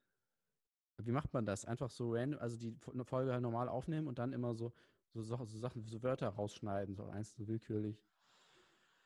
Wie 1.06 1.12
macht 1.12 1.32
man 1.32 1.46
das? 1.46 1.64
Einfach 1.64 1.90
so 1.90 2.12
random, 2.14 2.40
also 2.40 2.56
die 2.56 2.74
eine 2.92 3.04
Folge 3.04 3.32
halt 3.32 3.42
normal 3.42 3.68
aufnehmen 3.68 4.06
und 4.06 4.18
dann 4.18 4.32
immer 4.32 4.54
so, 4.54 4.72
so, 5.12 5.22
so, 5.22 5.44
so 5.44 5.58
Sachen, 5.58 5.84
so 5.84 6.02
Wörter 6.02 6.28
rausschneiden, 6.28 6.94
so 6.94 7.04
eins 7.06 7.34
so 7.34 7.46
willkürlich. 7.46 8.02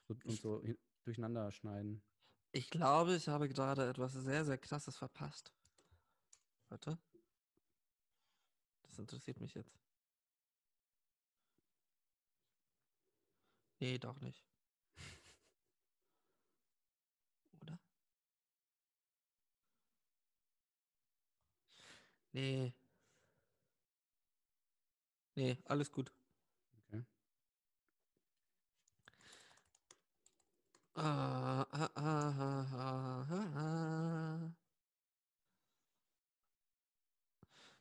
So, 0.07 0.15
und 0.25 0.41
so 0.41 0.63
hin, 0.63 0.79
durcheinander 1.03 1.51
schneiden. 1.51 2.03
Ich 2.53 2.71
glaube, 2.71 3.17
ich 3.17 3.29
habe 3.29 3.49
gerade 3.49 3.89
etwas 3.89 4.13
sehr, 4.13 4.45
sehr 4.45 4.59
krasses 4.59 4.97
verpasst. 4.97 5.53
Warte. 6.69 6.99
Das 8.83 8.99
interessiert 8.99 9.41
mich 9.41 9.55
jetzt. 9.55 9.77
Nee, 13.81 13.99
doch 13.99 14.21
nicht. 14.21 14.43
Oder? 17.61 17.79
Nee. 22.35 22.75
Nee, 25.37 25.57
alles 25.67 25.91
gut. 25.93 26.13
Okay. 26.89 27.05
Ah, 30.97 31.65
ah, 31.71 31.91
ah. 31.95 34.51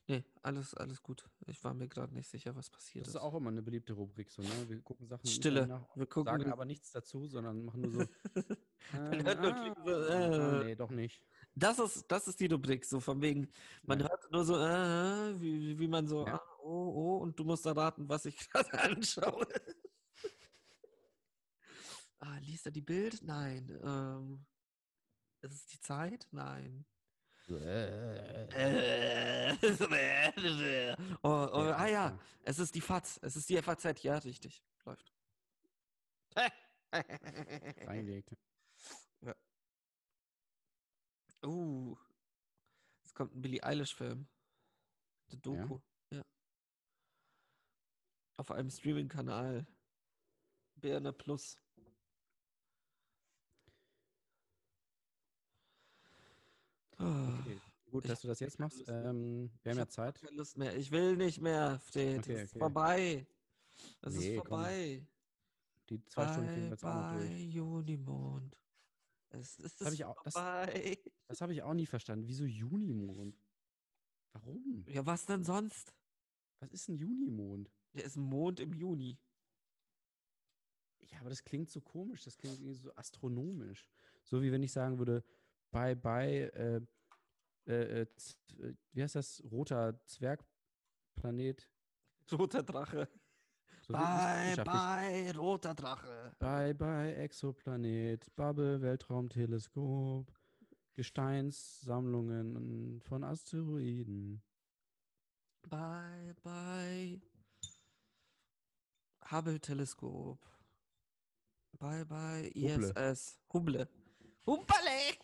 Nee, 0.06 0.22
alles, 0.42 0.74
alles 0.74 1.02
gut. 1.02 1.28
Ich 1.46 1.64
war 1.64 1.74
mir 1.74 1.88
gerade 1.88 2.14
nicht 2.14 2.28
sicher, 2.28 2.54
was 2.54 2.70
passiert 2.70 3.06
Das 3.06 3.08
ist. 3.08 3.14
ist 3.16 3.20
auch 3.22 3.34
immer 3.34 3.50
eine 3.50 3.62
beliebte 3.62 3.94
Rubrik, 3.94 4.30
so, 4.30 4.42
ne? 4.42 4.68
Wir 4.68 4.80
gucken 4.82 5.08
Sachen 5.08 5.26
Stille. 5.26 5.66
Nach, 5.66 5.96
Wir 5.96 6.06
gucken 6.06 6.38
sagen 6.38 6.52
aber 6.52 6.64
nichts 6.64 6.92
dazu, 6.92 7.26
sondern 7.26 7.64
machen 7.64 7.80
nur 7.80 7.90
so. 7.90 8.04
Ah, 8.92 9.10
so, 9.18 9.90
ah, 9.90 10.60
äh. 10.60 10.64
nee, 10.64 10.74
doch 10.74 10.90
nicht. 10.90 11.24
Das 11.56 11.78
ist, 11.78 12.10
das 12.10 12.26
ist 12.26 12.40
die 12.40 12.46
Rubrik, 12.46 12.84
so 12.84 12.98
von 13.00 13.20
wegen, 13.22 13.48
man 13.84 14.00
Ja. 14.00 14.08
hört 14.08 14.30
nur 14.32 14.44
so, 14.44 14.56
äh, 14.58 15.40
wie, 15.40 15.78
wie 15.78 15.88
man 15.88 16.06
so, 16.08 16.26
Ja. 16.26 16.34
ah, 16.34 16.56
oh, 16.60 16.92
oh, 16.94 17.16
und 17.18 17.38
du 17.38 17.44
musst 17.44 17.64
erraten, 17.66 18.08
was 18.08 18.24
ich 18.26 18.36
gerade 18.50 18.72
anschaue. 18.80 19.46
ah, 22.18 22.38
liest 22.38 22.66
er 22.66 22.72
die 22.72 22.80
Bild? 22.80 23.22
Nein. 23.22 23.68
Ähm, 23.84 24.44
ist 25.42 25.52
es 25.54 25.66
die 25.66 25.80
Zeit? 25.80 26.26
Nein. 26.32 26.84
Äh, 27.46 28.46
oh, 31.22 31.28
oh, 31.28 31.72
ah 31.76 31.86
ja, 31.86 32.18
es 32.42 32.58
ist 32.58 32.74
die 32.74 32.80
FAZ, 32.80 33.18
es 33.22 33.36
ist 33.36 33.50
die 33.50 33.60
FAZ, 33.60 34.02
ja, 34.02 34.16
richtig, 34.18 34.64
läuft. 34.86 35.12
Reingelegt. 37.86 38.34
Uh, 41.44 41.96
es 43.04 43.12
kommt 43.14 43.34
ein 43.34 43.42
Billie 43.42 43.62
Eilish-Film. 43.62 44.26
Eine 45.30 45.40
Doku. 45.40 45.78
Ja. 46.10 46.24
Auf 48.36 48.50
einem 48.50 48.70
Streaming-Kanal. 48.70 49.66
BNR 50.76 51.12
Plus. 51.12 51.56
Okay. 56.98 57.60
Gut, 57.90 58.04
Ich 58.04 58.10
dass 58.10 58.20
du 58.22 58.28
das 58.28 58.40
jetzt 58.40 58.58
machst. 58.58 58.82
Ähm, 58.88 59.50
wir 59.62 59.70
haben 59.72 59.78
ja 59.78 59.88
Zeit. 59.88 60.20
Keine 60.20 60.36
Lust 60.36 60.56
mehr. 60.56 60.76
Ich 60.76 60.90
will 60.90 61.16
nicht 61.16 61.40
mehr, 61.40 61.78
Fred. 61.80 62.20
Okay, 62.20 62.32
es 62.34 62.42
ist 62.44 62.50
okay. 62.52 62.58
vorbei. 62.58 63.26
Es 64.02 64.14
Nee, 64.14 64.36
ist 64.36 64.40
komm. 64.40 64.48
vorbei. 64.48 65.06
Die 65.90 66.04
zwei 66.06 66.32
Stunden 66.32 66.48
kriegen 66.48 66.62
wir 66.62 66.64
Bye, 66.64 66.70
jetzt 66.70 66.84
auch 66.84 66.94
noch 66.94 67.12
bye, 67.12 67.28
durch. 67.28 67.54
Junimond. 67.54 68.56
Es 69.40 69.58
ist 69.58 69.80
hab 69.84 69.92
ich 69.92 70.04
auch- 70.04 70.22
das-. 70.22 70.34
Das 71.28 71.40
habe 71.40 71.52
ich 71.52 71.62
auch 71.62 71.74
nie 71.74 71.86
verstanden. 71.86 72.26
Wieso 72.26 72.44
Junimond? 72.44 73.36
Warum? 74.32 74.84
Ja, 74.88 75.04
was 75.06 75.26
denn 75.26 75.44
sonst? 75.44 75.94
Was 76.60 76.70
ist 76.72 76.88
ein 76.88 76.96
Junimond? 76.96 77.70
Der 77.94 78.04
ist 78.04 78.16
ein 78.16 78.22
Mond 78.24 78.60
im 78.60 78.72
Juni. 78.72 79.18
Ja, 81.00 81.20
aber 81.20 81.28
das 81.30 81.44
klingt 81.44 81.70
so 81.70 81.80
komisch, 81.80 82.24
das 82.24 82.36
klingt 82.36 82.56
irgendwie 82.58 82.74
so 82.74 82.92
astronomisch. 82.94 83.88
So 84.22 84.42
wie 84.42 84.50
wenn 84.50 84.62
ich 84.62 84.72
sagen 84.72 84.98
würde, 84.98 85.22
bye 85.70 85.94
bye, 85.94 86.50
äh, 86.52 86.80
äh, 87.66 87.72
äh, 87.72 88.06
äh, 88.58 88.74
wie 88.92 89.02
heißt 89.02 89.14
das? 89.14 89.42
Roter 89.50 90.00
Zwergplanet. 90.06 91.68
Roter 92.32 92.62
Drache. 92.62 93.08
So 93.86 93.92
Bye, 93.92 94.54
bye, 94.64 95.30
roter 95.36 95.74
Drache. 95.74 96.32
Bye 96.38 96.72
bye, 96.72 97.14
Exoplanet, 97.18 98.34
Bubble, 98.34 98.80
Weltraumteleskop, 98.80 100.32
Gesteinssammlungen 100.94 103.02
von 103.02 103.24
Asteroiden. 103.24 104.42
Bye, 105.68 106.34
bye. 106.42 107.20
Hubble-Teleskop. 109.30 110.38
Bye, 111.78 112.04
bye. 112.04 112.50
ISS. 112.54 113.38
Hubble. 113.52 113.86
Hubbele! 114.46 115.18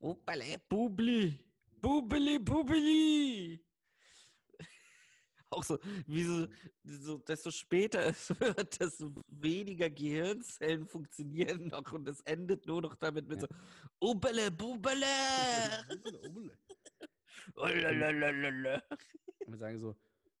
Hubbele, 0.00 0.58
Bubli. 0.70 1.38
Bubli, 1.82 2.38
Bubli. 2.38 3.60
Auch 5.54 5.62
so, 5.62 5.78
wie 6.06 6.24
so, 6.24 6.48
so, 6.82 7.18
desto 7.18 7.50
später 7.50 8.04
es 8.06 8.28
wird, 8.40 8.80
desto 8.80 9.14
weniger 9.28 9.88
Gehirnzellen 9.88 10.86
funktionieren 10.86 11.68
noch 11.68 11.92
und 11.92 12.08
es 12.08 12.20
endet 12.22 12.66
nur 12.66 12.82
noch 12.82 12.96
damit 12.96 13.28
mit 13.28 13.40
Ja. 13.40 13.48
so, 13.48 14.08
Ubbele, 14.10 14.50
Bubele. 14.50 15.06
Ulalalala. 17.54 18.82
Und 19.46 19.52
wir 19.52 19.58
sagen 19.58 19.78
so, 19.78 19.94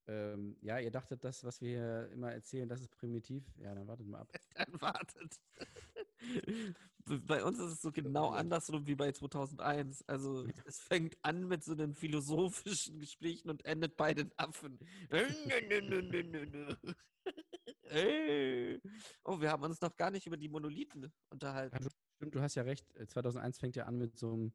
ähm, 0.06 0.56
ja, 0.60 0.78
ihr 0.78 0.90
dachtet, 0.90 1.24
das, 1.24 1.44
was 1.44 1.60
wir 1.60 1.68
hier 1.68 2.10
immer 2.12 2.32
erzählen, 2.32 2.68
das 2.68 2.80
ist 2.80 2.90
primitiv. 2.90 3.44
Ja, 3.58 3.74
dann 3.74 3.86
wartet 3.86 4.06
mal 4.06 4.20
ab. 4.20 4.28
Dann 4.54 4.80
wartet. 4.80 5.40
Bei 7.26 7.44
uns 7.44 7.58
ist 7.58 7.72
es 7.72 7.82
so 7.82 7.92
genau 7.92 8.28
Irre. 8.28 8.36
andersrum 8.38 8.86
wie 8.86 8.94
bei 8.94 9.12
2001. 9.12 10.08
Also 10.08 10.46
es 10.64 10.78
fängt 10.80 11.16
an 11.22 11.48
mit 11.48 11.62
so 11.64 11.74
den 11.74 11.94
philosophischen 11.94 12.98
Gesprächen 13.00 13.50
und 13.50 13.64
endet 13.64 13.96
bei 13.96 14.14
den 14.14 14.30
Affen. 14.36 14.78
Ey. 17.82 18.80
Oh, 19.24 19.40
wir 19.40 19.50
haben 19.50 19.62
uns 19.64 19.80
noch 19.80 19.96
gar 19.96 20.10
nicht 20.10 20.26
über 20.26 20.36
die 20.36 20.48
Monolithen 20.48 21.12
unterhalten. 21.30 21.76
Stimmt, 22.16 22.34
du 22.34 22.40
hast 22.40 22.54
ja 22.54 22.62
recht. 22.62 22.86
äh, 22.96 23.06
2001 23.06 23.58
fängt 23.58 23.76
ja 23.76 23.84
an 23.84 23.98
mit 23.98 24.18
so 24.18 24.32
einem 24.32 24.52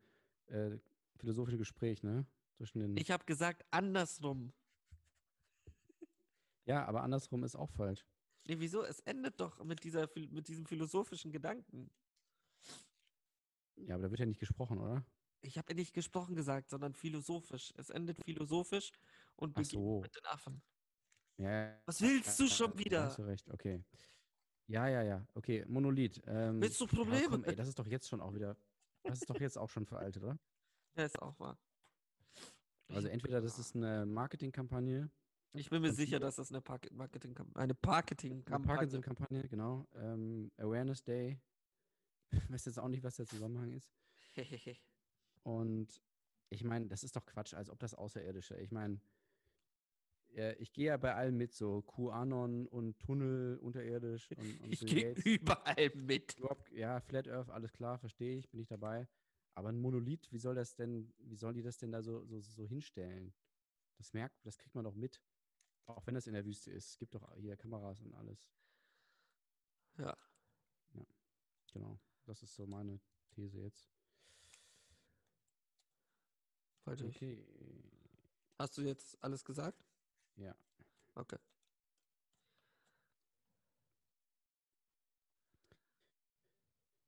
äh, 0.48 0.78
philosophischen 1.18 1.60
Gespräch, 1.60 2.04
ne? 2.04 2.26
Zwischen 2.58 2.80
den 2.80 2.98
Ich 2.98 3.12
habe 3.12 3.26
gesagt 3.26 3.64
andersrum. 3.72 4.54
Ja, 6.70 6.86
aber 6.86 7.02
andersrum 7.02 7.44
ist 7.44 7.56
auch 7.56 7.72
falsch. 7.72 8.06
Nee, 8.46 8.60
wieso? 8.60 8.84
Es 8.84 9.00
endet 9.00 9.40
doch 9.40 9.64
mit, 9.64 9.84
dieser, 9.84 10.08
mit 10.16 10.48
diesem 10.48 10.66
philosophischen 10.66 11.32
Gedanken. 11.32 11.90
Ja, 13.76 13.96
aber 13.96 14.04
da 14.04 14.12
wird 14.12 14.20
ja 14.20 14.26
nicht 14.28 14.40
gesprochen, 14.40 14.78
oder? 14.78 15.04
Ich 15.42 15.58
habe 15.58 15.74
nicht 15.74 15.94
gesprochen 15.94 16.36
gesagt, 16.36 16.70
sondern 16.70 16.94
philosophisch. 16.94 17.74
Es 17.76 17.90
endet 17.90 18.18
philosophisch 18.24 18.92
und 19.36 19.56
beginnt 19.56 19.72
so. 19.72 20.02
mit 20.02 20.16
den 20.16 20.26
Affen. 20.26 20.62
Ja. 21.38 21.82
Was 21.86 22.02
willst 22.02 22.40
du 22.40 22.44
ja, 22.44 22.50
schon 22.50 22.78
wieder? 22.78 23.04
Hast 23.06 23.18
du 23.18 23.24
recht, 23.24 23.50
okay. 23.50 23.84
Ja, 24.68 24.88
ja, 24.88 25.02
ja. 25.02 25.26
Okay, 25.34 25.66
Monolith. 25.68 26.22
Ähm, 26.28 26.62
Willst 26.62 26.80
du 26.80 26.86
Probleme? 26.86 27.30
komm, 27.30 27.44
ey, 27.46 27.56
das 27.56 27.68
ist 27.68 27.80
doch 27.80 27.88
jetzt 27.88 28.08
schon 28.08 28.22
auch 28.22 28.36
wieder. 28.36 28.56
Das 29.04 29.22
ist 29.22 29.30
doch 29.30 29.40
jetzt 29.40 29.58
auch 29.58 29.70
schon 29.70 29.86
veraltet, 29.86 30.24
oder? 30.24 30.38
Ja, 30.98 31.06
ist 31.06 31.22
auch 31.22 31.40
wahr. 31.40 31.58
Also 32.90 33.08
entweder 33.08 33.40
das 33.42 33.58
ist 33.58 33.76
eine 33.76 34.06
Marketingkampagne, 34.06 35.10
Ich 35.54 35.70
bin 35.70 35.82
mir 35.82 35.92
sicher, 35.92 36.20
dass 36.20 36.36
das 36.36 36.52
eine 36.52 36.62
Park- 36.62 36.92
Marketing 36.92 37.36
eine 37.38 37.56
eine 37.56 37.76
Marketing-Kampagne 37.84 38.68
Parkinson-Kampagne, 38.68 39.48
genau. 39.48 39.88
Ähm, 39.96 40.52
Awareness 40.58 41.04
Day. 41.04 41.40
Ich 42.32 42.40
weiß 42.52 42.66
jetzt 42.66 42.80
auch 42.80 42.88
nicht, 42.88 43.04
was 43.04 43.16
der 43.16 43.26
Zusammenhang 43.26 43.72
ist. 43.72 43.92
Und 45.44 46.02
ich 46.50 46.64
meine, 46.64 46.88
das 46.88 47.04
ist 47.04 47.16
doch 47.16 47.26
Quatsch, 47.26 47.54
als 47.54 47.70
ob 47.70 47.80
das 47.80 47.94
Außerirdische. 47.96 48.58
Ich 48.58 48.72
meine, 48.72 49.00
ich 50.60 50.74
gehe 50.74 50.86
ja 50.88 50.98
bei 50.98 51.16
allem 51.16 51.38
mit, 51.38 51.54
so 51.54 51.82
QAnon 51.82 52.68
und 52.68 53.00
Tunnel 53.00 53.58
unterirdisch 53.58 54.30
und, 54.38 54.62
und 54.62 54.72
Ich 54.74 54.86
gehe 54.86 55.14
überall 55.14 55.90
mit. 55.96 56.36
Ja, 56.72 57.00
Flat 57.02 57.28
Earth, 57.28 57.50
alles 57.50 57.74
klar, 57.74 57.98
verstehe 57.98 58.38
ich, 58.38 58.50
bin 58.50 58.60
ich 58.60 58.68
dabei. 58.68 59.08
Aber 59.56 59.70
ein 59.70 59.80
Monolith, 59.80 60.32
wie 60.32 60.38
soll 60.38 60.56
das 60.56 60.76
denn, 60.76 61.12
wie 61.18 61.36
sollen 61.36 61.56
die 61.56 61.64
das 61.64 61.78
denn 61.78 61.92
da 61.92 62.02
so, 62.02 62.24
so, 62.26 62.40
so 62.40 62.68
hinstellen? 62.68 63.34
Das 63.98 64.14
merkt, 64.14 64.46
das 64.46 64.58
kriegt 64.58 64.76
man 64.76 64.86
doch 64.86 64.96
mit. 64.96 65.20
Auch 65.96 66.06
wenn 66.06 66.14
das 66.14 66.28
in 66.28 66.34
der 66.34 66.46
Wüste 66.46 66.72
ist. 66.72 66.90
Es 66.92 66.98
gibt 66.98 67.16
doch 67.16 67.36
hier 67.38 67.58
Kameras 67.58 68.00
und 68.02 68.14
alles. 68.14 68.48
Ja. 69.98 70.16
Genau. 71.74 72.00
Das 72.26 72.44
ist 72.44 72.54
so 72.56 72.66
meine 72.66 73.00
These 73.32 73.60
jetzt. 73.60 73.88
Wollte 76.86 77.08
ich. 77.08 77.16
Okay. 77.16 77.44
Hast 78.58 78.78
du 78.78 78.82
jetzt 78.84 79.22
alles 79.24 79.44
gesagt? 79.44 79.84
Ja. 80.36 80.56
Okay. 81.16 81.40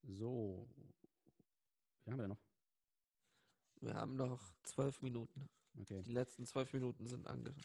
So. 0.04 0.68
Wie 2.04 2.12
haben 2.12 2.18
wir 2.18 2.24
denn 2.24 2.30
noch? 2.30 2.44
Wir 3.82 3.94
haben 3.94 4.16
noch 4.16 4.54
zwölf 4.64 5.02
Minuten. 5.02 5.50
Okay. 5.80 6.02
Die 6.04 6.14
letzten 6.14 6.46
zwölf 6.46 6.74
Minuten 6.74 7.08
sind 7.08 7.28
ange. 7.28 7.56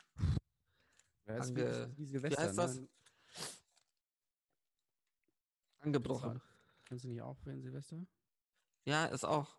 Ja, 1.26 1.34
Ange- 1.38 1.92
wie, 1.96 2.36
heißt 2.36 2.58
das? 2.58 2.80
ne? 2.80 2.88
Angebrochen. 5.80 6.40
Kannst 6.84 7.04
du 7.04 7.08
nicht 7.08 7.22
auch 7.22 7.36
während 7.44 7.62
Silvester? 7.62 8.06
Ja, 8.84 9.06
ist 9.06 9.24
auch. 9.24 9.56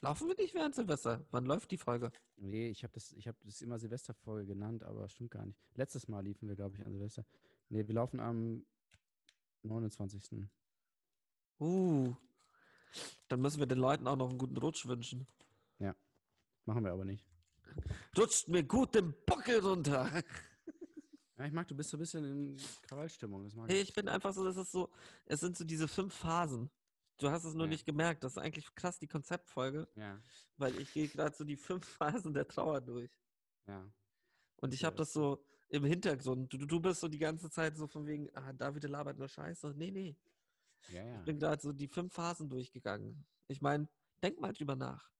Laufen 0.00 0.28
wir 0.28 0.36
nicht 0.36 0.54
während 0.54 0.74
Silvester? 0.74 1.26
Wann 1.30 1.46
läuft 1.46 1.70
die 1.70 1.78
Folge? 1.78 2.10
Nee, 2.36 2.68
ich 2.68 2.82
habe 2.82 2.92
das, 2.92 3.12
ich 3.12 3.26
habe 3.26 3.38
das 3.44 3.60
immer 3.62 3.78
Silvesterfolge 3.78 4.46
genannt, 4.46 4.84
aber 4.84 5.08
stimmt 5.08 5.30
gar 5.30 5.44
nicht. 5.46 5.58
Letztes 5.74 6.08
Mal 6.08 6.20
liefen 6.24 6.48
wir, 6.48 6.56
glaube 6.56 6.76
ich, 6.76 6.84
an 6.84 6.92
Silvester. 6.92 7.24
Nee, 7.68 7.86
wir 7.86 7.94
laufen 7.94 8.20
am 8.20 8.64
29. 9.62 10.46
Uh. 11.58 12.14
Dann 13.28 13.40
müssen 13.40 13.58
wir 13.58 13.66
den 13.66 13.78
Leuten 13.78 14.06
auch 14.06 14.16
noch 14.16 14.28
einen 14.28 14.38
guten 14.38 14.56
Rutsch 14.56 14.86
wünschen. 14.86 15.26
Machen 16.66 16.84
wir 16.84 16.90
aber 16.92 17.04
nicht. 17.04 17.24
Rutscht 18.18 18.48
mir 18.48 18.64
gut 18.64 18.96
den 18.96 19.14
Buckel 19.24 19.60
runter. 19.60 20.10
Ja, 21.38 21.44
ich 21.44 21.52
mag, 21.52 21.68
du 21.68 21.74
bist 21.76 21.90
so 21.90 21.96
ein 21.96 22.00
bisschen 22.00 22.24
in 22.24 22.56
Krawallstimmung. 22.82 23.50
Hey, 23.66 23.80
ich 23.82 23.92
bin 23.92 24.08
einfach 24.08 24.32
so, 24.32 24.44
das 24.44 24.56
ist 24.56 24.72
so, 24.72 24.90
es 25.26 25.40
sind 25.40 25.56
so 25.56 25.64
diese 25.64 25.86
fünf 25.86 26.14
Phasen. 26.14 26.70
Du 27.18 27.30
hast 27.30 27.44
es 27.44 27.54
nur 27.54 27.66
Ja. 27.66 27.70
nicht 27.70 27.84
gemerkt. 27.84 28.24
Das 28.24 28.32
ist 28.32 28.38
eigentlich 28.38 28.74
krass, 28.74 28.98
die 28.98 29.06
Konzeptfolge, 29.06 29.86
Ja, 29.96 30.18
weil 30.56 30.78
ich 30.80 30.92
gehe 30.92 31.08
gerade 31.08 31.34
so 31.36 31.44
die 31.44 31.56
fünf 31.56 31.86
Phasen 32.24 32.32
der 32.32 32.48
Trauer 32.48 32.80
durch. 32.80 33.10
ja. 33.66 33.90
Und 34.58 34.72
ich 34.72 34.84
habe 34.84 34.96
das 34.96 35.12
so 35.12 35.44
im 35.68 35.84
Hintergrund. 35.84 36.50
Du, 36.50 36.56
du 36.56 36.80
bist 36.80 37.00
so 37.00 37.08
die 37.08 37.18
ganze 37.18 37.50
Zeit 37.50 37.76
so 37.76 37.86
von 37.86 38.06
wegen, 38.06 38.34
ah, 38.34 38.52
David 38.54 38.84
labert 38.84 39.18
nur 39.18 39.28
Scheiße. 39.28 39.74
Nee, 39.76 39.90
nee. 39.90 40.16
Ja, 40.88 41.04
ja. 41.04 41.18
Ich 41.18 41.24
bin 41.26 41.38
gerade 41.38 41.60
so 41.60 41.72
die 41.72 41.88
fünf 41.88 42.14
Phasen 42.14 42.48
durchgegangen. 42.48 43.26
Ich 43.48 43.60
meine, 43.60 43.86
denk 44.22 44.40
mal 44.40 44.54
drüber 44.54 44.74
nach. 44.74 45.10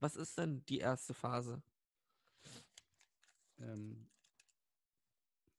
Was 0.00 0.16
ist 0.16 0.36
denn 0.36 0.64
die 0.66 0.78
erste 0.78 1.14
Phase? 1.14 1.62
Ähm, 3.58 4.08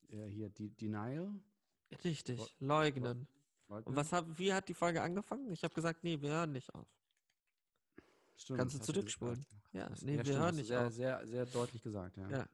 ja, 0.10 0.26
hier, 0.26 0.49
die 0.49 0.70
Denial. 0.70 1.34
Richtig, 2.03 2.39
leugnen. 2.60 3.28
Leugnen. 3.70 3.86
Und 3.88 3.95
was 3.95 4.12
hab, 4.14 4.26
wie 4.38 4.53
hat 4.53 4.68
die 4.70 4.74
Folge 4.74 5.01
angefangen? 5.01 5.51
Ich 5.51 5.64
habe 5.64 5.74
gesagt, 5.74 6.03
nee, 6.03 6.20
wir 6.22 6.30
hören 6.32 6.51
nicht 6.51 6.74
auf. 6.74 6.88
Stimmt, 8.38 8.60
kannst 8.60 8.76
du 8.76 8.80
zurückspulen. 8.80 9.45
Ja, 9.74 9.89
Das- 9.89 10.01
nee, 10.01 10.16
wir 10.16 10.24
stimmt, 10.24 10.39
hören 10.39 10.55
nicht 10.55 10.68
sehr, 10.68 10.88
auf. 10.88 10.93
Sehr, 10.93 11.26
sehr 11.28 11.45
deutlich 11.45 11.82
gesagt, 11.82 12.18
ja. 12.18 12.30
Ja. 12.30 12.47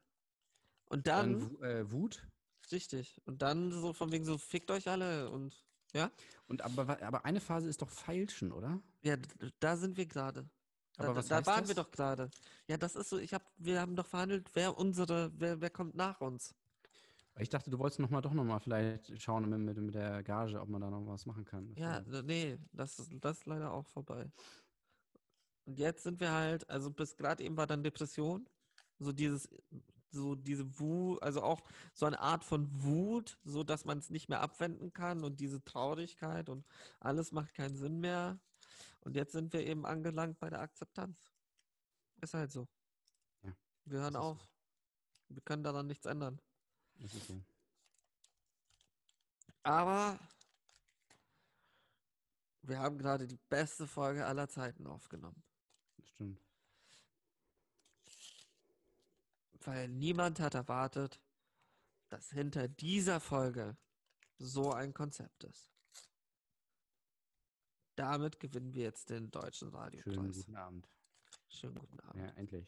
Und 0.86 1.06
dann, 1.06 1.40
Dann 1.60 1.62
äh, 1.70 1.90
Wut. 1.90 2.26
richtig, 2.72 3.20
und 3.26 3.42
dann 3.42 3.70
so 3.72 3.92
von 3.92 4.10
wegen 4.12 4.24
so, 4.24 4.38
fickt 4.38 4.70
euch 4.70 4.88
alle 4.88 5.30
und 5.30 5.64
ja, 5.92 6.10
Und 6.48 6.62
aber, 6.62 7.00
aber 7.02 7.24
eine 7.24 7.40
Phase 7.40 7.68
ist 7.68 7.80
doch 7.82 7.88
Feilschen, 7.88 8.50
oder? 8.52 8.80
ja, 9.02 9.16
da 9.60 9.76
sind 9.76 9.96
wir 9.96 10.06
gerade. 10.06 10.48
Da, 10.96 11.04
Aber 11.04 11.12
da- 11.14 11.16
was 11.18 11.28
da 11.28 11.36
heißt 11.36 11.46
waren 11.46 11.68
wir 11.68 11.74
das? 11.74 11.84
doch 11.84 11.90
gerade. 11.92 12.30
Ja, 12.68 12.76
das 12.76 12.96
ist 12.96 13.08
so, 13.10 13.18
ich 13.18 13.32
hab, 13.34 13.42
wir 13.58 13.80
haben 13.80 13.94
doch 13.96 14.06
verhandelt, 14.06 14.50
wer 14.54 14.76
unsere, 14.76 15.30
wer, 15.38 15.60
wer 15.60 15.70
kommt 15.70 15.94
nach 15.94 16.20
uns. 16.20 16.54
Ich 17.38 17.48
dachte, 17.48 17.68
du 17.70 17.78
wolltest 17.78 17.98
noch 17.98 18.10
mal, 18.10 18.20
doch 18.20 18.32
noch 18.32 18.44
mal 18.44 18.60
vielleicht 18.60 19.20
schauen 19.20 19.48
mit, 19.48 19.58
mit, 19.58 19.76
mit 19.76 19.94
der 19.94 20.22
Gage, 20.22 20.60
ob 20.60 20.68
man 20.68 20.80
da 20.80 20.90
noch 20.90 21.04
was 21.06 21.26
machen 21.26 21.44
kann. 21.44 21.74
Ja, 21.74 21.98
äh, 21.98 22.22
nee, 22.22 22.58
das 22.72 22.98
ist, 22.98 23.12
das 23.20 23.38
ist 23.38 23.46
leider 23.46 23.72
auch 23.72 23.86
vorbei. 23.86 24.30
Und 25.66 25.78
jetzt 25.78 26.04
sind 26.04 26.20
wir 26.20 26.30
halt, 26.30 26.68
also 26.70 26.90
bis 26.90 27.16
gerade 27.16 27.42
eben 27.42 27.56
war 27.56 27.66
dann 27.66 27.82
Depression, 27.82 28.48
so 28.98 29.10
dieses, 29.12 29.48
so 30.10 30.36
diese 30.36 30.78
Wut, 30.78 31.22
also 31.22 31.42
auch 31.42 31.60
so 31.92 32.06
eine 32.06 32.20
Art 32.20 32.44
von 32.44 32.68
Wut, 32.82 33.38
so 33.44 33.64
dass 33.64 33.84
man 33.84 33.98
es 33.98 34.10
nicht 34.10 34.28
mehr 34.28 34.40
abwenden 34.40 34.92
kann 34.92 35.24
und 35.24 35.40
diese 35.40 35.64
Traurigkeit 35.64 36.48
und 36.48 36.64
alles 37.00 37.32
macht 37.32 37.54
keinen 37.54 37.76
Sinn 37.76 37.98
mehr. 37.98 38.38
Und 39.00 39.16
jetzt 39.16 39.32
sind 39.32 39.52
wir 39.52 39.66
eben 39.66 39.84
angelangt 39.86 40.38
bei 40.38 40.50
der 40.50 40.60
Akzeptanz. 40.60 41.32
Ist 42.20 42.34
halt 42.34 42.52
so. 42.52 42.68
Ja, 43.42 43.52
Wir 43.86 44.00
hören 44.00 44.14
ist 44.14 44.20
so. 44.20 44.26
auf. 44.26 44.48
Wir 45.28 45.42
können 45.42 45.64
daran 45.64 45.86
nichts 45.88 46.06
ändern. 46.06 46.40
Das 47.04 47.12
ist 47.12 47.26
so. 47.26 47.38
Aber 49.62 50.18
wir 52.62 52.78
haben 52.78 52.96
gerade 52.96 53.26
die 53.26 53.36
beste 53.50 53.86
Folge 53.86 54.24
aller 54.24 54.48
Zeiten 54.48 54.86
aufgenommen. 54.86 55.42
Das 55.98 56.08
stimmt. 56.08 56.40
Weil 59.60 59.88
niemand 59.88 60.40
hat 60.40 60.54
erwartet, 60.54 61.20
dass 62.08 62.30
hinter 62.30 62.68
dieser 62.68 63.20
Folge 63.20 63.76
so 64.38 64.72
ein 64.72 64.94
Konzept 64.94 65.44
ist. 65.44 65.70
Damit 67.96 68.40
gewinnen 68.40 68.72
wir 68.72 68.82
jetzt 68.84 69.10
den 69.10 69.30
deutschen 69.30 69.68
Schönen 69.68 69.76
Radiopreis. 69.82 70.36
guten 70.36 70.56
Abend. 70.56 70.88
Schönen 71.48 71.74
guten 71.78 72.00
Abend. 72.00 72.22
Ja, 72.22 72.28
endlich. 72.36 72.66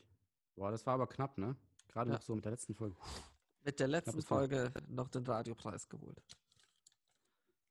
Boah, 0.57 0.71
das 0.71 0.85
war 0.85 0.93
aber 0.95 1.07
knapp, 1.07 1.39
ne? 1.39 1.57
Gerade 1.89 2.11
Ja. 2.11 2.17
noch 2.17 2.23
so 2.23 2.35
mit 2.35 2.45
der 2.45 2.53
letzten 2.53 2.75
Folge. 2.75 2.97
Mit 3.67 3.81
der 3.81 3.89
letzten. 3.89 4.23
Folge 4.23 4.73
noch 4.87 5.09
den 5.09 5.25
Radiopreis 5.25 5.89
geholt. 5.89 6.23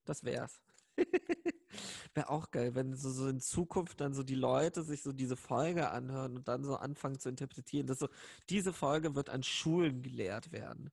Das 0.04 0.26
wär's. 0.26 0.62
Wäre 2.14 2.30
auch 2.30 2.52
geil, 2.52 2.76
wenn 2.76 2.96
so, 2.96 3.10
so 3.10 3.30
in 3.30 3.40
Zukunft 3.40 4.02
dann 4.02 4.14
so 4.14 4.22
die 4.22 4.36
Leute 4.36 4.84
sich 4.84 5.02
so 5.02 5.14
diese 5.14 5.38
Folge 5.38 5.90
anhören 5.90 6.36
und 6.36 6.50
dann 6.50 6.66
so 6.66 6.76
anfangen 6.76 7.18
zu 7.18 7.30
interpretieren. 7.30 7.88
Dass 7.88 8.00
so, 8.00 8.10
diese 8.50 8.74
Folge 8.74 9.16
wird 9.16 9.30
an 9.30 9.42
Schulen 9.42 10.04
gelehrt 10.04 10.52
werden. 10.52 10.92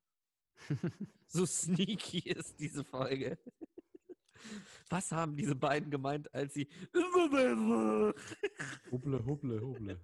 So 1.35 1.47
sneaky 1.47 2.19
ist 2.29 2.61
diese 2.61 2.85
Folge. 2.85 3.39
Was 4.91 5.11
haben 5.13 5.35
diese 5.35 5.55
beiden 5.55 5.91
gemeint, 5.91 6.33
als 6.35 6.53
sie 6.53 6.69
Huble, 6.93 8.15
huble, 9.25 9.61
huble. 9.63 10.01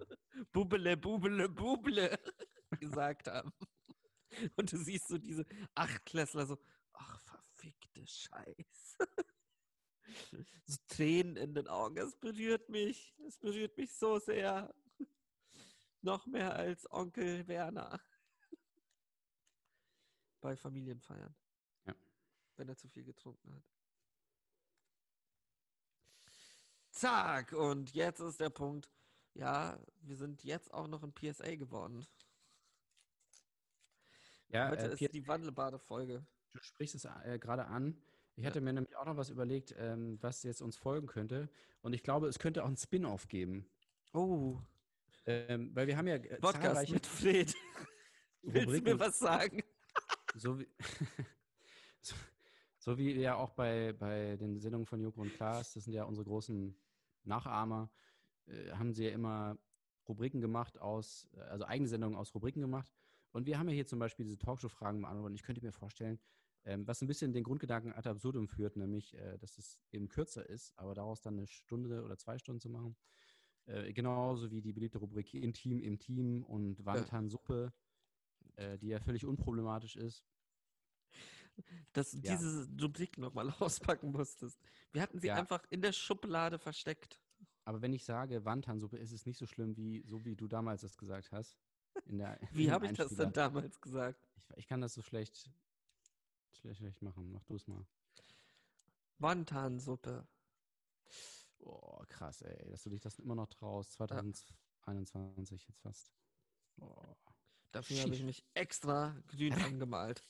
Bubele, 0.51 0.97
Bubele, 0.97 1.47
Bubele 1.47 2.17
gesagt 2.79 3.27
haben. 3.27 3.53
Und 4.55 4.71
du 4.71 4.77
siehst 4.77 5.07
so 5.07 5.17
diese 5.17 5.45
Achtklässler 5.75 6.45
so, 6.45 6.57
ach, 6.93 7.19
verfickte 7.21 8.05
Scheiße. 8.05 8.97
So 10.65 10.77
Tränen 10.87 11.35
in 11.35 11.53
den 11.53 11.67
Augen. 11.67 11.97
Es 11.97 12.15
berührt 12.15 12.67
mich. 12.69 13.15
Es 13.27 13.37
berührt 13.37 13.77
mich 13.77 13.93
so 13.93 14.17
sehr. 14.17 14.73
Noch 16.01 16.25
mehr 16.25 16.55
als 16.55 16.91
Onkel 16.91 17.47
Werner. 17.47 18.01
Bei 20.41 20.55
Familienfeiern. 20.55 21.35
Ja. 21.85 21.95
Wenn 22.55 22.69
er 22.69 22.77
zu 22.77 22.87
viel 22.87 23.03
getrunken 23.03 23.53
hat. 23.53 23.63
Zack, 26.91 27.53
und 27.53 27.93
jetzt 27.93 28.19
ist 28.19 28.39
der 28.39 28.49
Punkt. 28.49 28.91
Ja, 29.33 29.79
wir 30.01 30.17
sind 30.17 30.43
jetzt 30.43 30.73
auch 30.73 30.87
noch 30.87 31.03
in 31.03 31.13
PSA 31.13 31.55
geworden. 31.55 32.05
Ja, 34.49 34.69
Heute 34.69 34.87
äh, 34.87 34.93
ist 34.93 35.13
die 35.13 35.27
wandelbare 35.27 35.79
Folge. 35.79 36.25
Du 36.51 36.59
sprichst 36.59 36.95
es 36.95 37.05
äh, 37.05 37.37
gerade 37.39 37.65
an. 37.65 38.01
Ich 38.35 38.45
hatte 38.45 38.61
mir 38.61 38.71
nämlich 38.71 38.95
auch 38.95 39.05
noch 39.05 39.17
was 39.17 39.29
überlegt, 39.29 39.75
ähm, 39.77 40.17
was 40.21 40.43
jetzt 40.43 40.61
uns 40.61 40.77
folgen 40.77 41.07
könnte. 41.07 41.49
Und 41.81 41.93
ich 41.93 42.03
glaube, 42.03 42.27
es 42.27 42.39
könnte 42.39 42.63
auch 42.63 42.69
ein 42.69 42.77
Spin-off 42.77 43.27
geben. 43.27 43.69
Oh, 44.13 44.57
Ähm, 45.25 45.75
weil 45.75 45.87
wir 45.87 45.97
haben 45.97 46.07
ja 46.07 46.15
äh, 46.15 46.39
Podcast 46.39 46.63
zahlreiche 46.63 46.93
mit 46.93 47.05
Fred. 47.05 47.53
Willst 48.41 48.67
du 48.67 48.71
mir 48.71 48.77
Rubriken, 48.77 48.99
was 48.99 49.19
sagen? 49.19 49.63
so 50.35 50.57
wie, 50.57 50.67
so, 52.01 52.15
so 52.79 52.97
wie 52.97 53.11
ja 53.19 53.35
auch 53.35 53.51
bei, 53.51 53.93
bei 53.93 54.37
den 54.37 54.59
Sendungen 54.59 54.85
von 54.85 55.01
Joko 55.01 55.21
und 55.21 55.33
Klaas, 55.33 55.73
das 55.73 55.83
sind 55.83 55.93
ja 55.93 56.05
unsere 56.05 56.25
großen 56.25 56.75
Nachahmer, 57.25 57.91
äh, 58.47 58.71
haben 58.71 58.93
sie 58.93 59.03
ja 59.05 59.11
immer 59.11 59.57
Rubriken 60.07 60.39
gemacht 60.39 60.79
aus, 60.79 61.27
äh, 61.35 61.41
also 61.41 61.65
eigene 61.65 61.89
Sendungen 61.89 62.17
aus 62.17 62.33
Rubriken 62.33 62.61
gemacht. 62.61 62.91
Und 63.31 63.45
wir 63.45 63.59
haben 63.59 63.67
ja 63.69 63.75
hier 63.75 63.85
zum 63.87 63.99
Beispiel 63.99 64.25
diese 64.25 64.37
Talkshow-Fragen 64.37 65.01
beantwortet. 65.01 65.31
Und 65.31 65.35
ich 65.35 65.43
könnte 65.43 65.63
mir 65.63 65.71
vorstellen, 65.71 66.19
ähm, 66.65 66.87
was 66.87 67.01
ein 67.01 67.07
bisschen 67.07 67.31
den 67.33 67.43
Grundgedanken 67.43 67.93
ad 67.93 68.09
absurdum 68.09 68.47
führt, 68.47 68.75
nämlich, 68.75 69.13
äh, 69.15 69.37
dass 69.37 69.57
es 69.57 69.79
eben 69.91 70.09
kürzer 70.09 70.47
ist, 70.47 70.77
aber 70.77 70.93
daraus 70.95 71.21
dann 71.21 71.37
eine 71.37 71.47
Stunde 71.47 72.03
oder 72.03 72.17
zwei 72.17 72.37
Stunden 72.37 72.59
zu 72.59 72.69
machen. 72.69 72.95
Äh, 73.65 73.93
genauso 73.93 74.49
wie 74.51 74.61
die 74.61 74.73
beliebte 74.73 74.97
Rubrik 74.97 75.33
Intim 75.33 75.79
im 75.81 75.99
Team 75.99 76.43
und 76.43 76.83
Wandtansuppe, 76.85 77.71
äh, 78.55 78.77
die 78.77 78.87
ja 78.87 78.99
völlig 78.99 79.25
unproblematisch 79.25 79.95
ist. 79.95 80.25
Dass 81.93 82.11
du 82.11 82.17
Ja. 82.19 82.35
diese 82.35 82.67
Rubrik 82.81 83.17
nochmal 83.17 83.49
auspacken 83.59 84.11
musstest. 84.11 84.59
Wir 84.91 85.01
hatten 85.01 85.19
sie 85.19 85.27
Ja. 85.27 85.35
einfach 85.35 85.63
in 85.69 85.81
der 85.81 85.91
Schublade 85.91 86.57
versteckt. 86.57 87.21
Aber 87.65 87.81
wenn 87.81 87.93
ich 87.93 88.03
sage 88.05 88.43
Wandtansuppe, 88.45 88.97
ist 88.97 89.11
es 89.11 89.25
nicht 89.25 89.37
so 89.37 89.45
schlimm, 89.45 89.77
wie 89.77 90.01
so 90.05 90.25
wie 90.25 90.35
du 90.35 90.47
damals 90.47 90.81
das 90.81 90.97
gesagt 90.97 91.31
hast. 91.31 91.57
Der, 92.05 92.39
Wie 92.51 92.71
habe 92.71 92.87
ich 92.87 92.97
das 92.97 93.15
denn 93.15 93.33
damals 93.33 93.79
gesagt? 93.81 94.27
Ich, 94.35 94.57
ich 94.57 94.67
kann 94.67 94.81
das 94.81 94.93
so 94.93 95.01
schlecht, 95.01 95.49
schlecht, 96.53 96.79
schlecht 96.79 97.01
machen. 97.01 97.31
Mach 97.31 97.43
du 97.43 97.55
es 97.55 97.67
mal. 97.67 97.85
Wontansuppe. 99.19 100.27
Oh, 101.59 102.03
krass, 102.07 102.41
ey, 102.41 102.69
dass 102.69 102.83
du 102.83 102.89
dich 102.89 103.01
das 103.01 103.19
immer 103.19 103.35
noch 103.35 103.47
traust. 103.47 103.91
2021 103.93 105.67
jetzt 105.67 105.81
fast. 105.81 106.11
Oh. 106.79 107.15
Dafür 107.71 108.01
habe 108.01 108.15
ich 108.15 108.23
mich 108.23 108.43
extra 108.53 109.15
grün 109.27 109.53
angemalt. 109.53 110.23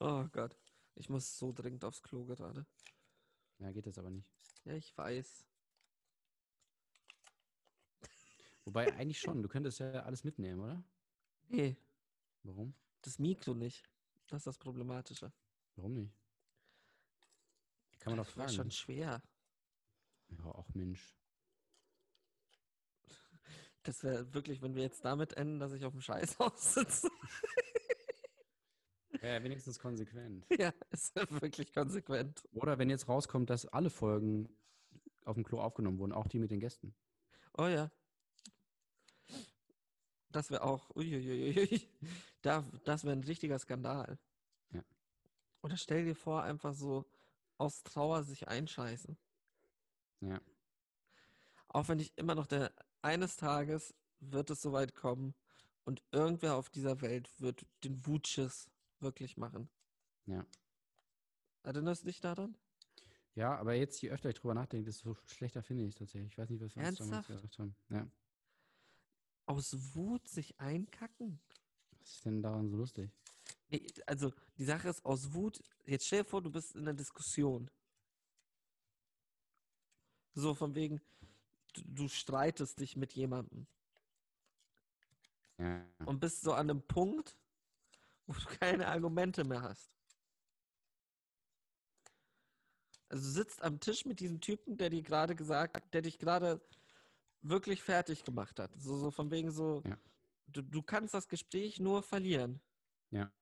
oh 0.00 0.24
Gott. 0.32 0.56
Ich 0.96 1.08
muss 1.08 1.38
so 1.38 1.52
dringend 1.52 1.84
aufs 1.84 2.02
Klo 2.02 2.24
gerade. 2.24 2.66
Ja, 3.58 3.70
geht 3.70 3.86
das 3.86 3.98
aber 3.98 4.10
nicht. 4.10 4.28
Ja, 4.64 4.74
ich 4.74 4.96
weiß. 4.96 5.46
Wobei 8.68 8.92
eigentlich 8.96 9.18
schon, 9.18 9.42
du 9.42 9.48
könntest 9.48 9.80
ja 9.80 10.02
alles 10.02 10.24
mitnehmen, 10.24 10.60
oder? 10.60 10.84
Nee, 11.48 11.74
Warum? 12.42 12.74
das 13.00 13.18
Mikro 13.18 13.54
nicht. 13.54 13.88
Das 14.26 14.40
ist 14.40 14.46
das 14.46 14.58
Problematische. 14.58 15.32
Warum 15.76 15.94
nicht? 15.94 16.12
Kann 17.98 18.12
man 18.12 18.18
doch 18.18 18.26
das 18.26 18.36
war 18.36 18.44
fragen. 18.44 18.56
schon 18.56 18.70
schwer. 18.70 19.22
Ja, 20.28 20.44
auch 20.44 20.68
Mensch. 20.74 21.16
Das 23.84 24.04
wäre 24.04 24.34
wirklich, 24.34 24.60
wenn 24.60 24.74
wir 24.74 24.82
jetzt 24.82 25.02
damit 25.02 25.32
enden, 25.32 25.60
dass 25.60 25.72
ich 25.72 25.86
auf 25.86 25.92
dem 25.92 26.02
Scheißhaus 26.02 26.74
sitze. 26.74 27.08
Ja, 29.22 29.42
wenigstens 29.42 29.78
konsequent. 29.78 30.44
ja, 30.58 30.74
ist 30.90 31.16
wirklich 31.40 31.72
konsequent. 31.72 32.46
Oder 32.52 32.76
wenn 32.78 32.90
jetzt 32.90 33.08
rauskommt, 33.08 33.48
dass 33.48 33.64
alle 33.64 33.88
Folgen 33.88 34.54
auf 35.24 35.36
dem 35.36 35.44
Klo 35.44 35.58
aufgenommen 35.58 35.98
wurden, 35.98 36.12
auch 36.12 36.26
die 36.28 36.38
mit 36.38 36.50
den 36.50 36.60
Gästen. 36.60 36.94
Oh 37.56 37.66
ja. 37.66 37.90
Das 40.30 40.50
wäre 40.50 40.62
auch. 40.62 40.94
Uiuiui. 40.94 41.80
Da, 42.42 42.64
das 42.84 43.02
wäre 43.02 43.14
ein 43.14 43.24
richtiger 43.24 43.58
Skandal. 43.58 44.16
Ja. 44.70 44.84
Oder 45.60 45.76
stell 45.76 46.04
dir 46.04 46.14
vor, 46.14 46.44
einfach 46.44 46.72
so 46.72 47.04
aus 47.56 47.82
Trauer 47.82 48.22
sich 48.22 48.46
einscheißen. 48.46 49.18
Ja. 50.20 50.40
Auch 51.66 51.88
wenn 51.88 51.98
ich 51.98 52.16
immer 52.16 52.36
noch 52.36 52.46
der 52.46 52.72
eines 53.02 53.36
Tages 53.36 53.92
wird 54.20 54.50
es 54.50 54.62
soweit 54.62 54.94
kommen 54.94 55.34
und 55.84 56.02
irgendwer 56.12 56.54
auf 56.54 56.70
dieser 56.70 57.00
Welt 57.00 57.28
wird 57.40 57.66
den 57.82 58.06
Wutschiss 58.06 58.70
wirklich 59.00 59.36
machen. 59.36 59.68
Ja. 60.26 60.46
Erinnerst 61.64 62.02
du 62.02 62.06
dich 62.06 62.20
daran? 62.20 62.56
Ja, 63.34 63.56
aber 63.56 63.74
jetzt, 63.74 64.00
je 64.02 64.10
öfter 64.10 64.30
ich 64.30 64.36
drüber 64.36 64.54
nachdenke, 64.54 64.86
desto 64.86 65.16
schlechter 65.26 65.62
finde 65.62 65.84
ich 65.84 65.90
es 65.90 65.94
tatsächlich. 65.96 66.32
Ich 66.32 66.38
weiß 66.38 66.50
nicht, 66.50 66.60
was 66.60 66.74
wir 66.74 66.86
uns 66.86 66.98
damals 66.98 67.26
gedacht 67.26 67.58
haben. 67.58 67.76
Ja. 67.88 68.06
Aus 69.48 69.94
Wut 69.94 70.28
sich 70.28 70.60
einkacken? 70.60 71.40
Was 71.98 72.10
ist 72.16 72.24
denn 72.26 72.42
daran 72.42 72.68
so 72.68 72.76
lustig? 72.76 73.10
Nee, 73.70 73.86
Also, 74.04 74.30
die 74.58 74.64
Sache 74.64 74.90
ist, 74.90 75.02
aus 75.06 75.32
Wut, 75.32 75.62
jetzt 75.86 76.06
stell 76.06 76.22
dir 76.22 76.28
vor, 76.28 76.42
du 76.42 76.50
bist 76.50 76.74
in 76.74 76.82
einer 76.82 76.92
Diskussion. 76.92 77.70
So 80.34 80.54
von 80.54 80.74
wegen, 80.74 81.00
du, 81.72 81.82
du 81.86 82.08
streitest 82.08 82.78
dich 82.78 82.94
mit 82.94 83.14
jemandem 83.14 83.66
Ja. 85.56 85.82
und 86.04 86.20
bist 86.20 86.42
so 86.42 86.52
an 86.52 86.68
einem 86.68 86.82
Punkt, 86.82 87.34
wo 88.26 88.34
du 88.34 88.44
keine 88.58 88.86
Argumente 88.88 89.44
mehr 89.44 89.62
hast. 89.62 89.90
Also 93.08 93.24
du 93.24 93.30
sitzt 93.30 93.62
am 93.62 93.80
Tisch 93.80 94.04
mit 94.04 94.20
diesem 94.20 94.42
Typen, 94.42 94.76
der 94.76 94.90
dir 94.90 95.02
gerade 95.02 95.34
gesagt, 95.34 95.94
der 95.94 96.02
dich 96.02 96.18
gerade 96.18 96.60
wirklich 97.42 97.82
fertig 97.82 98.24
gemacht 98.24 98.58
hat. 98.58 98.70
So, 98.80 98.96
so 98.96 99.10
von 99.10 99.30
wegen 99.30 99.50
so, 99.50 99.82
Ja. 99.86 99.98
du, 100.46 100.62
du 100.62 100.82
kannst 100.82 101.14
das 101.14 101.28
Gespräch 101.28 101.80
nur 101.80 102.02
verlieren. 102.02 102.60
Ja. 103.10 103.32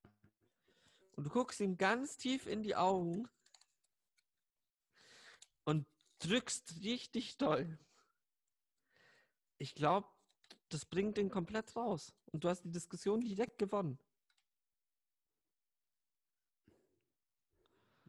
Und 1.15 1.23
du 1.25 1.29
guckst 1.29 1.59
ihm 1.59 1.77
ganz 1.77 2.17
tief 2.17 2.45
in 2.45 2.61
die 2.61 2.75
Augen 2.75 3.27
und 5.63 5.87
drückst 6.19 6.83
richtig 6.83 7.37
doll. 7.37 7.77
Ich 9.57 9.73
glaube, 9.73 10.07
das 10.69 10.85
bringt 10.85 11.17
den 11.17 11.29
komplett 11.29 11.75
raus. 11.75 12.13
Und 12.31 12.43
du 12.43 12.49
hast 12.49 12.61
die 12.63 12.71
Diskussion 12.71 13.21
direkt 13.21 13.57
gewonnen. 13.57 13.97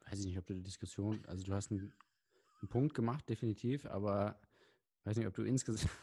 Weiß 0.04 0.20
ich 0.20 0.26
nicht, 0.26 0.38
ob 0.38 0.46
du 0.46 0.54
die 0.54 0.62
Diskussion, 0.62 1.24
also 1.26 1.44
du 1.44 1.54
hast 1.54 1.70
einen, 1.70 1.92
einen 2.60 2.68
Punkt 2.68 2.94
gemacht, 2.94 3.28
definitiv, 3.28 3.86
aber 3.86 4.40
weiß 5.08 5.16
nicht, 5.16 5.26
ob 5.26 5.34
du 5.34 5.42
insgesamt. 5.42 5.90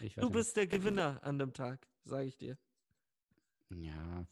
Du 0.00 0.04
nicht. 0.04 0.32
bist 0.32 0.56
der 0.56 0.68
Gewinner 0.68 1.18
an 1.24 1.40
dem 1.40 1.52
Tag, 1.52 1.88
sage 2.04 2.26
ich 2.26 2.36
dir. 2.36 2.56
Ja, 3.70 4.24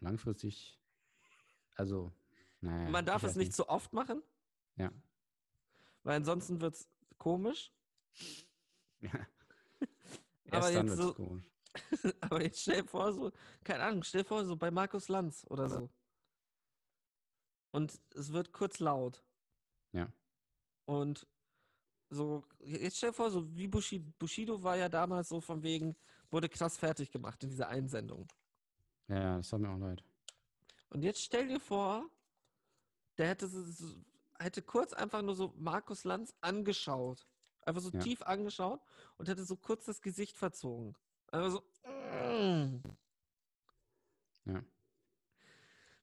langfristig. 0.00 0.76
Also, 1.76 2.10
naja. 2.60 2.90
Man 2.90 3.06
darf 3.06 3.22
es 3.22 3.36
nicht 3.36 3.52
so 3.54 3.68
oft 3.68 3.92
machen, 3.92 4.24
Ja. 4.76 4.90
weil 6.02 6.16
ansonsten 6.16 6.60
wird 6.60 6.74
es 6.74 6.88
komisch. 7.16 7.72
ja. 9.02 9.12
Aber 10.50 10.68
jetzt 10.72 10.96
so- 10.96 11.14
komisch. 11.14 11.48
Aber 12.20 12.42
jetzt 12.42 12.60
stell 12.62 12.82
dir 12.82 12.88
vor, 12.88 13.12
so, 13.12 13.30
keine 13.62 13.84
Ahnung, 13.84 14.02
stell 14.02 14.22
dir 14.24 14.28
vor, 14.28 14.44
so 14.44 14.56
bei 14.56 14.72
Markus 14.72 15.06
Lanz 15.08 15.46
oder 15.48 15.68
so. 15.70 15.88
Und 17.70 18.00
es 18.16 18.32
wird 18.32 18.52
kurz 18.52 18.80
laut. 18.80 19.22
Ja. 19.92 20.12
Und 20.86 21.26
so, 22.12 22.44
jetzt 22.60 22.98
stell 22.98 23.10
dir 23.10 23.14
vor, 23.14 23.30
so 23.30 23.56
wie 23.56 23.68
Bushido, 23.68 24.12
Bushido 24.18 24.62
war 24.62 24.76
ja 24.76 24.88
damals 24.88 25.28
so 25.30 25.40
von 25.40 25.62
wegen, 25.62 25.96
wurde 26.30 26.48
krass 26.48 26.76
fertig 26.76 27.10
gemacht 27.10 27.42
in 27.42 27.50
dieser 27.50 27.68
Einsendung. 27.68 28.28
Ja, 29.08 29.16
ja, 29.16 29.36
das 29.38 29.52
hat 29.52 29.60
mir 29.60 29.70
auch 29.70 29.78
leid. 29.78 30.04
Und 30.90 31.02
jetzt 31.02 31.22
stell 31.22 31.48
dir 31.48 31.58
vor, 31.60 32.08
der 33.16 33.28
hätte, 33.28 33.48
hätte 34.38 34.62
kurz 34.62 34.92
einfach 34.92 35.22
nur 35.22 35.34
so 35.34 35.54
Markus 35.56 36.04
Lanz 36.04 36.34
angeschaut. 36.40 37.26
Einfach 37.62 37.80
so 37.80 37.90
Ja. 37.90 38.00
tief 38.00 38.22
angeschaut 38.22 38.80
und 39.16 39.28
hätte 39.28 39.44
so 39.44 39.56
kurz 39.56 39.86
das 39.86 40.02
Gesicht 40.02 40.36
verzogen. 40.36 40.94
Einfach 41.28 41.50
so. 41.50 41.62
"Mm." 41.88 42.82
Ja. 44.44 44.62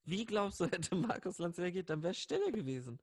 Wie 0.06 0.26
glaubst 0.26 0.60
du, 0.60 0.66
hätte 0.72 0.96
Markus 0.96 1.38
Lanz 1.38 1.60
reagiert? 1.60 1.90
Dann 1.90 2.02
wäre 2.02 2.14
stille 2.16 2.52
gewesen. 2.52 3.00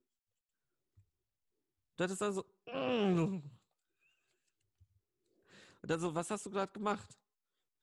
Du 1.96 2.04
hättest 2.04 2.20
dann 2.20 2.32
so. 2.32 2.44
"Mm." 2.66 3.42
Und 5.82 5.90
dann 5.90 6.00
so, 6.00 6.14
was 6.14 6.30
hast 6.30 6.44
du 6.46 6.50
gerade 6.50 6.72
gemacht? 6.72 7.16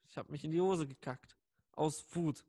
Ich 0.09 0.17
habe 0.17 0.31
mich 0.31 0.43
in 0.43 0.51
die 0.51 0.61
Hose 0.61 0.87
gekackt. 0.87 1.37
Aus 1.71 2.05
Wut. 2.15 2.45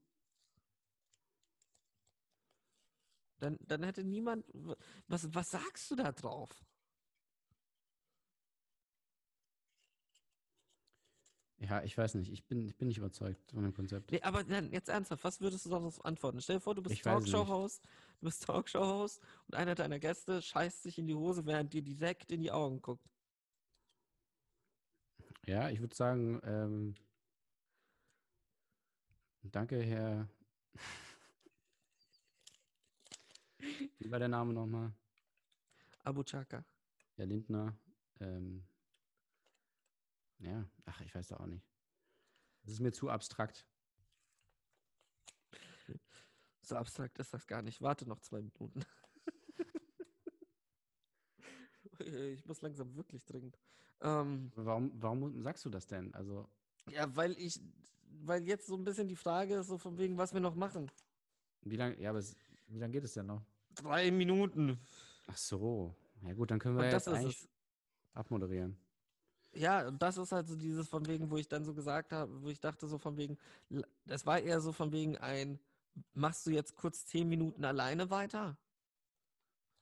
Dann, 3.38 3.58
dann 3.60 3.82
hätte 3.82 4.04
niemand. 4.04 4.44
Was, 5.08 5.32
was 5.34 5.48
sagst 5.50 5.90
du 5.90 5.96
da 5.96 6.12
drauf? 6.12 6.50
Ja, 11.58 11.82
ich 11.82 11.96
weiß 11.96 12.14
nicht. 12.14 12.32
Ich 12.32 12.44
bin, 12.44 12.68
ich 12.68 12.76
bin 12.76 12.88
nicht 12.88 12.98
überzeugt 12.98 13.52
von 13.52 13.62
dem 13.62 13.72
Konzept. 13.72 14.10
Nee, 14.10 14.20
aber 14.22 14.44
dann, 14.44 14.72
jetzt 14.72 14.88
ernsthaft, 14.88 15.24
was 15.24 15.40
würdest 15.40 15.66
du 15.66 15.70
darauf 15.70 16.04
antworten? 16.04 16.40
Stell 16.40 16.56
dir 16.56 16.60
vor, 16.60 16.74
du 16.74 16.82
bist. 16.82 17.02
Talkshow-Host, 17.02 17.82
du 18.20 18.26
bist 18.26 18.44
Talkshow-Host 18.44 19.22
und 19.46 19.54
einer 19.54 19.74
deiner 19.74 19.98
Gäste 19.98 20.42
scheißt 20.42 20.82
sich 20.82 20.98
in 20.98 21.06
die 21.06 21.14
Hose, 21.14 21.46
während 21.46 21.72
dir 21.72 21.82
direkt 21.82 22.32
in 22.32 22.42
die 22.42 22.50
Augen 22.50 22.82
guckt. 22.82 23.08
Ja, 25.46 25.70
ich 25.70 25.80
würde 25.80 25.94
sagen, 25.94 26.40
ähm, 26.44 26.94
danke, 29.42 29.80
Herr. 29.82 30.28
Wie 33.98 34.10
war 34.10 34.18
der 34.18 34.28
Name 34.28 34.52
nochmal? 34.52 34.92
Abu 36.02 36.22
Chaka. 36.24 36.64
Herr 37.16 37.26
Lindner. 37.26 37.74
Ähm, 38.20 38.64
ja, 40.38 40.68
ach, 40.86 41.00
ich 41.00 41.14
weiß 41.14 41.28
da 41.28 41.36
auch 41.38 41.46
nicht. 41.46 41.64
Das 42.62 42.74
ist 42.74 42.80
mir 42.80 42.92
zu 42.92 43.08
abstrakt. 43.10 43.66
So 46.62 46.76
abstrakt 46.76 47.18
ist 47.18 47.34
das 47.34 47.46
gar 47.46 47.60
nicht. 47.62 47.82
Warte 47.82 48.08
noch 48.08 48.20
zwei 48.20 48.40
Minuten. 48.40 48.84
ich 51.98 52.44
muss 52.46 52.62
langsam 52.62 52.94
wirklich 52.96 53.24
dringend. 53.24 53.58
Ähm, 54.00 54.50
Warum, 54.54 54.90
warum 55.00 55.42
sagst 55.42 55.64
du 55.64 55.70
das 55.70 55.86
denn? 55.86 56.12
Also, 56.14 56.48
ja, 56.88 57.14
weil 57.16 57.32
ich, 57.38 57.60
weil 58.22 58.46
jetzt 58.46 58.66
so 58.66 58.76
ein 58.76 58.84
bisschen 58.84 59.08
die 59.08 59.16
Frage 59.16 59.56
ist, 59.56 59.66
so 59.68 59.78
von 59.78 59.96
wegen, 59.98 60.16
was 60.18 60.32
wir 60.32 60.40
noch 60.40 60.54
machen. 60.54 60.90
wie 61.62 61.76
lange, 61.76 61.98
ja, 62.00 62.10
aber 62.10 62.18
es, 62.18 62.36
wie 62.68 62.78
lange 62.78 62.92
geht 62.92 63.04
es 63.04 63.12
denn 63.14 63.26
noch? 63.26 63.42
Drei 63.74 64.10
Minuten. 64.10 64.78
Ach 65.26 65.36
so. 65.36 65.94
Ja 66.22 66.32
gut, 66.34 66.50
dann 66.50 66.58
können 66.58 66.76
wir 66.76 66.84
Und 66.84 66.92
das 66.92 67.06
jetzt 67.06 67.12
ist 67.14 67.18
eigentlich 67.18 67.40
es. 67.42 67.48
abmoderieren. 68.14 68.76
Ja, 69.54 69.86
und 69.86 70.02
das 70.02 70.18
ist 70.18 70.32
halt 70.32 70.48
so 70.48 70.56
dieses 70.56 70.88
von 70.88 71.06
wegen, 71.06 71.30
wo 71.30 71.36
ich 71.36 71.48
dann 71.48 71.64
so 71.64 71.74
gesagt 71.74 72.12
habe, 72.12 72.42
wo 72.42 72.48
ich 72.48 72.60
dachte 72.60 72.88
so 72.88 72.98
von 72.98 73.16
wegen, 73.16 73.38
das 74.04 74.26
war 74.26 74.40
eher 74.40 74.60
so 74.60 74.72
von 74.72 74.92
wegen 74.92 75.16
ein, 75.18 75.60
machst 76.12 76.46
du 76.46 76.50
jetzt 76.50 76.74
kurz 76.74 77.06
zehn 77.06 77.28
Minuten 77.28 77.64
alleine 77.64 78.10
weiter? 78.10 78.56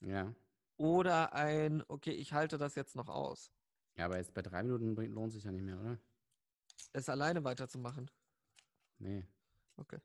Ja. 0.00 0.34
Oder 0.76 1.32
ein, 1.32 1.82
okay, 1.88 2.12
ich 2.12 2.32
halte 2.32 2.58
das 2.58 2.74
jetzt 2.74 2.96
noch 2.96 3.08
aus. 3.08 3.52
Ja, 3.96 4.06
aber 4.06 4.18
jetzt 4.18 4.34
bei 4.34 4.42
drei 4.42 4.62
Minuten 4.62 4.94
lohnt 5.12 5.32
sich 5.32 5.44
ja 5.44 5.52
nicht 5.52 5.64
mehr, 5.64 5.78
oder? 5.80 5.98
Es 6.92 7.08
alleine 7.08 7.44
weiterzumachen. 7.44 8.10
Nee. 8.98 9.26
Okay. 9.76 9.98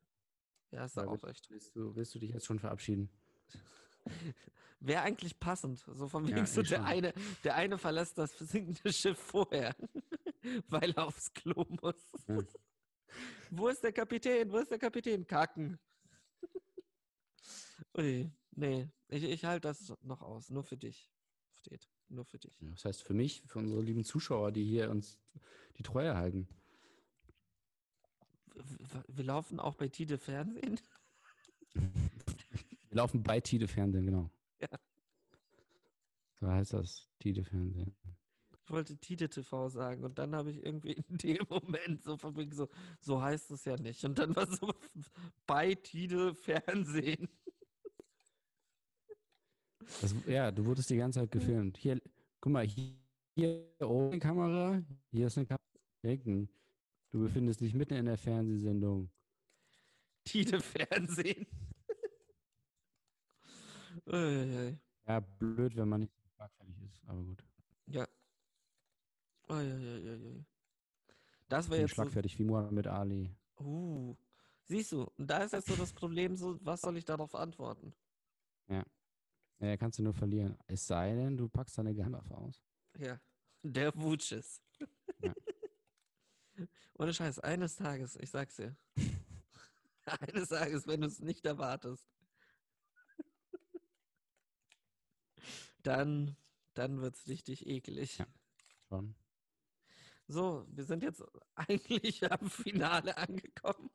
Ja, 0.72 0.82
hast 0.82 0.98
du 0.98 1.02
auch 1.02 1.24
recht. 1.24 1.50
willst, 1.50 1.76
du, 1.76 1.96
willst 1.96 2.14
du 2.16 2.20
dich 2.20 2.32
jetzt 2.32 2.46
schon 2.46 2.60
verabschieden? 2.60 3.10
Wäre 4.80 5.02
eigentlich 5.02 5.40
passend. 5.40 5.80
So 5.80 6.08
von 6.08 6.26
Ja, 6.28 6.36
wegen 6.36 6.46
so 6.46 6.60
eigentlich 6.60 6.70
der 6.70 6.78
schon. 6.78 6.86
eine, 6.86 7.14
der 7.44 7.56
eine 7.56 7.78
verlässt 7.78 8.18
das 8.18 8.38
sinkende 8.38 8.94
Schiff 8.94 9.18
vorher, 9.18 9.76
weil 10.68 10.92
er 10.92 11.06
aufs 11.08 11.34
Klo 11.34 11.66
muss. 11.82 11.96
Ja. 12.28 12.40
Wo 13.50 13.70
ist 13.70 13.82
der 13.84 13.92
Kapitän? 13.94 14.52
Wo 14.52 14.58
ist 14.58 14.70
der 14.70 14.78
Kapitän? 14.78 15.26
Kacken. 15.26 15.80
Ui, 17.98 18.30
nee, 18.52 18.90
ich, 19.08 19.24
ich 19.24 19.46
halte 19.46 19.68
das 19.70 19.94
noch 20.04 20.22
aus. 20.22 20.50
Nur 20.50 20.64
für 20.64 20.78
dich. 20.78 21.10
Steht. 21.56 21.90
Nur 22.10 22.26
für 22.26 22.38
dich. 22.38 22.54
Ja, 22.60 22.70
Das 22.72 22.86
heißt 22.86 23.04
für 23.04 23.14
mich, 23.14 23.42
für 23.48 23.60
unsere 23.60 23.82
lieben 23.82 24.04
Zuschauer, 24.04 24.52
die 24.52 24.64
hier 24.64 24.90
uns 24.92 25.18
die 25.78 25.84
Treue 25.84 26.16
halten. 26.16 26.48
W- 28.54 28.62
w- 28.80 29.04
Wir 29.08 29.24
laufen 29.24 29.60
auch 29.60 29.76
bei 29.76 29.88
Tide 29.88 30.18
Fernsehen. 30.18 30.80
Wir 32.90 32.98
laufen 32.98 33.24
bei 33.24 33.40
Tide 33.40 33.68
Fernsehen, 33.68 34.06
genau. 34.06 34.30
Ja. 34.60 34.68
So 36.40 36.48
heißt 36.48 36.74
das, 36.74 37.10
Tide 37.20 37.44
Fernsehen. 37.44 37.96
Ich 38.64 38.72
wollte 38.72 38.98
Tide 38.98 39.30
TV 39.30 39.70
sagen 39.70 40.04
und 40.04 40.20
dann 40.20 40.36
habe 40.36 40.52
ich 40.52 40.64
irgendwie 40.64 40.92
in 40.92 41.18
dem 41.18 41.46
Moment 41.50 42.04
so 42.04 42.18
von 42.18 42.36
wegen 42.36 42.54
so, 42.54 42.68
so 43.00 43.22
heißt 43.22 43.52
es 43.52 43.64
ja 43.66 43.78
nicht. 43.78 44.04
Und 44.04 44.20
dann 44.20 44.36
war 44.36 44.46
so 44.46 44.74
bei 45.48 45.74
Tide 45.76 46.36
Fernsehen. 46.36 47.30
Das, 50.02 50.14
ja, 50.28 50.52
du 50.52 50.66
wurdest 50.66 50.90
die 50.90 50.98
ganze 50.98 51.20
Zeit 51.20 51.32
gefilmt. 51.32 51.78
Hier, 51.78 52.02
guck 52.42 52.52
mal, 52.52 52.68
hier, 52.68 52.94
hier 53.36 53.66
oben 53.80 54.12
eine 54.12 54.20
Kamera, 54.20 54.82
hier 55.12 55.28
ist 55.28 55.38
eine 55.38 55.48
Kamera. 55.48 55.64
Hinten. 56.02 56.50
Du 57.10 57.20
befindest 57.20 57.62
dich 57.62 57.74
mitten 57.74 57.94
in 57.94 58.06
der 58.06 58.18
Fernsehsendung. 58.18 59.10
Tide 60.26 60.60
Fernsehen. 60.60 61.48
Uiuiui. 64.08 64.80
Ja, 65.08 65.20
blöd, 65.20 65.76
wenn 65.76 65.90
man 65.90 66.02
nicht 66.02 66.14
so 66.14 66.28
schlagfertig 66.36 66.82
ist, 66.82 67.02
aber 67.06 67.24
gut. 67.24 67.44
ja. 67.88 68.08
Uiuiuiui. 69.50 70.46
Das 71.48 71.70
bin 71.70 71.80
jetzt 71.80 71.92
so, 71.92 71.96
schlagfertig 71.96 72.38
wie 72.40 72.44
Muhammad 72.44 72.88
Ali. 72.88 73.34
uh, 73.60 74.16
siehst 74.64 74.92
du, 74.92 75.04
und 75.18 75.28
da 75.28 75.44
ist 75.44 75.54
jetzt 75.54 75.68
so 75.68 75.76
das 75.76 75.94
Problem, 75.94 76.36
so, 76.36 76.58
was 76.62 76.82
soll 76.82 76.98
ich 76.98 77.06
darauf 77.06 77.36
antworten? 77.36 77.94
Ja, 79.60 79.76
kannst 79.78 79.98
du 79.98 80.04
nur 80.04 80.14
verlieren. 80.14 80.56
Es 80.68 80.86
sei 80.86 81.16
denn, 81.16 81.36
du 81.36 81.50
packst 81.50 81.78
deine 81.78 81.94
Geheimwaffe 81.94 82.36
aus. 82.38 82.62
Ja, 82.98 83.20
der 83.64 83.96
Wutsches. 83.96 84.62
Ja. 85.20 85.34
Ohne 87.00 87.14
Scheiß, 87.14 87.40
eines 87.40 87.76
Tages, 87.76 88.16
ich 88.18 88.30
sag's 88.30 88.56
dir. 88.58 88.76
eines 90.06 90.50
Tages, 90.50 90.86
wenn 90.86 91.02
du 91.02 91.08
es 91.08 91.20
nicht 91.20 91.46
erwartest, 91.46 92.08
dann, 95.88 96.36
dann 96.74 97.02
wird's 97.02 97.28
richtig 97.28 97.66
eklig. 97.68 98.18
Ja. 98.20 98.26
Schon. 98.90 99.16
So, 100.28 100.66
wir 100.70 100.84
sind 100.84 101.04
jetzt 101.04 101.24
eigentlich 101.56 102.30
am 102.32 102.50
Finale 102.50 103.18
angekommen. 103.18 103.90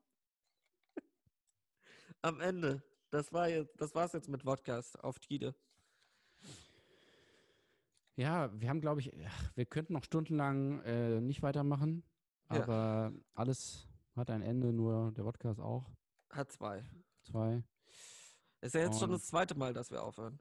Am 2.23 2.41
Ende. 2.41 2.83
Das 3.11 3.33
war 3.33 3.49
jetzt, 3.49 3.79
das 3.81 3.95
war's 3.95 4.13
jetzt 4.15 4.29
mit 4.29 4.43
Podcast 4.43 4.99
auf 5.05 5.19
Tide. 5.19 5.55
Ja, 8.17 8.51
wir 8.61 8.69
haben, 8.69 8.81
glaube 8.81 9.01
ich, 9.01 9.11
wir 9.55 9.67
könnten 9.67 9.93
noch 9.95 10.05
stundenlang 10.05 10.81
äh, 10.83 11.21
nicht 11.21 11.43
weitermachen, 11.43 12.05
Ja. 12.51 12.63
aber 12.63 13.13
alles 13.35 13.89
hat 14.15 14.31
ein 14.31 14.43
Ende, 14.43 14.73
nur 14.73 15.13
der 15.13 15.23
Podcast 15.25 15.61
auch. 15.61 15.91
Hat 16.31 16.53
zwei. 16.53 16.85
Zwei. 17.23 17.65
Ist 18.61 18.75
ja 18.75 18.83
jetzt 18.83 18.99
schon 19.01 19.11
Und- 19.11 19.17
das 19.19 19.27
zweite 19.27 19.55
Mal, 19.57 19.73
dass 19.73 19.91
wir 19.91 20.03
aufhören. 20.03 20.31